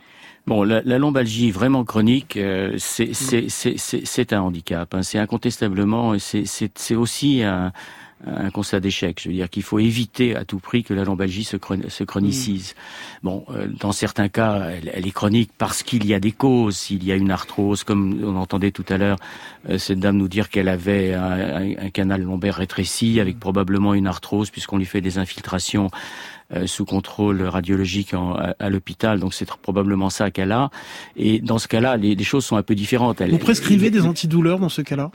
Bon, 0.47 0.63
la, 0.65 0.81
la 0.85 0.99
lombalgie 0.99 1.51
vraiment 1.51 1.85
chronique, 1.85 2.37
euh, 2.37 2.75
c'est 2.79 3.13
c'est- 3.15 3.49
c'est- 3.49 3.77
c'est- 3.79 4.05
c'est 4.07 4.33
un 4.33 4.41
handicap. 4.41 4.93
hein. 4.95 5.03
C'est 5.03 5.19
incontestablement, 5.19 6.19
c'est- 6.19 6.47
c'est 6.47 6.71
c'est 6.79 6.95
aussi 6.95 7.43
un, 7.43 7.73
un 8.27 8.51
constat 8.51 8.81
d'échec. 8.81 9.19
Je 9.23 9.29
veux 9.29 9.35
dire 9.35 9.49
qu'il 9.49 9.63
faut 9.63 9.79
éviter 9.79 10.37
à 10.37 10.45
tout 10.45 10.59
prix 10.59 10.83
que 10.83 10.93
la 10.93 11.05
lombalgie 11.05 11.45
se, 11.45 11.57
chron- 11.57 11.89
se 11.89 12.05
chronicise. 12.05 12.75
Bon, 13.23 13.45
euh, 13.51 13.67
dans 13.79 13.93
certains 13.93 14.29
cas, 14.29 14.71
elle, 14.71 14.91
elle 14.93 15.07
est 15.07 15.11
chronique 15.11 15.51
parce 15.57 15.83
qu'il 15.83 16.05
y 16.07 16.13
a 16.15 16.21
des 16.21 16.33
causes. 16.33 16.77
S'il 16.77 17.03
y 17.05 17.13
a 17.13 17.17
une 17.17 17.31
arthrose, 17.31 17.83
comme 17.85 18.23
on 18.25 18.37
entendait 18.37 18.73
tout 18.73 18.85
à 18.91 18.99
l'heure 18.99 19.17
euh, 19.69 19.79
cette 19.79 20.01
dame 20.01 20.17
nous 20.17 20.29
dire 20.29 20.49
qu'elle 20.51 20.69
avait 20.69 21.15
un, 21.15 21.23
un- 21.63 21.77
un 21.87 21.91
canal 21.91 22.23
lombaire 22.23 22.57
rétréci 22.57 23.21
avec 23.21 23.39
probablement 23.41 23.95
une 23.95 24.07
arthrose 24.07 24.51
puisqu'on 24.51 24.79
lui 24.79 24.87
fait 24.87 25.01
des 25.03 25.17
infiltrations 25.19 25.91
sous 26.67 26.85
contrôle 26.85 27.43
radiologique 27.43 28.15
en- 28.15 28.35
à, 28.35 28.55
à 28.59 28.69
l'hôpital. 28.71 29.21
Donc 29.21 29.35
c'est 29.35 29.49
probablement 29.63 30.11
ça 30.11 30.31
qu'elle 30.31 30.53
a. 30.53 30.71
Et 31.17 31.39
dans 31.41 31.59
ce 31.59 31.69
cas-là, 31.69 31.97
les, 31.97 32.15
les 32.15 32.25
choses 32.25 32.45
sont 32.45 32.57
un 32.57 32.63
peu 32.63 32.75
différentes. 32.75 33.21
Elle- 33.21 33.31
Vous 33.31 33.39
prescrivez 33.39 33.91
des 33.91 34.03
antidouleurs 34.07 34.59
dans 34.59 34.69
ce 34.69 34.83
cas-là? 34.83 35.11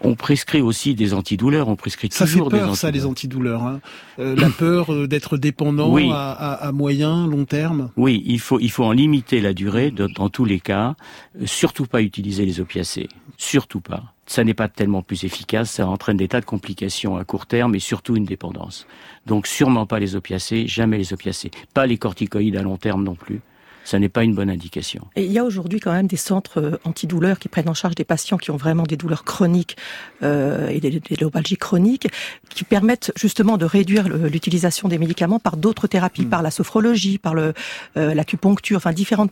On 0.00 0.14
prescrit 0.14 0.60
aussi 0.62 0.94
des 0.94 1.12
antidouleurs. 1.14 1.68
On 1.68 1.76
prescrit 1.76 2.08
Ça 2.10 2.26
fait 2.26 2.32
toujours 2.32 2.50
des 2.50 2.58
peur, 2.58 2.76
ça, 2.76 2.90
les 2.90 3.04
antidouleurs. 3.06 3.62
antidouleurs. 3.62 3.62
Hein. 3.64 3.80
Euh, 4.20 4.36
la 4.36 4.48
peur 4.50 4.92
euh, 4.92 5.06
d'être 5.06 5.36
dépendant 5.36 5.92
Oui. 5.92 6.10
à, 6.12 6.30
à, 6.32 6.52
à 6.68 6.72
moyen, 6.72 7.26
long 7.26 7.44
terme? 7.44 7.90
Oui, 7.96 8.22
il 8.26 8.40
faut 8.40 8.58
il 8.60 8.70
faut 8.70 8.84
en 8.84 8.92
limiter 8.92 9.40
la 9.40 9.52
durée 9.52 9.90
de- 9.90 10.06
dans 10.16 10.28
tous 10.28 10.44
les 10.44 10.60
cas. 10.60 10.94
Euh, 11.40 11.46
Surtout 11.46 11.86
pas 11.86 12.00
utiliser 12.02 12.44
les 12.46 12.60
opiacés. 12.60 13.08
Surtout 13.40 13.80
pas. 13.80 14.02
ça 14.26 14.44
n'est 14.44 14.52
pas 14.52 14.68
tellement 14.68 15.00
plus 15.00 15.24
efficace, 15.24 15.70
ça 15.70 15.86
entraîne 15.86 16.18
des 16.18 16.28
tas 16.28 16.40
de 16.40 16.44
complications 16.44 17.16
à 17.16 17.24
court 17.24 17.46
terme 17.46 17.74
et 17.74 17.78
surtout 17.78 18.16
une 18.16 18.26
dépendance. 18.26 18.86
Donc 19.26 19.46
sûrement 19.46 19.86
pas 19.86 20.00
les 20.00 20.16
opiacés, 20.16 20.66
jamais 20.66 20.98
les 20.98 21.12
opiacés, 21.14 21.52
pas 21.72 21.86
les 21.86 21.96
corticoïdes 21.96 22.56
à 22.56 22.62
long 22.62 22.76
terme 22.76 23.04
non 23.04 23.14
plus 23.14 23.40
ça 23.88 23.98
n'est 23.98 24.10
pas 24.10 24.22
une 24.22 24.34
bonne 24.34 24.50
indication. 24.50 25.06
Et 25.16 25.24
il 25.24 25.32
y 25.32 25.38
a 25.38 25.44
aujourd'hui 25.44 25.80
quand 25.80 25.92
même 25.92 26.08
des 26.08 26.18
centres 26.18 26.60
euh, 26.60 26.78
antidouleurs 26.84 27.38
qui 27.38 27.48
prennent 27.48 27.70
en 27.70 27.74
charge 27.74 27.94
des 27.94 28.04
patients 28.04 28.36
qui 28.36 28.50
ont 28.50 28.58
vraiment 28.58 28.82
des 28.82 28.98
douleurs 28.98 29.24
chroniques 29.24 29.78
euh, 30.22 30.68
et 30.68 30.78
des, 30.78 31.00
des 31.00 31.16
lobalgies 31.16 31.56
chroniques, 31.56 32.06
qui 32.50 32.64
permettent 32.64 33.12
justement 33.16 33.56
de 33.56 33.64
réduire 33.64 34.06
l'utilisation 34.08 34.88
des 34.88 34.98
médicaments 34.98 35.38
par 35.38 35.56
d'autres 35.56 35.86
thérapies, 35.86 36.26
hmm. 36.26 36.28
par 36.28 36.42
la 36.42 36.50
sophrologie, 36.50 37.16
par 37.16 37.34
le 37.34 37.54
euh, 37.96 38.12
l'acupuncture, 38.12 38.76
enfin 38.76 38.92
différentes. 38.92 39.30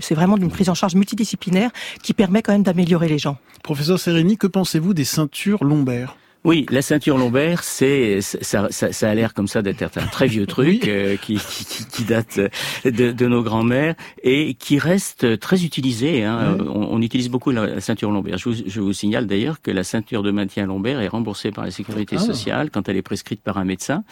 C'est 0.00 0.14
vraiment 0.14 0.36
une 0.36 0.50
prise 0.50 0.68
en 0.68 0.74
charge 0.74 0.94
multidisciplinaire 0.94 1.70
qui 2.00 2.14
permet 2.14 2.42
quand 2.42 2.52
même 2.52 2.62
d'améliorer 2.62 3.08
les 3.08 3.18
gens. 3.18 3.36
Professeur 3.64 3.98
Sereni, 3.98 4.36
que 4.36 4.46
pensez-vous 4.46 4.94
des 4.94 5.04
ceintures 5.04 5.64
lombaires? 5.64 6.16
Oui, 6.44 6.66
la 6.70 6.82
ceinture 6.82 7.18
lombaire, 7.18 7.64
c'est 7.64 8.20
ça, 8.20 8.68
ça, 8.70 8.92
ça, 8.92 9.10
a 9.10 9.14
l'air 9.14 9.34
comme 9.34 9.48
ça 9.48 9.60
d'être 9.60 9.82
un 9.82 10.06
très 10.06 10.28
vieux 10.28 10.46
truc 10.46 10.86
euh, 10.86 11.16
qui, 11.16 11.36
qui, 11.36 11.84
qui, 11.86 12.04
date 12.04 12.40
de, 12.84 13.10
de 13.10 13.26
nos 13.26 13.42
grands-mères 13.42 13.96
et 14.22 14.54
qui 14.54 14.78
reste 14.78 15.40
très 15.40 15.64
utilisé. 15.64 16.24
Hein. 16.24 16.56
On, 16.60 16.88
on, 16.92 17.02
utilise 17.02 17.28
beaucoup 17.28 17.50
la, 17.50 17.80
ceinture 17.80 18.12
lombaire. 18.12 18.38
Je 18.38 18.48
vous, 18.48 18.54
je 18.66 18.80
vous 18.80 18.92
signale 18.92 19.26
d'ailleurs 19.26 19.60
que 19.60 19.72
la 19.72 19.82
ceinture 19.82 20.22
de 20.22 20.30
maintien 20.30 20.66
lombaire 20.66 21.00
est 21.00 21.08
remboursée 21.08 21.50
par 21.50 21.64
la 21.64 21.72
sécurité 21.72 22.16
ah. 22.18 22.22
sociale 22.22 22.70
quand 22.70 22.88
elle 22.88 22.96
est 22.96 23.02
prescrite 23.02 23.42
par 23.42 23.58
un 23.58 23.64
médecin 23.64 24.04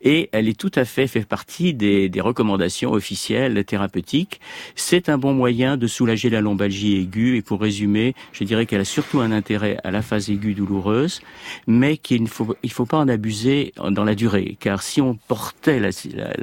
et 0.00 0.30
elle 0.32 0.48
est 0.48 0.58
tout 0.58 0.72
à 0.74 0.84
fait 0.84 1.06
fait 1.06 1.24
partie 1.24 1.74
des, 1.74 2.08
des 2.08 2.20
recommandations 2.20 2.90
officielles 2.92 3.64
thérapeutiques. 3.64 4.40
C'est 4.74 5.08
un 5.08 5.16
bon 5.16 5.32
moyen 5.32 5.76
de 5.76 5.86
soulager 5.86 6.28
la 6.28 6.40
lombalgie 6.40 6.96
aiguë 6.96 7.36
et 7.36 7.42
pour 7.42 7.60
résumer, 7.60 8.14
je 8.32 8.42
dirais 8.42 8.66
qu'elle 8.66 8.80
a 8.80 8.84
surtout 8.84 9.20
un 9.20 9.30
intérêt 9.30 9.78
à 9.84 9.92
la 9.92 10.02
phase 10.02 10.28
aiguë 10.28 10.54
douloureuse 10.54 11.20
mais 11.68 11.98
qu'il 11.98 12.22
ne 12.22 12.28
faut, 12.28 12.56
il 12.62 12.72
faut 12.72 12.86
pas 12.86 12.96
en 12.96 13.08
abuser 13.08 13.74
dans 13.90 14.02
la 14.02 14.14
durée, 14.14 14.56
car 14.58 14.82
si 14.82 15.02
on 15.02 15.16
portait 15.28 15.78
la, 15.78 15.90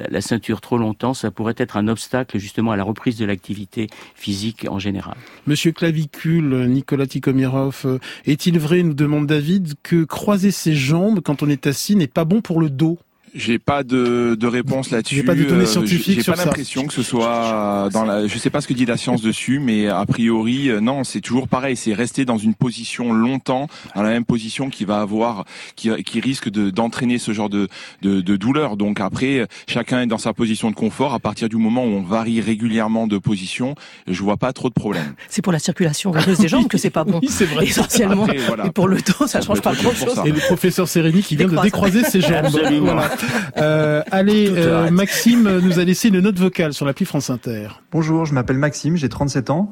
la, 0.10 0.22
ceinture 0.22 0.62
trop 0.62 0.78
longtemps, 0.78 1.16
ça 1.16 1.32
pourrait 1.32 1.56
être 1.58 1.78
un 1.78 1.88
obstacle 1.88 2.38
justement 2.38 2.72
à 2.72 2.78
la 2.78 2.84
reprise 2.84 3.18
de 3.18 3.26
l'activité 3.26 3.88
physique 4.14 4.68
en 4.70 4.78
général. 4.78 5.18
Monsieur 5.48 5.72
Clavicule, 5.72 6.68
Nicolas 6.68 7.08
Tikomirov, 7.08 7.82
euh, 7.86 7.98
est-il 8.28 8.60
vrai, 8.60 8.84
nous 8.84 8.94
demande 8.94 9.26
David, 9.26 9.74
que 9.82 10.04
croiser 10.04 10.52
ses 10.52 10.76
jambes 10.76 11.22
quand 11.22 11.42
on 11.42 11.50
est 11.50 11.66
assis 11.66 11.96
n'est 11.96 12.08
pas 12.08 12.24
bon 12.24 12.42
pour 12.42 12.62
le 12.62 12.70
dos? 12.70 13.00
J'ai 13.36 13.60
pas 13.60 13.84
de, 13.84 14.36
de 14.40 14.48
réponse 14.48 14.92
là-dessus. 14.92 15.16
J'ai 15.16 15.24
pas 15.24 15.36
de 15.36 15.44
données 15.44 15.64
euh, 15.64 15.68
scientifiques 15.68 16.22
J'ai 16.22 16.32
pas 16.32 16.38
l'impression 16.38 16.88
que 16.88 16.94
ce 16.94 17.04
soit 17.04 17.90
dans 17.92 18.06
la. 18.06 18.28
Je 18.28 18.38
sais 18.38 18.50
pas 18.50 18.62
ce 18.62 18.68
que 18.68 18.74
dit 18.74 18.86
la 18.86 18.96
science 18.96 19.22
dessus, 19.22 19.60
mais 19.60 19.88
a 19.88 20.06
priori, 20.06 20.70
euh, 20.70 20.80
non, 20.80 21.04
c'est 21.04 21.20
toujours 21.20 21.50
pareil. 21.50 21.76
C'est 21.76 21.94
rester 21.94 22.24
dans 22.24 22.38
une 22.38 22.56
position 22.56 23.12
longtemps, 23.12 23.68
dans 23.94 24.04
la 24.04 24.10
même 24.10 24.24
position 24.24 24.70
qui 24.70 24.86
va 24.86 25.02
avoir, 25.02 25.44
qui, 25.76 25.92
qui 26.04 26.22
risque 26.22 26.50
de 26.50 26.70
d'entraîner 26.70 27.18
ce 27.18 27.34
genre 27.34 27.50
de, 27.50 27.68
de, 28.02 28.22
de 28.22 28.36
douleur. 28.38 28.78
Donc 28.78 29.02
après, 29.02 29.46
chacun 29.68 30.02
est 30.02 30.08
dans 30.08 30.18
sa 30.18 30.34
position 30.34 30.70
de 30.70 30.76
confort. 30.76 31.14
À 31.14 31.20
partir 31.20 31.50
du 31.50 31.58
moment 31.58 31.84
où 31.84 31.90
on 31.90 32.02
varie 32.04 32.40
régulièrement 32.40 33.06
de 33.06 33.18
position, 33.18 33.76
je 34.08 34.24
vois 34.24 34.38
pas 34.38 34.54
trop 34.54 34.70
de 34.70 34.74
problèmes. 34.74 35.14
C'est 35.28 35.42
pour 35.42 35.52
la 35.52 35.60
circulation 35.60 36.12
veineuse 36.12 36.40
des 36.40 36.48
jambes 36.48 36.68
que 36.70 36.78
c'est 36.78 36.90
pas 36.90 37.04
bon. 37.04 37.20
Oui, 37.22 37.28
c'est 37.30 37.46
vrai. 37.46 37.66
Essentiellement. 37.66 38.28
Et 38.30 38.72
pour 38.72 38.88
le 38.88 38.98
dos, 38.98 39.28
ça, 39.28 39.42
change 39.42 39.62
pas 39.62 39.74
grand 39.74 39.94
chose. 39.94 40.22
Et 40.26 40.32
le 40.32 40.40
professeur 40.40 40.88
Sérény 40.88 41.22
qui 41.22 41.36
vient 41.36 41.48
de 41.48 41.62
décroiser 41.62 42.04
ses 42.04 42.22
jambes. 42.22 42.46
Voilà. 42.82 43.10
Euh, 43.58 44.02
allez, 44.12 44.50
euh, 44.50 44.92
Maxime 44.92 45.60
nous 45.60 45.80
a 45.80 45.84
laissé 45.84 46.10
une 46.10 46.20
note 46.20 46.38
vocale 46.38 46.74
sur 46.74 46.86
l'appli 46.86 47.06
France 47.06 47.30
Inter. 47.30 47.70
Bonjour, 47.92 48.26
je 48.26 48.34
m'appelle 48.34 48.58
Maxime, 48.58 48.98
j'ai 48.98 49.10
37 49.10 49.50
ans 49.50 49.70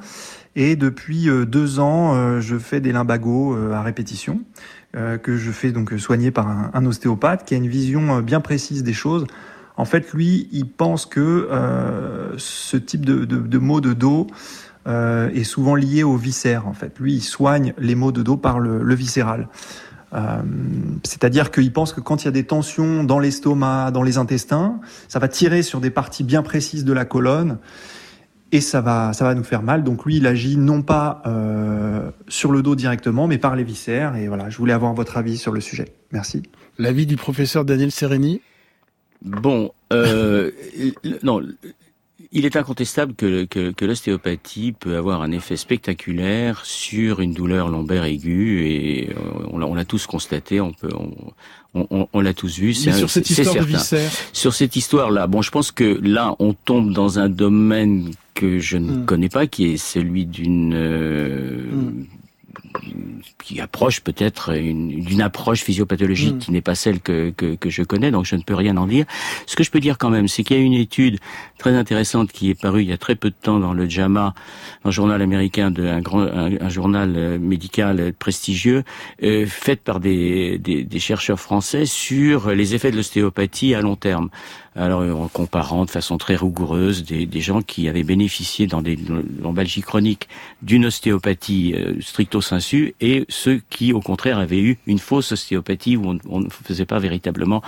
et 0.55 0.75
depuis 0.75 1.29
euh, 1.29 1.45
deux 1.45 1.79
ans, 1.79 2.39
je 2.39 2.57
fais 2.57 2.79
des 2.79 2.91
limbagos 2.91 3.57
à 3.73 3.81
répétition 3.81 4.41
que 5.23 5.37
je 5.37 5.49
fais 5.49 5.71
donc 5.71 5.91
soigner 5.97 6.29
par 6.29 6.47
un, 6.47 6.69
un, 6.75 6.85
ostéopathe 6.85 7.45
qui 7.45 7.55
a 7.55 7.57
une 7.57 7.67
vision 7.67 8.19
bien 8.19 8.41
précise 8.41 8.83
des 8.83 8.93
choses. 8.93 9.25
En 9.75 9.85
fait, 9.85 10.13
lui, 10.13 10.47
il 10.51 10.67
pense 10.67 11.07
que 11.07 11.49
ce 12.37 12.77
type 12.77 13.03
de, 13.03 13.25
de, 13.25 13.37
de 13.37 13.57
maux 13.57 13.81
de 13.81 13.93
dos 13.93 14.27
est 14.85 15.43
souvent 15.43 15.73
lié 15.73 16.03
au 16.03 16.15
viscère. 16.15 16.67
En 16.67 16.73
fait, 16.73 16.99
lui, 16.99 17.15
il 17.15 17.21
soigne 17.21 17.73
les 17.79 17.95
maux 17.95 18.11
de 18.11 18.21
dos 18.21 18.37
par 18.37 18.59
le, 18.59 18.83
le 18.83 18.95
viscéral. 18.95 19.47
Euh, 20.13 20.41
c'est-à-dire 21.03 21.51
qu'il 21.51 21.73
pense 21.73 21.93
que 21.93 22.01
quand 22.01 22.23
il 22.23 22.25
y 22.25 22.27
a 22.27 22.31
des 22.31 22.45
tensions 22.45 23.03
dans 23.03 23.19
l'estomac, 23.19 23.91
dans 23.91 24.03
les 24.03 24.17
intestins, 24.17 24.79
ça 25.07 25.19
va 25.19 25.27
tirer 25.27 25.63
sur 25.63 25.81
des 25.81 25.89
parties 25.89 26.23
bien 26.23 26.43
précises 26.43 26.85
de 26.85 26.93
la 26.93 27.05
colonne 27.05 27.57
et 28.51 28.61
ça 28.61 28.81
va, 28.81 29.13
ça 29.13 29.25
va 29.25 29.33
nous 29.33 29.43
faire 29.43 29.63
mal. 29.63 29.83
Donc 29.83 30.05
lui, 30.05 30.17
il 30.17 30.27
agit 30.27 30.57
non 30.57 30.83
pas 30.83 31.23
euh, 31.25 32.11
sur 32.27 32.51
le 32.51 32.61
dos 32.61 32.75
directement, 32.75 33.27
mais 33.27 33.39
par 33.39 33.55
les 33.55 33.63
viscères. 33.63 34.15
Et 34.15 34.27
voilà, 34.27 34.49
je 34.49 34.57
voulais 34.57 34.73
avoir 34.73 34.93
votre 34.93 35.17
avis 35.17 35.37
sur 35.37 35.51
le 35.51 35.59
sujet. 35.59 35.93
Merci. 36.11 36.43
L'avis 36.77 37.07
du 37.07 37.15
professeur 37.15 37.65
Daniel 37.65 37.91
Sereni? 37.91 38.41
Bon, 39.23 39.71
euh, 39.91 40.51
non, 41.23 41.41
il 42.33 42.45
est 42.45 42.55
incontestable 42.55 43.13
que, 43.13 43.45
que, 43.45 43.71
que 43.71 43.85
l'ostéopathie 43.85 44.73
peut 44.73 44.97
avoir 44.97 45.21
un 45.21 45.31
effet 45.31 45.55
spectaculaire 45.55 46.65
sur 46.65 47.21
une 47.21 47.33
douleur 47.33 47.69
lombaire 47.69 48.03
aiguë 48.03 48.67
et 48.67 49.09
euh, 49.11 49.47
on 49.51 49.75
l'a 49.75 49.85
tous 49.85 50.07
constaté, 50.07 50.59
on 50.59 50.73
peut, 50.73 50.89
on, 51.73 51.87
on, 51.89 52.07
on 52.11 52.21
l'a 52.21 52.33
tous 52.33 52.57
vu. 52.57 52.75
Mais 52.85 52.93
sur 52.93 53.09
cette 53.09 53.29
histoire 53.29 53.55
de 53.55 53.61
viscère. 53.61 54.11
Sur 54.33 54.53
cette 54.53 54.75
histoire-là, 54.75 55.27
bon, 55.27 55.43
je 55.43 55.51
pense 55.51 55.71
que 55.71 55.99
là, 56.01 56.35
on 56.39 56.53
tombe 56.53 56.91
dans 56.91 57.19
un 57.19 57.29
domaine 57.29 58.11
que 58.33 58.57
je 58.57 58.77
ne 58.77 58.93
hmm. 58.93 59.05
connais 59.05 59.29
pas, 59.29 59.45
qui 59.45 59.65
est 59.65 59.77
celui 59.77 60.25
d'une 60.25 60.73
euh, 60.73 61.71
hmm 61.71 62.05
qui 63.43 63.59
approche 63.59 64.01
peut-être 64.01 64.53
d'une 64.53 65.21
approche 65.21 65.63
physiopathologique 65.63 66.35
hmm. 66.35 66.39
qui 66.39 66.51
n'est 66.51 66.61
pas 66.61 66.75
celle 66.75 66.99
que, 66.99 67.31
que, 67.31 67.55
que, 67.55 67.69
je 67.69 67.83
connais, 67.83 68.11
donc 68.11 68.25
je 68.25 68.35
ne 68.35 68.41
peux 68.41 68.55
rien 68.55 68.77
en 68.77 68.87
dire. 68.87 69.05
Ce 69.45 69.55
que 69.55 69.63
je 69.63 69.71
peux 69.71 69.79
dire 69.79 69.97
quand 69.97 70.09
même, 70.09 70.27
c'est 70.27 70.43
qu'il 70.43 70.57
y 70.57 70.59
a 70.59 70.63
une 70.63 70.73
étude 70.73 71.19
très 71.57 71.75
intéressante 71.75 72.31
qui 72.31 72.49
est 72.49 72.59
parue 72.59 72.81
il 72.81 72.89
y 72.89 72.93
a 72.93 72.97
très 72.97 73.15
peu 73.15 73.29
de 73.29 73.35
temps 73.39 73.59
dans 73.59 73.73
le 73.73 73.87
JAMA, 73.87 74.33
un 74.83 74.91
journal 74.91 75.21
américain, 75.21 75.71
de, 75.71 75.85
un, 75.85 76.01
grand, 76.01 76.21
un, 76.21 76.69
journal 76.69 77.13
euh, 77.15 77.39
médical 77.39 78.13
prestigieux, 78.13 78.83
euh, 79.23 79.45
faite 79.45 79.81
par 79.81 79.99
des, 79.99 80.57
des, 80.57 80.83
des 80.83 80.99
chercheurs 80.99 81.39
français 81.39 81.85
sur 81.85 82.51
les 82.51 82.75
effets 82.75 82.91
de 82.91 82.97
l'ostéopathie 82.97 83.75
à 83.75 83.81
long 83.81 83.95
terme 83.95 84.29
alors 84.75 85.01
en 85.01 85.27
comparant 85.27 85.85
de 85.85 85.89
façon 85.89 86.17
très 86.17 86.35
rigoureuse 86.35 87.03
des, 87.03 87.41
gens 87.41 87.61
qui 87.61 87.89
avaient 87.89 88.03
bénéficié 88.03 88.67
dans 88.67 88.81
des 88.81 88.97
lombalgies 89.41 89.81
chroniques 89.81 90.27
d'une 90.61 90.85
ostéopathie 90.85 91.73
euh, 91.75 91.99
stricto 92.01 92.41
sensu 92.41 92.95
et 93.01 93.25
ceux 93.29 93.61
qui 93.69 93.91
au 93.93 93.99
contraire 93.99 94.37
avaient 94.37 94.61
eu 94.61 94.77
une 94.87 94.99
fausse 94.99 95.33
ostéopathie 95.33 95.97
où 95.97 96.17
on, 96.29 96.39
ne 96.39 96.49
faisait 96.49 96.85
pas 96.85 96.99
véritablement, 96.99 97.61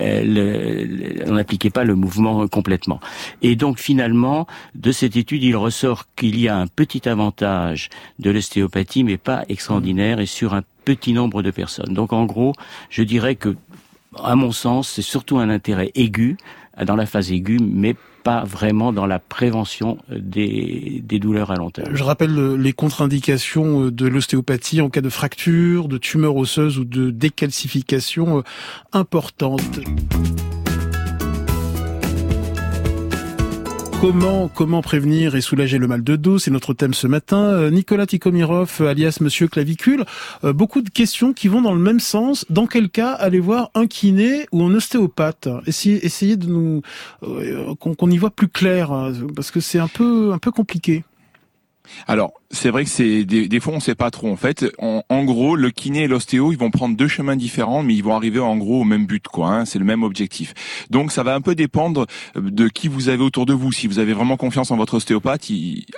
euh, 0.00 1.24
on 1.26 1.32
n'appliquait 1.32 1.70
pas 1.70 1.84
le 1.84 1.94
mouvement 1.94 2.46
complètement. 2.48 3.00
Et 3.42 3.56
donc 3.56 3.78
finalement 3.78 4.46
de 4.74 4.92
cette 4.92 5.16
étude 5.16 5.42
il 5.42 5.56
ressort 5.56 6.04
qu'il 6.14 6.38
y 6.38 6.48
a 6.48 6.56
un 6.56 6.66
petit 6.68 7.08
avantage 7.08 7.90
de 8.18 8.30
l'ostéopathie 8.30 9.04
mais 9.04 9.18
pas 9.18 9.44
extraordinaire 9.48 10.20
et 10.20 10.26
sur 10.26 10.54
un 10.54 10.62
petit 10.86 11.12
nombre 11.12 11.42
de 11.42 11.50
personnes. 11.50 11.92
Donc 11.92 12.12
en 12.14 12.24
gros, 12.24 12.52
je 12.88 13.02
dirais 13.02 13.34
que 13.34 13.56
à 14.22 14.34
mon 14.34 14.52
sens, 14.52 14.88
c'est 14.88 15.02
surtout 15.02 15.38
un 15.38 15.48
intérêt 15.48 15.90
aigu, 15.94 16.36
dans 16.84 16.96
la 16.96 17.06
phase 17.06 17.32
aiguë, 17.32 17.58
mais 17.60 17.96
pas 18.22 18.44
vraiment 18.44 18.92
dans 18.92 19.06
la 19.06 19.18
prévention 19.18 19.98
des, 20.10 21.00
des 21.04 21.18
douleurs 21.18 21.52
à 21.52 21.54
long 21.54 21.70
terme. 21.70 21.94
Je 21.94 22.02
rappelle 22.02 22.54
les 22.56 22.72
contre-indications 22.72 23.90
de 23.90 24.06
l'ostéopathie 24.06 24.80
en 24.80 24.90
cas 24.90 25.00
de 25.00 25.08
fracture, 25.08 25.86
de 25.86 25.96
tumeur 25.96 26.36
osseuse 26.36 26.78
ou 26.78 26.84
de 26.84 27.10
décalcification 27.10 28.42
importante. 28.92 29.80
Comment, 34.00 34.48
comment 34.48 34.82
prévenir 34.82 35.36
et 35.36 35.40
soulager 35.40 35.78
le 35.78 35.86
mal 35.86 36.04
de 36.04 36.16
dos 36.16 36.38
C'est 36.38 36.50
notre 36.50 36.74
thème 36.74 36.92
ce 36.92 37.06
matin. 37.06 37.38
Euh, 37.38 37.70
Nicolas 37.70 38.06
Tikomirov, 38.06 38.82
alias 38.82 39.18
Monsieur 39.20 39.48
Clavicule. 39.48 40.04
Euh, 40.44 40.52
beaucoup 40.52 40.82
de 40.82 40.90
questions 40.90 41.32
qui 41.32 41.48
vont 41.48 41.62
dans 41.62 41.72
le 41.72 41.80
même 41.80 41.98
sens. 41.98 42.44
Dans 42.50 42.66
quel 42.66 42.90
cas 42.90 43.12
aller 43.12 43.40
voir 43.40 43.70
un 43.74 43.86
kiné 43.86 44.46
ou 44.52 44.62
un 44.62 44.74
ostéopathe? 44.74 45.48
Essayez, 45.66 46.04
essayez 46.04 46.36
de 46.36 46.46
nous 46.46 46.82
euh, 47.22 47.74
qu'on 47.74 48.10
y 48.10 48.18
voit 48.18 48.30
plus 48.30 48.48
clair, 48.48 48.92
hein, 48.92 49.12
parce 49.34 49.50
que 49.50 49.60
c'est 49.60 49.78
un 49.78 49.88
peu 49.88 50.32
un 50.32 50.38
peu 50.38 50.50
compliqué. 50.52 51.02
Alors, 52.06 52.34
c'est 52.50 52.70
vrai 52.70 52.84
que 52.84 52.90
c'est 52.90 53.24
des, 53.24 53.48
des, 53.48 53.60
fois 53.60 53.74
on 53.74 53.80
sait 53.80 53.94
pas 53.94 54.10
trop 54.10 54.30
en 54.30 54.36
fait. 54.36 54.64
En, 54.78 55.24
gros, 55.24 55.56
le 55.56 55.70
kiné 55.70 56.04
et 56.04 56.08
l'ostéo, 56.08 56.52
ils 56.52 56.58
vont 56.58 56.70
prendre 56.70 56.96
deux 56.96 57.08
chemins 57.08 57.36
différents, 57.36 57.82
mais 57.82 57.94
ils 57.94 58.02
vont 58.02 58.14
arriver 58.14 58.38
en 58.38 58.56
gros 58.56 58.82
au 58.82 58.84
même 58.84 59.06
but, 59.06 59.26
quoi. 59.26 59.48
Hein, 59.48 59.64
c'est 59.64 59.78
le 59.78 59.84
même 59.84 60.02
objectif. 60.02 60.54
Donc 60.90 61.12
ça 61.12 61.22
va 61.22 61.34
un 61.34 61.40
peu 61.40 61.54
dépendre 61.54 62.06
de 62.36 62.68
qui 62.68 62.88
vous 62.88 63.08
avez 63.08 63.22
autour 63.22 63.46
de 63.46 63.52
vous. 63.52 63.72
Si 63.72 63.86
vous 63.86 63.98
avez 63.98 64.12
vraiment 64.12 64.36
confiance 64.36 64.70
en 64.70 64.76
votre 64.76 64.94
ostéopathe, 64.94 65.48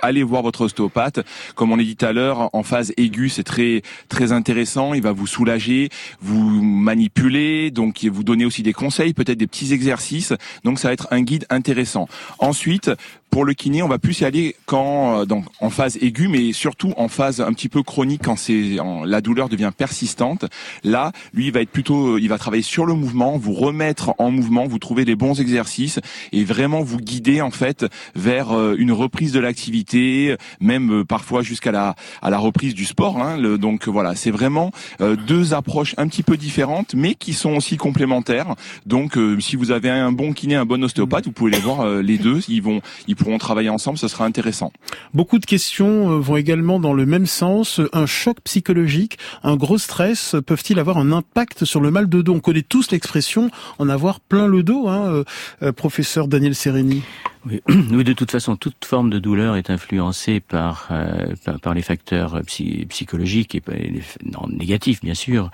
allez 0.01 0.23
voir 0.23 0.41
votre 0.41 0.61
ostéopathe. 0.61 1.19
Comme 1.55 1.71
on 1.71 1.75
l'a 1.75 1.83
dit 1.83 1.95
tout 1.95 2.05
à 2.05 2.13
l'heure, 2.13 2.49
en 2.53 2.63
phase 2.63 2.93
aiguë, 2.97 3.29
c'est 3.29 3.43
très 3.43 3.81
très 4.09 4.31
intéressant. 4.31 4.93
Il 4.93 5.01
va 5.01 5.11
vous 5.11 5.27
soulager, 5.27 5.89
vous 6.21 6.63
manipuler, 6.63 7.71
donc 7.71 8.03
vous 8.03 8.23
donner 8.23 8.45
aussi 8.45 8.63
des 8.63 8.73
conseils, 8.73 9.13
peut-être 9.13 9.37
des 9.37 9.47
petits 9.47 9.73
exercices. 9.73 10.33
Donc 10.63 10.79
ça 10.79 10.87
va 10.87 10.93
être 10.93 11.07
un 11.11 11.21
guide 11.21 11.45
intéressant. 11.49 12.07
Ensuite, 12.39 12.91
pour 13.29 13.45
le 13.45 13.53
kiné, 13.53 13.83
on 13.83 13.87
va 13.87 13.99
plus 13.99 14.21
y 14.21 14.25
aller 14.25 14.55
quand 14.65 15.19
euh, 15.19 15.25
donc 15.25 15.45
en 15.59 15.69
phase 15.69 15.97
aiguë, 16.01 16.27
mais 16.27 16.38
mais 16.39 16.53
surtout 16.53 16.93
en 16.97 17.07
phase 17.07 17.41
un 17.41 17.51
petit 17.53 17.69
peu 17.69 17.83
chronique 17.83 18.21
quand 18.23 18.37
c'est 18.37 18.77
la 19.05 19.21
douleur 19.21 19.49
devient 19.49 19.71
persistante. 19.75 20.45
Là, 20.83 21.11
lui, 21.33 21.47
il 21.47 21.51
va 21.51 21.61
être 21.61 21.69
plutôt, 21.69 22.17
il 22.17 22.27
va 22.29 22.37
travailler 22.37 22.63
sur 22.63 22.85
le 22.85 22.93
mouvement, 22.93 23.37
vous 23.37 23.53
remettre 23.53 24.13
en 24.19 24.31
mouvement, 24.31 24.65
vous 24.65 24.79
trouver 24.79 25.05
les 25.05 25.15
bons 25.15 25.39
exercices 25.41 25.99
et 26.31 26.43
vraiment 26.43 26.81
vous 26.81 26.97
guider 26.97 27.41
en 27.41 27.51
fait 27.51 27.85
vers 28.15 28.51
euh, 28.51 28.75
une 28.77 28.91
reprise 28.91 29.33
de 29.33 29.39
l'activité, 29.39 30.35
même 30.61 31.01
euh, 31.01 31.03
parfois 31.03 31.41
jusqu'à 31.41 31.71
la 31.71 31.95
à 32.21 32.29
la 32.29 32.37
reprise 32.37 32.73
du 32.73 32.85
sport. 32.85 33.17
Hein. 33.21 33.57
donc 33.57 33.87
voilà, 33.87 34.15
c'est 34.15 34.31
vraiment 34.31 34.71
euh, 35.01 35.15
deux 35.15 35.53
approches 35.53 35.95
un 35.97 36.07
petit 36.07 36.23
peu 36.23 36.37
différentes, 36.37 36.93
mais 36.95 37.15
qui 37.15 37.33
sont 37.33 37.55
aussi 37.55 37.75
complémentaires. 37.77 38.55
Donc 38.85 39.17
si 39.39 39.55
vous 39.55 39.71
avez 39.71 39.89
un 39.89 40.11
bon 40.11 40.33
kiné, 40.33 40.55
un 40.55 40.65
bon 40.65 40.83
ostéopathe, 40.83 41.25
vous 41.25 41.31
pouvez 41.31 41.51
les 41.51 41.59
voir 41.59 41.85
les 42.01 42.17
deux. 42.17 42.39
Ils 42.47 42.61
vont, 42.61 42.81
ils 43.07 43.15
pourront 43.15 43.37
travailler 43.37 43.69
ensemble, 43.69 43.97
ce 43.97 44.07
sera 44.07 44.25
intéressant. 44.25 44.71
Beaucoup 45.13 45.39
de 45.39 45.45
questions 45.45 46.19
vont 46.29 46.37
également 46.37 46.79
dans 46.79 46.93
le 46.93 47.05
même 47.05 47.25
sens. 47.25 47.81
Un 47.93 48.05
choc 48.05 48.37
psychologique, 48.43 49.17
un 49.43 49.55
gros 49.55 49.77
stress 49.77 50.35
peuvent-ils 50.45 50.79
avoir 50.79 50.97
un 50.97 51.11
impact 51.11 51.65
sur 51.65 51.81
le 51.81 51.91
mal 51.91 52.07
de 52.07 52.21
dos? 52.21 52.33
On 52.35 52.39
connaît 52.39 52.61
tous 52.61 52.91
l'expression 52.91 53.51
en 53.79 53.89
avoir 53.89 54.19
plein 54.19 54.47
le 54.47 54.63
dos, 54.63 54.87
hein, 54.87 55.23
professeur 55.75 56.27
Daniel 56.27 56.55
Sereni. 56.55 57.03
Oui. 57.45 58.03
de 58.03 58.13
toute 58.13 58.31
façon, 58.31 58.57
toute 58.57 58.83
forme 58.83 59.09
de 59.09 59.19
douleur 59.19 59.55
est 59.55 59.69
influencée 59.69 60.39
par 60.39 60.89
euh, 60.91 61.33
par, 61.61 61.73
les 61.73 61.81
facteurs 61.81 62.41
psychologiques 62.89 63.55
et 63.55 63.61
non, 64.25 64.47
négatifs, 64.49 65.01
bien 65.01 65.13
sûr, 65.13 65.49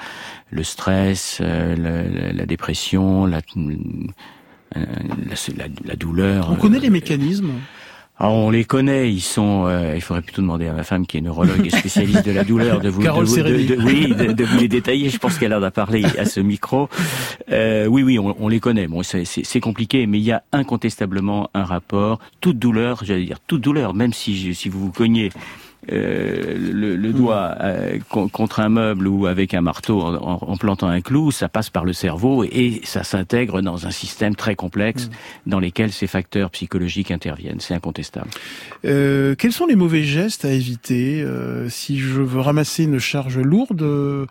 le 0.49 0.63
stress, 0.63 1.39
euh, 1.41 2.33
la, 2.33 2.45
dépression, 2.45 3.25
la, 3.25 3.41
euh, 3.57 3.75
la, 4.75 5.65
la, 5.85 5.95
douleur. 5.95 6.51
On 6.51 6.55
connaît 6.55 6.79
les 6.79 6.89
mécanismes. 6.89 7.51
Alors, 8.17 8.33
on 8.33 8.49
les 8.49 8.63
connaît, 8.63 9.11
ils 9.11 9.21
sont. 9.21 9.65
Euh, 9.67 9.93
il 9.93 10.01
faudrait 10.01 10.21
plutôt 10.21 10.41
demander 10.41 10.67
à 10.67 10.73
ma 10.73 10.83
femme 10.83 11.05
qui 11.05 11.17
est 11.17 11.21
neurologue 11.21 11.65
et 11.65 11.69
spécialiste 11.69 12.25
de 12.25 12.31
la 12.31 12.45
douleur 12.45 12.79
de 12.79 12.87
vous, 12.87 13.01
de, 13.01 13.07
de, 13.07 13.83
oui, 13.83 14.15
de, 14.15 14.43
vous 14.45 14.59
les 14.59 14.69
détailler. 14.69 15.09
Je 15.09 15.17
pense 15.17 15.37
qu'elle 15.37 15.51
a 15.51 15.71
parlé 15.71 16.05
à 16.17 16.25
ce 16.25 16.39
micro. 16.39 16.87
Euh, 17.51 17.87
oui, 17.87 18.03
oui, 18.03 18.17
on, 18.17 18.33
on, 18.39 18.47
les 18.47 18.61
connaît. 18.61 18.87
Bon, 18.87 19.01
c'est 19.03 19.59
compliqué, 19.59 20.07
mais 20.07 20.19
il 20.19 20.23
y 20.23 20.31
a 20.31 20.43
incontestablement 20.53 21.49
un 21.53 21.65
rapport. 21.65 22.19
Toute 22.39 22.57
douleur, 22.57 23.03
j'allais 23.03 23.25
dire 23.25 23.39
toute 23.45 23.61
douleur, 23.61 23.93
même 23.93 24.13
si 24.13 24.55
si 24.55 24.69
vous 24.69 24.79
vous 24.79 24.91
cognez 24.91 25.31
euh, 25.91 26.55
le, 26.57 26.95
le, 26.95 27.13
doigt 27.13 27.55
euh, 27.61 27.99
contre 28.09 28.59
un 28.59 28.69
meuble 28.69 29.07
ou 29.07 29.27
avec 29.27 29.53
un 29.53 29.61
marteau 29.61 30.01
en, 30.01 30.57
plantant 30.57 30.87
un 30.87 31.01
clou, 31.01 31.31
ça 31.31 31.49
passe 31.49 31.69
par 31.69 31.85
le 31.85 31.93
cerveau 31.93 32.43
et 32.43 32.81
ça 32.83 33.03
s'intègre 33.03 33.61
dans 33.61 33.85
un 33.87 33.91
système 33.91 34.35
très 34.35 34.55
complexe 34.55 35.07
mm. 35.07 35.49
dans 35.49 35.59
lequel 35.59 35.91
ces 35.91 36.07
facteurs 36.07 36.49
psychologiques 36.51 37.11
interviennent. 37.11 37.59
C'est 37.59 37.73
incontestable. 37.73 38.29
Euh, 38.85 39.35
quels 39.35 39.51
sont 39.51 39.65
les 39.65 39.75
mauvais 39.75 40.03
gestes 40.03 40.45
à 40.45 40.51
éviter 40.51 41.21
euh, 41.21 41.69
si 41.69 41.99
je 41.99 42.21
veux 42.21 42.41
ramasser 42.41 42.83
une 42.83 42.99
charge 42.99 43.37
lourde 43.37 44.27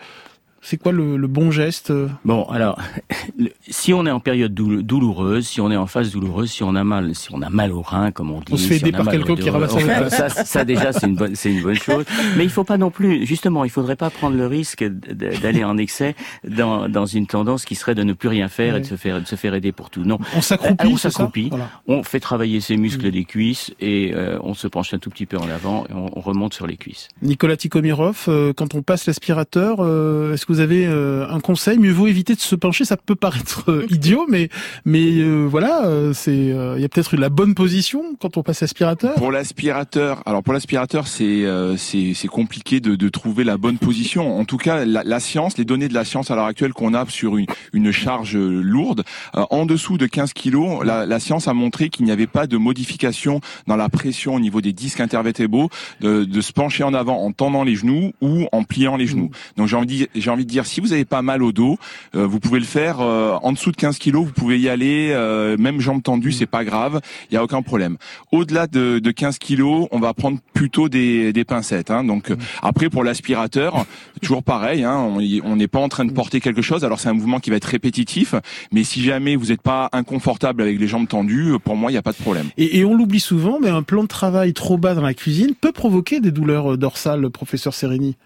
c'est 0.64 0.78
quoi 0.78 0.92
le, 0.92 1.18
le, 1.18 1.26
bon 1.26 1.50
geste 1.50 1.92
Bon, 2.24 2.44
alors, 2.44 2.80
si 3.68 3.92
on 3.92 4.06
est 4.06 4.10
en 4.10 4.20
période 4.20 4.54
douloureuse, 4.54 5.46
si 5.46 5.60
on 5.60 5.70
est 5.70 5.76
en 5.76 5.86
phase 5.86 6.10
douloureuse, 6.10 6.50
si 6.50 6.62
on 6.62 6.74
a 6.74 6.84
mal, 6.84 7.14
si 7.14 7.28
on 7.32 7.42
a 7.42 7.50
mal 7.50 7.70
au 7.70 7.82
rein, 7.82 8.10
comme 8.12 8.30
on 8.30 8.40
dit, 8.40 8.52
on 8.52 8.56
se 8.56 8.68
fait 8.68 8.76
aider 8.76 8.90
par 8.90 9.06
quelqu'un 9.06 9.36
qui 9.36 9.50
ramasse 9.50 9.74
ça, 10.08 10.30
ça 10.30 10.64
déjà 10.64 10.92
c'est 10.92 11.06
une 11.06 11.16
bonne, 11.16 11.34
c'est 11.34 11.52
une 11.52 11.62
bonne 11.62 11.78
chose. 11.78 12.06
Mais 12.38 12.44
il 12.44 12.50
faut 12.50 12.64
pas 12.64 12.78
non 12.78 12.90
plus, 12.90 13.26
justement, 13.26 13.64
il 13.64 13.70
faudrait 13.70 13.96
pas 13.96 14.08
prendre 14.08 14.36
le 14.36 14.46
risque 14.46 14.82
d'aller 14.84 15.64
en 15.64 15.76
excès 15.76 16.16
dans, 16.48 16.88
dans 16.88 17.04
une 17.04 17.26
tendance 17.26 17.66
qui 17.66 17.74
serait 17.74 17.94
de 17.94 18.02
ne 18.02 18.14
plus 18.14 18.28
rien 18.28 18.48
faire 18.48 18.76
et 18.76 18.80
de 18.80 18.86
se 18.86 18.96
faire, 18.96 19.20
de 19.20 19.26
se 19.26 19.36
faire 19.36 19.54
aider 19.54 19.72
pour 19.72 19.90
tout. 19.90 20.04
Non, 20.04 20.18
on 20.34 20.40
s'accroupit, 20.40 20.86
on 20.86 20.96
s'accroupit, 20.96 21.50
on 21.86 22.02
fait 22.02 22.20
travailler 22.20 22.62
ses 22.62 22.78
muscles 22.78 23.08
mm. 23.08 23.10
des 23.10 23.24
cuisses 23.24 23.74
et 23.80 24.12
euh, 24.14 24.38
on 24.42 24.54
se 24.54 24.66
penche 24.66 24.94
un 24.94 24.98
tout 24.98 25.10
petit 25.10 25.26
peu 25.26 25.36
en 25.36 25.50
avant 25.50 25.84
et 25.90 25.92
on, 25.92 26.20
remonte 26.24 26.54
sur 26.54 26.66
les 26.66 26.78
cuisses. 26.78 27.08
Nicolas 27.20 27.58
Tikomirov, 27.58 28.24
euh, 28.28 28.54
quand 28.54 28.74
on 28.74 28.80
passe 28.80 29.06
l'aspirateur, 29.06 29.80
euh, 29.80 30.32
est-ce 30.32 30.46
que 30.46 30.53
vous 30.54 30.60
avez 30.60 30.86
euh, 30.86 31.26
un 31.28 31.40
conseil, 31.40 31.78
mieux 31.78 31.90
vaut 31.90 32.06
éviter 32.06 32.34
de 32.34 32.40
se 32.40 32.54
pencher. 32.54 32.84
Ça 32.84 32.96
peut 32.96 33.16
paraître 33.16 33.64
euh, 33.68 33.86
idiot, 33.90 34.24
mais 34.28 34.48
mais 34.84 35.18
euh, 35.18 35.46
voilà, 35.50 35.82
c'est 36.14 36.34
il 36.34 36.80
y 36.80 36.84
a 36.84 36.88
peut-être 36.88 37.16
la 37.16 37.28
bonne 37.28 37.54
position 37.54 38.16
quand 38.20 38.36
on 38.36 38.42
passe 38.42 38.60
l'aspirateur. 38.60 39.14
Pour 39.14 39.32
l'aspirateur, 39.32 40.22
alors 40.26 40.42
pour 40.42 40.52
l'aspirateur, 40.52 41.08
c'est 41.08 41.44
c'est 41.76 42.14
c'est 42.14 42.28
compliqué 42.28 42.80
de, 42.80 42.94
de 42.94 43.08
trouver 43.08 43.44
la 43.44 43.56
bonne 43.56 43.78
position. 43.78 44.38
En 44.38 44.44
tout 44.44 44.56
cas, 44.56 44.84
la, 44.84 45.02
la 45.02 45.20
science, 45.20 45.58
les 45.58 45.64
données 45.64 45.88
de 45.88 45.94
la 45.94 46.04
science 46.04 46.30
à 46.30 46.36
l'heure 46.36 46.46
actuelle 46.46 46.72
qu'on 46.72 46.94
a 46.94 47.04
sur 47.08 47.36
une, 47.36 47.46
une 47.72 47.90
charge 47.90 48.36
lourde, 48.36 49.02
en 49.34 49.66
dessous 49.66 49.98
de 49.98 50.06
15 50.06 50.32
kilos, 50.32 50.84
la, 50.84 51.06
la 51.06 51.20
science 51.20 51.48
a 51.48 51.52
montré 51.52 51.88
qu'il 51.88 52.04
n'y 52.04 52.12
avait 52.12 52.26
pas 52.26 52.46
de 52.46 52.56
modification 52.56 53.40
dans 53.66 53.76
la 53.76 53.88
pression 53.88 54.34
au 54.34 54.40
niveau 54.40 54.60
des 54.60 54.72
disques 54.72 55.00
intervertébraux, 55.00 55.68
de, 56.00 56.24
de 56.24 56.40
se 56.40 56.52
pencher 56.52 56.84
en 56.84 56.94
avant 56.94 57.18
en 57.22 57.32
tendant 57.32 57.64
les 57.64 57.74
genoux 57.74 58.12
ou 58.20 58.46
en 58.52 58.62
pliant 58.64 58.96
les 58.96 59.06
genoux. 59.06 59.26
Mmh. 59.26 59.56
Donc 59.58 59.68
j'ai 59.68 59.76
envie 59.76 60.08
j'ai 60.14 60.30
envie 60.30 60.43
de 60.44 60.50
dire 60.50 60.66
si 60.66 60.80
vous 60.80 60.92
avez 60.92 61.04
pas 61.04 61.22
mal 61.22 61.42
au 61.42 61.52
dos, 61.52 61.78
euh, 62.14 62.26
vous 62.26 62.40
pouvez 62.40 62.58
le 62.58 62.64
faire 62.64 63.00
euh, 63.00 63.32
en 63.42 63.52
dessous 63.52 63.70
de 63.70 63.76
15 63.76 63.98
kilos, 63.98 64.26
vous 64.26 64.32
pouvez 64.32 64.58
y 64.58 64.68
aller, 64.68 65.10
euh, 65.12 65.56
même 65.58 65.80
jambes 65.80 66.02
tendues, 66.02 66.32
c'est 66.32 66.46
pas 66.46 66.64
grave, 66.64 67.00
il 67.30 67.34
y 67.34 67.36
a 67.36 67.42
aucun 67.42 67.62
problème. 67.62 67.96
Au-delà 68.32 68.66
de, 68.66 68.98
de 68.98 69.10
15 69.10 69.38
kilos, 69.38 69.88
on 69.90 69.98
va 69.98 70.14
prendre 70.14 70.38
plutôt 70.52 70.88
des, 70.88 71.32
des 71.32 71.44
pincettes. 71.44 71.90
Hein. 71.90 72.04
Donc 72.04 72.32
après 72.62 72.88
pour 72.88 73.04
l'aspirateur, 73.04 73.86
toujours 74.22 74.42
pareil, 74.42 74.84
hein, 74.84 74.96
on 75.44 75.56
n'est 75.56 75.68
pas 75.68 75.80
en 75.80 75.88
train 75.88 76.04
de 76.04 76.12
porter 76.12 76.40
quelque 76.40 76.62
chose. 76.62 76.84
Alors 76.84 77.00
c'est 77.00 77.08
un 77.08 77.14
mouvement 77.14 77.40
qui 77.40 77.50
va 77.50 77.56
être 77.56 77.64
répétitif, 77.64 78.34
mais 78.72 78.84
si 78.84 79.02
jamais 79.02 79.36
vous 79.36 79.46
n'êtes 79.46 79.62
pas 79.62 79.88
inconfortable 79.92 80.62
avec 80.62 80.78
les 80.78 80.86
jambes 80.86 81.08
tendues, 81.08 81.54
pour 81.62 81.76
moi 81.76 81.90
il 81.90 81.94
n'y 81.94 81.98
a 81.98 82.02
pas 82.02 82.12
de 82.12 82.22
problème. 82.22 82.46
Et, 82.56 82.78
et 82.78 82.84
on 82.84 82.94
l'oublie 82.96 83.20
souvent, 83.20 83.58
mais 83.60 83.68
un 83.70 83.82
plan 83.82 84.02
de 84.02 84.08
travail 84.08 84.52
trop 84.52 84.78
bas 84.78 84.94
dans 84.94 85.02
la 85.02 85.14
cuisine 85.14 85.54
peut 85.60 85.72
provoquer 85.72 86.20
des 86.20 86.30
douleurs 86.30 86.78
dorsales, 86.78 87.28
professeur 87.30 87.74
Sereni. 87.74 88.16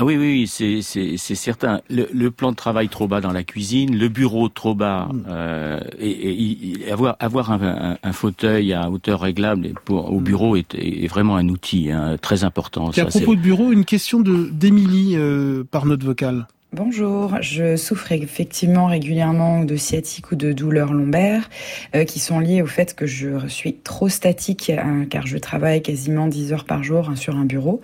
Ah 0.00 0.04
oui, 0.06 0.16
oui, 0.16 0.46
c'est 0.46 1.34
certain. 1.34 1.82
Le, 1.90 2.30
plan 2.30 2.52
de 2.52 2.56
travail 2.56 2.88
trop 2.88 3.06
bas 3.06 3.20
dans 3.20 3.32
la 3.32 3.42
cuisine, 3.42 3.98
le 3.98 4.08
bureau 4.08 4.48
trop 4.48 4.74
bas, 4.74 5.10
mm. 5.12 5.24
euh, 5.28 5.80
et, 5.98 6.90
avoir, 6.90 7.16
avoir 7.20 7.52
un, 7.52 8.12
fauteuil 8.14 8.72
à 8.72 8.88
hauteur 8.88 9.20
réglable 9.20 9.74
pour, 9.84 10.10
au 10.10 10.20
mm. 10.20 10.24
bureau 10.24 10.56
est, 10.56 11.06
vraiment 11.06 11.36
un 11.36 11.50
outil 11.50 11.90
hein, 11.90 12.16
très 12.16 12.44
important. 12.44 12.88
à 12.88 13.04
propos 13.04 13.34
de 13.34 13.42
bureau, 13.42 13.72
une 13.72 13.84
question 13.84 14.20
de 14.20 14.48
d'Émilie 14.50 15.16
euh, 15.16 15.64
par 15.70 15.84
note 15.84 16.02
vocale. 16.02 16.46
Bonjour, 16.72 17.36
je 17.40 17.74
souffre 17.74 18.12
effectivement 18.12 18.86
régulièrement 18.86 19.64
de 19.64 19.74
sciatique 19.74 20.30
ou 20.30 20.36
de 20.36 20.52
douleurs 20.52 20.92
lombaires 20.92 21.50
euh, 21.96 22.04
qui 22.04 22.20
sont 22.20 22.38
liées 22.38 22.62
au 22.62 22.66
fait 22.66 22.94
que 22.94 23.06
je 23.06 23.48
suis 23.48 23.74
trop 23.74 24.08
statique 24.08 24.70
euh, 24.70 25.04
car 25.04 25.26
je 25.26 25.36
travaille 25.36 25.82
quasiment 25.82 26.28
10 26.28 26.52
heures 26.52 26.64
par 26.64 26.84
jour 26.84 27.08
hein, 27.08 27.16
sur 27.16 27.34
un 27.34 27.44
bureau. 27.44 27.80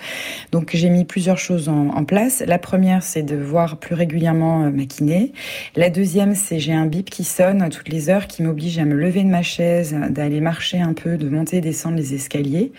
Donc 0.53 0.70
j'ai 0.72 0.89
mis 0.89 1.05
plusieurs 1.05 1.39
choses 1.39 1.68
en, 1.68 1.89
en 1.89 2.05
place. 2.05 2.45
La 2.47 2.61
première 2.61 3.03
c'est 3.03 3.24
de 3.24 3.34
voir 3.34 3.78
plus 3.78 3.97
régulièrement 3.97 4.66
euh, 4.66 4.70
ma 4.70 4.84
kiné. 4.84 5.32
La 5.74 5.91
deuxième 5.91 6.37
c'est 6.37 6.61
j'ai 6.61 6.72
un 6.72 6.87
bip 6.87 7.11
qui 7.11 7.24
sonne 7.24 7.68
toutes 7.70 7.89
les 7.89 8.09
heures 8.09 8.28
qui 8.28 8.45
m'oblige 8.45 8.78
à 8.78 8.84
me 8.84 8.95
lever 8.95 9.24
de 9.24 9.30
ma 9.30 9.43
chaise, 9.43 9.97
d'aller 10.11 10.41
marcher 10.41 10.80
un 10.80 10.93
peu, 10.93 11.16
de 11.16 11.28
monter 11.28 11.57
et 11.57 11.61
descendre 11.61 11.97
les 11.97 12.14
escaliers 12.14 12.70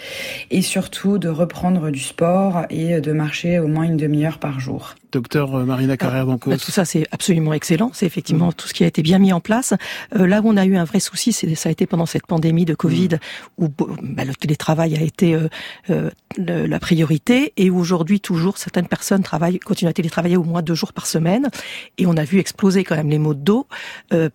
et 0.51 0.61
surtout 0.61 1.17
de 1.17 1.27
reprendre 1.27 1.91
du 1.91 1.99
sport 1.99 2.61
et 2.69 3.01
de 3.01 3.11
marcher 3.11 3.59
au 3.59 3.67
moins 3.67 3.83
une 3.83 3.97
demi-heure 3.97 4.39
par 4.39 4.61
jour. 4.61 4.95
Docteur 5.17 5.65
Marina 5.65 5.97
Carrère 5.97 6.27
bah, 6.27 6.57
Tout 6.57 6.71
ça, 6.71 6.85
c'est 6.85 7.07
absolument 7.11 7.51
excellent. 7.51 7.89
C'est 7.91 8.05
effectivement 8.05 8.51
tout 8.51 8.67
ce 8.67 8.73
qui 8.75 8.83
a 8.83 8.87
été 8.87 9.01
bien 9.01 9.17
mis 9.17 9.33
en 9.33 9.39
place. 9.39 9.73
Euh, 10.15 10.27
là 10.27 10.41
où 10.41 10.49
on 10.49 10.57
a 10.57 10.65
eu 10.65 10.77
un 10.77 10.83
vrai 10.83 10.99
souci, 10.99 11.33
c'est 11.33 11.55
ça 11.55 11.69
a 11.69 11.71
été 11.71 11.87
pendant 11.87 12.05
cette 12.05 12.27
pandémie 12.27 12.65
de 12.65 12.75
Covid, 12.75 13.15
mm. 13.15 13.63
où 13.63 13.69
bah, 14.03 14.25
le 14.25 14.35
télétravail 14.35 14.95
a 14.95 15.01
été 15.01 15.33
euh, 15.33 15.49
euh, 15.89 16.11
la 16.37 16.79
priorité, 16.79 17.51
et 17.57 17.71
aujourd'hui 17.71 18.19
toujours 18.19 18.59
certaines 18.59 18.87
personnes 18.87 19.23
travaillent, 19.23 19.57
continuent 19.57 19.89
à 19.89 19.93
télétravailler 19.93 20.37
au 20.37 20.43
moins 20.43 20.61
deux 20.61 20.75
jours 20.75 20.93
par 20.93 21.07
semaine, 21.07 21.49
et 21.97 22.05
on 22.05 22.15
a 22.15 22.23
vu 22.23 22.37
exploser 22.37 22.83
quand 22.83 22.95
même 22.95 23.09
les 23.09 23.17
maux 23.17 23.33
de 23.33 23.39
dos 23.39 23.65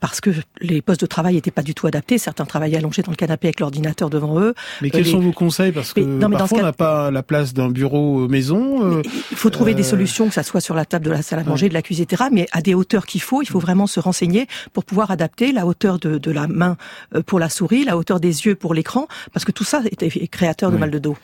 parce 0.01 0.21
que 0.21 0.31
les 0.61 0.83
postes 0.83 1.03
de 1.03 1.07
travail 1.07 1.35
n'étaient 1.35 1.53
pas 1.53 1.63
du 1.63 1.75
tout 1.75 1.87
adaptés. 1.87 2.19
Certains 2.19 2.45
travaillaient 2.45 2.79
allongés 2.79 3.03
dans 3.03 3.13
le 3.13 3.17
canapé 3.17 3.49
avec 3.49 3.61
l'ordinateur 3.61 4.11
devant 4.11 4.41
eux. 4.41 4.55
Mais 4.81 4.91
quels 4.91 5.07
sont 5.07 5.21
vos 5.21 5.33
conseils? 5.33 5.71
Parce 5.71 5.93
que 5.93 6.01
parfois 6.29 6.59
on 6.59 6.63
n'a 6.63 6.73
pas 6.73 7.11
la 7.11 7.23
place 7.23 7.55
d'un 7.55 7.71
bureau 7.71 8.27
maison. 8.27 9.01
il 9.31 9.37
faut 9.37 9.51
trouver 9.51 9.75
des 9.75 9.85
solutions, 9.85 10.27
que 10.27 10.35
ça 10.35 10.43
soit 10.43 10.61
sur 10.61 10.72
la 10.75 10.85
table 10.85 11.05
de 11.05 11.11
la 11.11 11.23
salle 11.23 11.39
à 11.41 11.45
manger, 11.45 11.69
de 11.69 11.75
la 11.75 11.83
cuisine, 11.83 12.05
etc. 12.05 12.25
Mais 12.33 12.47
à 12.53 12.63
des 12.63 12.75
hauteurs 12.75 13.07
qu'il 13.07 13.23
faut, 13.23 13.43
il 13.43 13.47
faut 13.47 13.61
vraiment 13.61 13.87
se 13.87 14.01
renseigner 14.01 14.47
pour 14.73 14.85
pouvoir 14.85 15.11
adapter 15.11 15.53
la 15.53 15.67
hauteur 15.67 15.99
de, 15.99 16.19
de 16.19 16.31
la 16.31 16.47
main 16.47 16.77
euh, 17.15 17.23
pour 17.23 17.39
la 17.39 17.49
souris, 17.49 17.85
la 17.85 17.97
hauteur 17.97 18.21
des 18.21 18.47
yeux 18.47 18.55
pour 18.55 18.75
l'écran, 18.75 19.07
parce 19.33 19.45
que 19.45 19.53
tout 19.53 19.65
ça 19.65 19.83
est 20.01 20.29
créateur 20.29 20.71
de 20.71 20.77
mal 20.77 20.91
de 20.91 20.99
dos. 20.99 21.17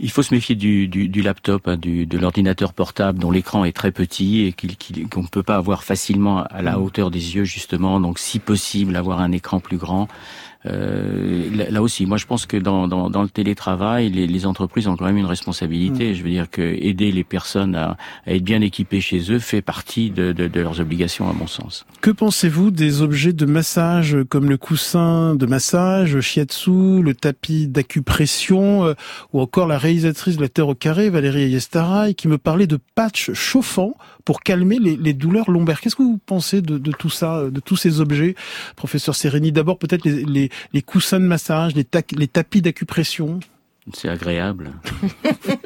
Il 0.00 0.10
faut 0.10 0.22
se 0.22 0.32
méfier 0.32 0.54
du, 0.54 0.88
du, 0.88 1.08
du 1.08 1.22
laptop, 1.22 1.68
hein, 1.68 1.76
du, 1.76 2.06
de 2.06 2.18
l'ordinateur 2.18 2.72
portable 2.72 3.18
dont 3.18 3.30
l'écran 3.30 3.64
est 3.64 3.76
très 3.76 3.92
petit 3.92 4.40
et 4.46 4.54
qu'on 5.08 5.22
ne 5.22 5.26
peut 5.26 5.42
pas 5.42 5.56
avoir 5.56 5.84
facilement 5.84 6.44
à 6.44 6.62
la 6.62 6.80
hauteur 6.80 7.10
des 7.10 7.36
yeux 7.36 7.44
justement. 7.44 8.00
Donc, 8.00 8.18
si 8.18 8.38
possible, 8.38 8.96
avoir 8.96 9.20
un 9.20 9.32
écran 9.32 9.60
plus 9.60 9.76
grand. 9.76 10.08
Là, 10.64 11.70
là, 11.70 11.82
aussi, 11.82 12.06
moi 12.06 12.18
je 12.18 12.26
pense 12.26 12.46
que 12.46 12.56
dans, 12.56 12.88
dans, 12.88 13.10
dans 13.10 13.22
le 13.22 13.28
télétravail, 13.28 14.10
les, 14.10 14.26
les, 14.26 14.46
entreprises 14.46 14.88
ont 14.88 14.96
quand 14.96 15.04
même 15.04 15.18
une 15.18 15.26
responsabilité. 15.26 16.10
Mm. 16.10 16.14
Je 16.14 16.22
veux 16.22 16.30
dire 16.30 16.50
que 16.50 16.62
aider 16.62 17.12
les 17.12 17.24
personnes 17.24 17.74
à, 17.74 17.96
à, 18.26 18.32
être 18.32 18.44
bien 18.44 18.60
équipées 18.60 19.00
chez 19.00 19.32
eux 19.32 19.38
fait 19.38 19.62
partie 19.62 20.10
de, 20.10 20.32
de, 20.32 20.48
de 20.48 20.60
leurs 20.60 20.80
obligations, 20.80 21.28
à 21.28 21.32
mon 21.32 21.46
sens. 21.46 21.84
Que 22.00 22.10
pensez-vous 22.10 22.70
des 22.70 23.02
objets 23.02 23.32
de 23.32 23.46
massage 23.46 24.16
comme 24.28 24.48
le 24.48 24.56
coussin 24.56 25.34
de 25.34 25.46
massage, 25.46 26.14
le 26.14 26.20
shiatsu, 26.20 27.02
le 27.02 27.14
tapis 27.14 27.68
d'acupression, 27.68 28.86
euh, 28.86 28.94
ou 29.32 29.40
encore 29.40 29.66
la 29.66 29.78
réalisatrice 29.78 30.36
de 30.36 30.42
la 30.42 30.48
Terre 30.48 30.68
au 30.68 30.74
carré, 30.74 31.10
Valérie 31.10 31.44
Ayestaraï, 31.44 32.14
qui 32.14 32.28
me 32.28 32.38
parlait 32.38 32.66
de 32.66 32.78
patchs 32.94 33.32
chauffants 33.32 33.94
pour 34.24 34.40
calmer 34.40 34.78
les, 34.78 34.96
les 34.96 35.12
douleurs 35.12 35.50
lombaires? 35.50 35.80
Qu'est-ce 35.80 35.96
que 35.96 36.02
vous 36.02 36.20
pensez 36.24 36.62
de, 36.62 36.78
de, 36.78 36.92
tout 36.92 37.10
ça, 37.10 37.50
de 37.50 37.60
tous 37.60 37.76
ces 37.76 38.00
objets, 38.00 38.34
professeur 38.76 39.14
Séréni 39.14 39.52
D'abord 39.52 39.78
peut-être 39.78 40.04
les, 40.04 40.24
les, 40.24 40.50
les, 40.72 40.82
coussins 40.82 41.20
de 41.20 41.26
massage, 41.26 41.74
les, 41.74 41.86
les 42.16 42.28
tapis 42.28 42.62
d'acupression 42.62 43.40
c'est 43.92 44.08
agréable. 44.08 44.70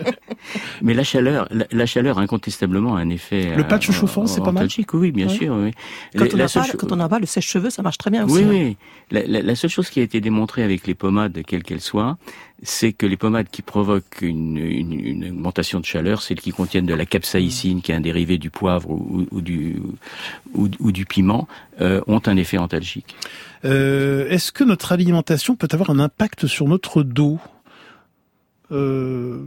Mais 0.82 0.94
la 0.94 1.04
chaleur, 1.04 1.48
la, 1.70 1.86
chaleur 1.86 2.18
incontestablement 2.18 2.96
a 2.96 3.00
un 3.00 3.10
effet. 3.10 3.54
Le 3.54 3.66
patch 3.66 3.90
euh, 3.90 3.92
chauffant, 3.92 4.26
c'est 4.26 4.42
pas 4.42 4.52
mal. 4.52 4.68
Oui, 4.94 5.12
bien 5.12 5.28
sûr. 5.28 5.54
Oui. 5.54 5.72
Quand, 6.16 6.24
on 6.32 6.38
pas, 6.38 6.66
quand 6.78 6.92
on 6.92 7.00
a 7.00 7.08
pas 7.10 7.18
le 7.18 7.26
sèche-cheveux, 7.26 7.68
ça 7.68 7.82
marche 7.82 7.98
très 7.98 8.10
bien 8.10 8.24
aussi. 8.24 8.42
Oui, 8.42 8.44
oui. 8.44 8.76
La, 9.10 9.42
la, 9.42 9.54
seule 9.54 9.68
chose 9.68 9.90
qui 9.90 10.00
a 10.00 10.02
été 10.02 10.22
démontrée 10.22 10.62
avec 10.62 10.86
les 10.86 10.94
pommades, 10.94 11.42
quelles 11.46 11.62
qu'elles 11.62 11.82
soient, 11.82 12.16
c'est 12.62 12.92
que 12.92 13.06
les 13.06 13.16
pommades 13.16 13.48
qui 13.50 13.62
provoquent 13.62 14.22
une, 14.22 15.26
augmentation 15.30 15.80
de 15.80 15.84
chaleur, 15.84 16.22
celles 16.22 16.40
qui 16.40 16.52
contiennent 16.52 16.86
de 16.86 16.94
la 16.94 17.04
capsaïcine, 17.04 17.82
qui 17.82 17.92
est 17.92 17.94
un 17.94 18.00
dérivé 18.00 18.38
du 18.38 18.50
poivre 18.50 18.90
ou, 18.90 19.40
du, 19.40 19.80
ou, 20.54 20.92
du 20.92 21.04
piment, 21.04 21.48
euh, 21.80 22.00
ont 22.06 22.22
un 22.26 22.36
effet 22.36 22.58
antalgique. 22.58 23.14
Euh, 23.64 24.28
Est-ce 24.28 24.52
que 24.52 24.64
notre 24.64 24.92
alimentation 24.92 25.56
peut 25.56 25.68
avoir 25.70 25.90
un 25.90 25.98
impact 25.98 26.46
sur 26.46 26.66
notre 26.66 27.02
dos? 27.02 27.38
Euh, 28.72 29.46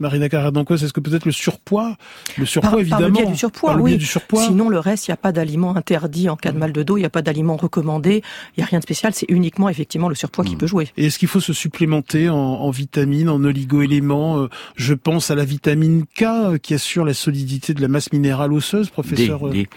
Marina 0.00 0.28
Carradancos, 0.28 0.76
est-ce 0.76 0.92
que 0.92 1.00
peut-être 1.00 1.24
le 1.24 1.32
surpoids 1.32 1.96
Le 2.36 2.44
surpoids, 2.44 2.80
évidemment. 2.80 3.14
Par 3.14 3.24
le 3.24 3.30
du 3.30 3.36
surpoids, 3.36 3.76
oui. 3.76 3.96
Du 3.96 4.04
surpoids. 4.04 4.44
Sinon, 4.44 4.68
le 4.68 4.78
reste, 4.78 5.08
il 5.08 5.10
n'y 5.10 5.14
a 5.14 5.18
pas 5.18 5.32
d'aliment 5.32 5.74
interdit 5.74 6.28
en 6.28 6.36
cas 6.36 6.52
de 6.52 6.58
mal 6.58 6.72
de 6.72 6.82
dos, 6.82 6.98
il 6.98 7.00
n'y 7.00 7.06
a 7.06 7.10
pas 7.10 7.22
d'aliment 7.22 7.56
recommandé, 7.56 8.22
il 8.56 8.60
n'y 8.60 8.64
a 8.64 8.66
rien 8.66 8.78
de 8.78 8.84
spécial, 8.84 9.14
c'est 9.14 9.26
uniquement 9.30 9.68
effectivement 9.68 10.08
le 10.08 10.14
surpoids 10.14 10.44
qui 10.44 10.54
hmm. 10.54 10.58
peut 10.58 10.66
jouer. 10.66 10.88
Et 10.96 11.06
est-ce 11.06 11.18
qu'il 11.18 11.28
faut 11.28 11.40
se 11.40 11.52
supplémenter 11.52 12.28
en, 12.28 12.36
en 12.36 12.70
vitamines, 12.70 13.30
en 13.30 13.42
oligo-éléments 13.42 14.38
euh, 14.38 14.48
Je 14.74 14.92
pense 14.92 15.30
à 15.30 15.34
la 15.34 15.44
vitamine 15.44 16.04
K 16.04 16.22
euh, 16.22 16.58
qui 16.58 16.74
assure 16.74 17.04
la 17.04 17.14
solidité 17.14 17.72
de 17.72 17.80
la 17.80 17.88
masse 17.88 18.12
minérale 18.12 18.52
osseuse, 18.52 18.90
professeur. 18.90 19.48
D, 19.48 19.68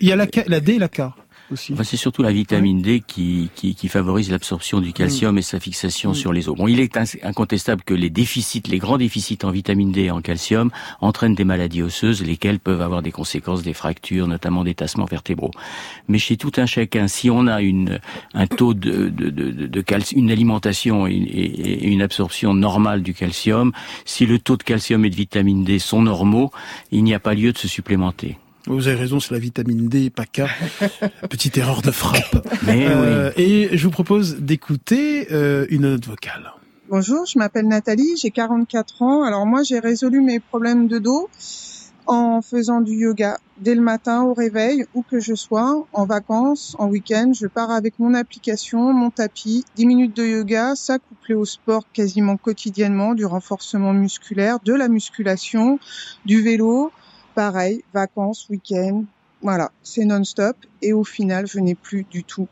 Il 0.00 0.08
y 0.08 0.12
a 0.12 0.16
la, 0.16 0.26
la 0.46 0.60
D 0.60 0.74
et 0.74 0.78
la 0.78 0.88
K 0.88 1.02
c'est 1.56 1.96
surtout 1.96 2.22
la 2.22 2.32
vitamine 2.32 2.82
D 2.82 3.02
qui, 3.06 3.50
qui, 3.54 3.74
qui 3.74 3.88
favorise 3.88 4.30
l'absorption 4.30 4.80
du 4.80 4.92
calcium 4.92 5.34
mm. 5.34 5.38
et 5.38 5.42
sa 5.42 5.60
fixation 5.60 6.10
mm. 6.10 6.14
sur 6.14 6.32
les 6.32 6.48
os. 6.48 6.56
Bon, 6.56 6.68
il 6.68 6.80
est 6.80 6.98
incontestable 7.22 7.82
que 7.82 7.94
les 7.94 8.10
déficits, 8.10 8.62
les 8.68 8.78
grands 8.78 8.98
déficits 8.98 9.38
en 9.44 9.50
vitamine 9.50 9.92
D 9.92 10.04
et 10.04 10.10
en 10.10 10.20
calcium 10.20 10.70
entraînent 11.00 11.34
des 11.34 11.44
maladies 11.44 11.82
osseuses, 11.82 12.22
lesquelles 12.22 12.58
peuvent 12.58 12.82
avoir 12.82 13.02
des 13.02 13.12
conséquences, 13.12 13.62
des 13.62 13.74
fractures, 13.74 14.26
notamment 14.26 14.64
des 14.64 14.74
tassements 14.74 15.06
vertébraux. 15.06 15.52
Mais 16.08 16.18
chez 16.18 16.36
tout 16.36 16.52
un 16.56 16.66
chacun, 16.66 17.08
si 17.08 17.30
on 17.30 17.46
a 17.46 17.62
une, 17.62 18.00
un 18.34 18.46
taux 18.46 18.74
de, 18.74 19.08
de, 19.08 19.30
de, 19.30 19.66
de 19.66 19.80
calcium, 19.80 20.22
une 20.22 20.30
alimentation 20.30 21.06
et, 21.06 21.12
et 21.12 21.86
une 21.86 22.02
absorption 22.02 22.54
normale 22.54 23.02
du 23.02 23.14
calcium, 23.14 23.72
si 24.04 24.26
le 24.26 24.38
taux 24.38 24.56
de 24.56 24.62
calcium 24.62 25.04
et 25.04 25.10
de 25.10 25.16
vitamine 25.16 25.64
D 25.64 25.78
sont 25.78 26.02
normaux, 26.02 26.50
il 26.90 27.04
n'y 27.04 27.14
a 27.14 27.20
pas 27.20 27.34
lieu 27.34 27.52
de 27.52 27.58
se 27.58 27.68
supplémenter. 27.68 28.36
Vous 28.68 28.86
avez 28.86 28.96
raison, 28.96 29.18
c'est 29.18 29.32
la 29.32 29.40
vitamine 29.40 29.88
D, 29.88 30.10
pas 30.10 30.26
K. 30.26 30.42
Petite 31.30 31.56
erreur 31.56 31.80
de 31.80 31.90
frappe. 31.90 32.46
Euh, 32.68 33.32
et 33.38 33.70
je 33.72 33.84
vous 33.84 33.90
propose 33.90 34.36
d'écouter 34.40 35.28
euh, 35.32 35.66
une 35.70 35.82
note 35.82 36.06
vocale. 36.06 36.52
Bonjour, 36.90 37.24
je 37.24 37.38
m'appelle 37.38 37.66
Nathalie, 37.66 38.16
j'ai 38.20 38.30
44 38.30 39.02
ans. 39.02 39.22
Alors 39.22 39.46
moi, 39.46 39.62
j'ai 39.62 39.78
résolu 39.78 40.20
mes 40.20 40.38
problèmes 40.38 40.86
de 40.86 40.98
dos 40.98 41.30
en 42.06 42.42
faisant 42.42 42.82
du 42.82 42.92
yoga 42.92 43.38
dès 43.58 43.74
le 43.74 43.80
matin 43.80 44.22
au 44.22 44.34
réveil, 44.34 44.84
où 44.94 45.02
que 45.02 45.18
je 45.18 45.34
sois, 45.34 45.86
en 45.94 46.04
vacances, 46.04 46.76
en 46.78 46.88
week-end. 46.88 47.32
Je 47.34 47.46
pars 47.46 47.70
avec 47.70 47.98
mon 47.98 48.12
application, 48.12 48.92
mon 48.92 49.10
tapis, 49.10 49.64
10 49.76 49.86
minutes 49.86 50.16
de 50.16 50.24
yoga, 50.24 50.74
ça 50.74 50.98
couplé 50.98 51.34
au 51.34 51.46
sport 51.46 51.84
quasiment 51.92 52.36
quotidiennement, 52.36 53.14
du 53.14 53.24
renforcement 53.24 53.94
musculaire, 53.94 54.58
de 54.64 54.74
la 54.74 54.88
musculation, 54.88 55.78
du 56.26 56.42
vélo, 56.42 56.92
pareil, 57.38 57.84
vacances, 57.94 58.48
week-end, 58.48 59.04
voilà, 59.42 59.70
c'est 59.84 60.04
non-stop. 60.04 60.56
Et 60.82 60.92
au 60.92 61.04
final, 61.04 61.46
je 61.46 61.60
n'ai 61.60 61.76
plus 61.76 62.02
du 62.02 62.24
tout 62.24 62.48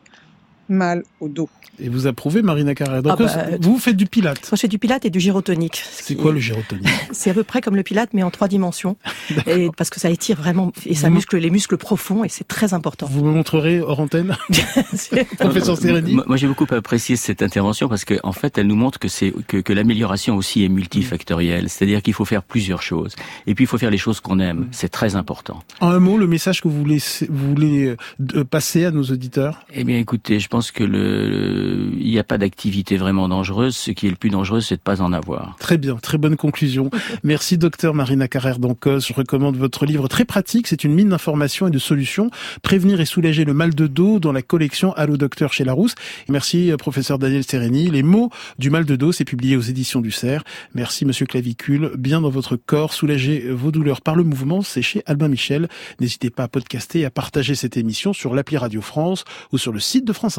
mal 0.68 1.02
au 1.20 1.28
dos. 1.28 1.48
Et 1.78 1.88
vous 1.88 2.06
approuvez, 2.06 2.42
Marina 2.42 2.74
Carrère. 2.74 3.02
Ah 3.04 3.16
bah, 3.16 3.46
vous 3.60 3.78
faites 3.78 3.96
du 3.96 4.06
pilate. 4.06 4.40
Moi, 4.50 4.56
je 4.56 4.60
fais 4.60 4.68
du 4.68 4.78
pilate 4.78 5.04
et 5.04 5.10
du 5.10 5.20
gyrotonique. 5.20 5.82
C'est 5.84 6.14
quoi 6.14 6.32
le 6.32 6.40
gyrotonique 6.40 6.88
C'est 7.12 7.30
à 7.30 7.34
peu 7.34 7.44
près 7.44 7.60
comme 7.60 7.76
le 7.76 7.82
pilate, 7.82 8.10
mais 8.14 8.22
en 8.22 8.30
trois 8.30 8.48
dimensions. 8.48 8.96
et 9.46 9.68
parce 9.76 9.90
que 9.90 10.00
ça 10.00 10.08
étire 10.08 10.36
vraiment, 10.38 10.72
et 10.86 10.94
ça 10.94 11.10
muscle 11.10 11.36
les 11.36 11.50
muscles 11.50 11.76
profonds, 11.76 12.24
et 12.24 12.28
c'est 12.28 12.48
très 12.48 12.72
important. 12.72 13.06
Vous 13.10 13.24
me 13.24 13.30
montrerez 13.30 13.80
hors 13.80 14.00
antenne 14.00 14.36
Professeur 15.38 15.76
Séréni 15.76 16.18
Moi, 16.26 16.36
j'ai 16.36 16.46
beaucoup 16.46 16.66
apprécié 16.70 17.16
cette 17.16 17.42
intervention 17.42 17.88
parce 17.88 18.04
qu'en 18.04 18.16
en 18.22 18.32
fait, 18.32 18.58
elle 18.58 18.66
nous 18.66 18.76
montre 18.76 18.98
que 18.98 19.08
c'est 19.08 19.32
que, 19.46 19.58
que 19.58 19.72
l'amélioration 19.72 20.36
aussi 20.36 20.64
est 20.64 20.68
multifactorielle. 20.68 21.68
C'est-à-dire 21.68 22.02
qu'il 22.02 22.14
faut 22.14 22.24
faire 22.24 22.42
plusieurs 22.42 22.82
choses. 22.82 23.16
Et 23.46 23.54
puis, 23.54 23.64
il 23.64 23.66
faut 23.66 23.78
faire 23.78 23.90
les 23.90 23.98
choses 23.98 24.20
qu'on 24.20 24.38
aime. 24.38 24.68
C'est 24.70 24.88
très 24.88 25.14
important. 25.14 25.62
En 25.80 25.90
un 25.90 26.00
mot, 26.00 26.16
le 26.16 26.26
message 26.26 26.62
que 26.62 26.68
vous 26.68 26.78
voulez, 26.78 27.02
vous 27.28 27.48
voulez 27.50 27.96
euh, 28.34 28.44
passer 28.44 28.86
à 28.86 28.90
nos 28.90 29.04
auditeurs? 29.04 29.66
Eh 29.72 29.84
bien, 29.84 29.98
écoutez, 29.98 30.40
je 30.40 30.48
pense 30.48 30.55
que 30.70 30.84
le 30.84 31.90
il 31.98 32.10
n'y 32.10 32.18
a 32.18 32.24
pas 32.24 32.38
d'activité 32.38 32.96
vraiment 32.96 33.28
dangereuse. 33.28 33.76
Ce 33.76 33.90
qui 33.90 34.06
est 34.06 34.10
le 34.10 34.16
plus 34.16 34.30
dangereux, 34.30 34.60
c'est 34.60 34.76
de 34.76 34.80
pas 34.80 35.00
en 35.00 35.12
avoir. 35.12 35.56
Très 35.58 35.78
bien, 35.78 35.96
très 35.96 36.18
bonne 36.18 36.36
conclusion. 36.36 36.90
Merci, 37.24 37.58
docteur 37.58 37.94
Marina 37.94 38.28
Carrère 38.28 38.58
d'Ancos. 38.58 39.00
Je 39.00 39.12
recommande 39.12 39.56
votre 39.56 39.86
livre 39.86 40.08
très 40.08 40.24
pratique. 40.24 40.66
C'est 40.66 40.84
une 40.84 40.94
mine 40.94 41.10
d'informations 41.10 41.68
et 41.68 41.70
de 41.70 41.78
solutions. 41.78 42.30
Prévenir 42.62 43.00
et 43.00 43.04
soulager 43.04 43.44
le 43.44 43.54
mal 43.54 43.74
de 43.74 43.86
dos 43.86 44.18
dans 44.18 44.32
la 44.32 44.42
collection 44.42 44.92
Allo 44.94 45.16
Docteur 45.16 45.52
chez 45.52 45.64
Larousse. 45.64 45.94
merci, 46.28 46.70
euh, 46.70 46.76
professeur 46.76 47.18
Daniel 47.18 47.44
Sereni. 47.44 47.90
Les 47.90 48.02
mots 48.02 48.30
du 48.58 48.70
mal 48.70 48.84
de 48.84 48.96
dos, 48.96 49.12
c'est 49.12 49.24
publié 49.24 49.56
aux 49.56 49.60
éditions 49.60 50.00
du 50.00 50.10
Cerf. 50.10 50.42
Merci, 50.74 51.04
monsieur 51.04 51.26
Clavicule. 51.26 51.92
Bien 51.96 52.20
dans 52.20 52.30
votre 52.30 52.56
corps, 52.56 52.92
soulager 52.92 53.50
vos 53.50 53.70
douleurs 53.70 54.00
par 54.00 54.16
le 54.16 54.24
mouvement, 54.24 54.62
c'est 54.62 54.82
chez 54.82 55.02
Albin 55.06 55.28
Michel. 55.28 55.68
N'hésitez 56.00 56.30
pas 56.30 56.44
à 56.44 56.48
podcaster 56.48 57.00
et 57.00 57.04
à 57.04 57.10
partager 57.10 57.54
cette 57.54 57.76
émission 57.76 58.12
sur 58.12 58.34
l'appli 58.34 58.56
Radio 58.56 58.80
France 58.80 59.24
ou 59.52 59.58
sur 59.58 59.72
le 59.72 59.80
site 59.80 60.04
de 60.04 60.12
France 60.12 60.38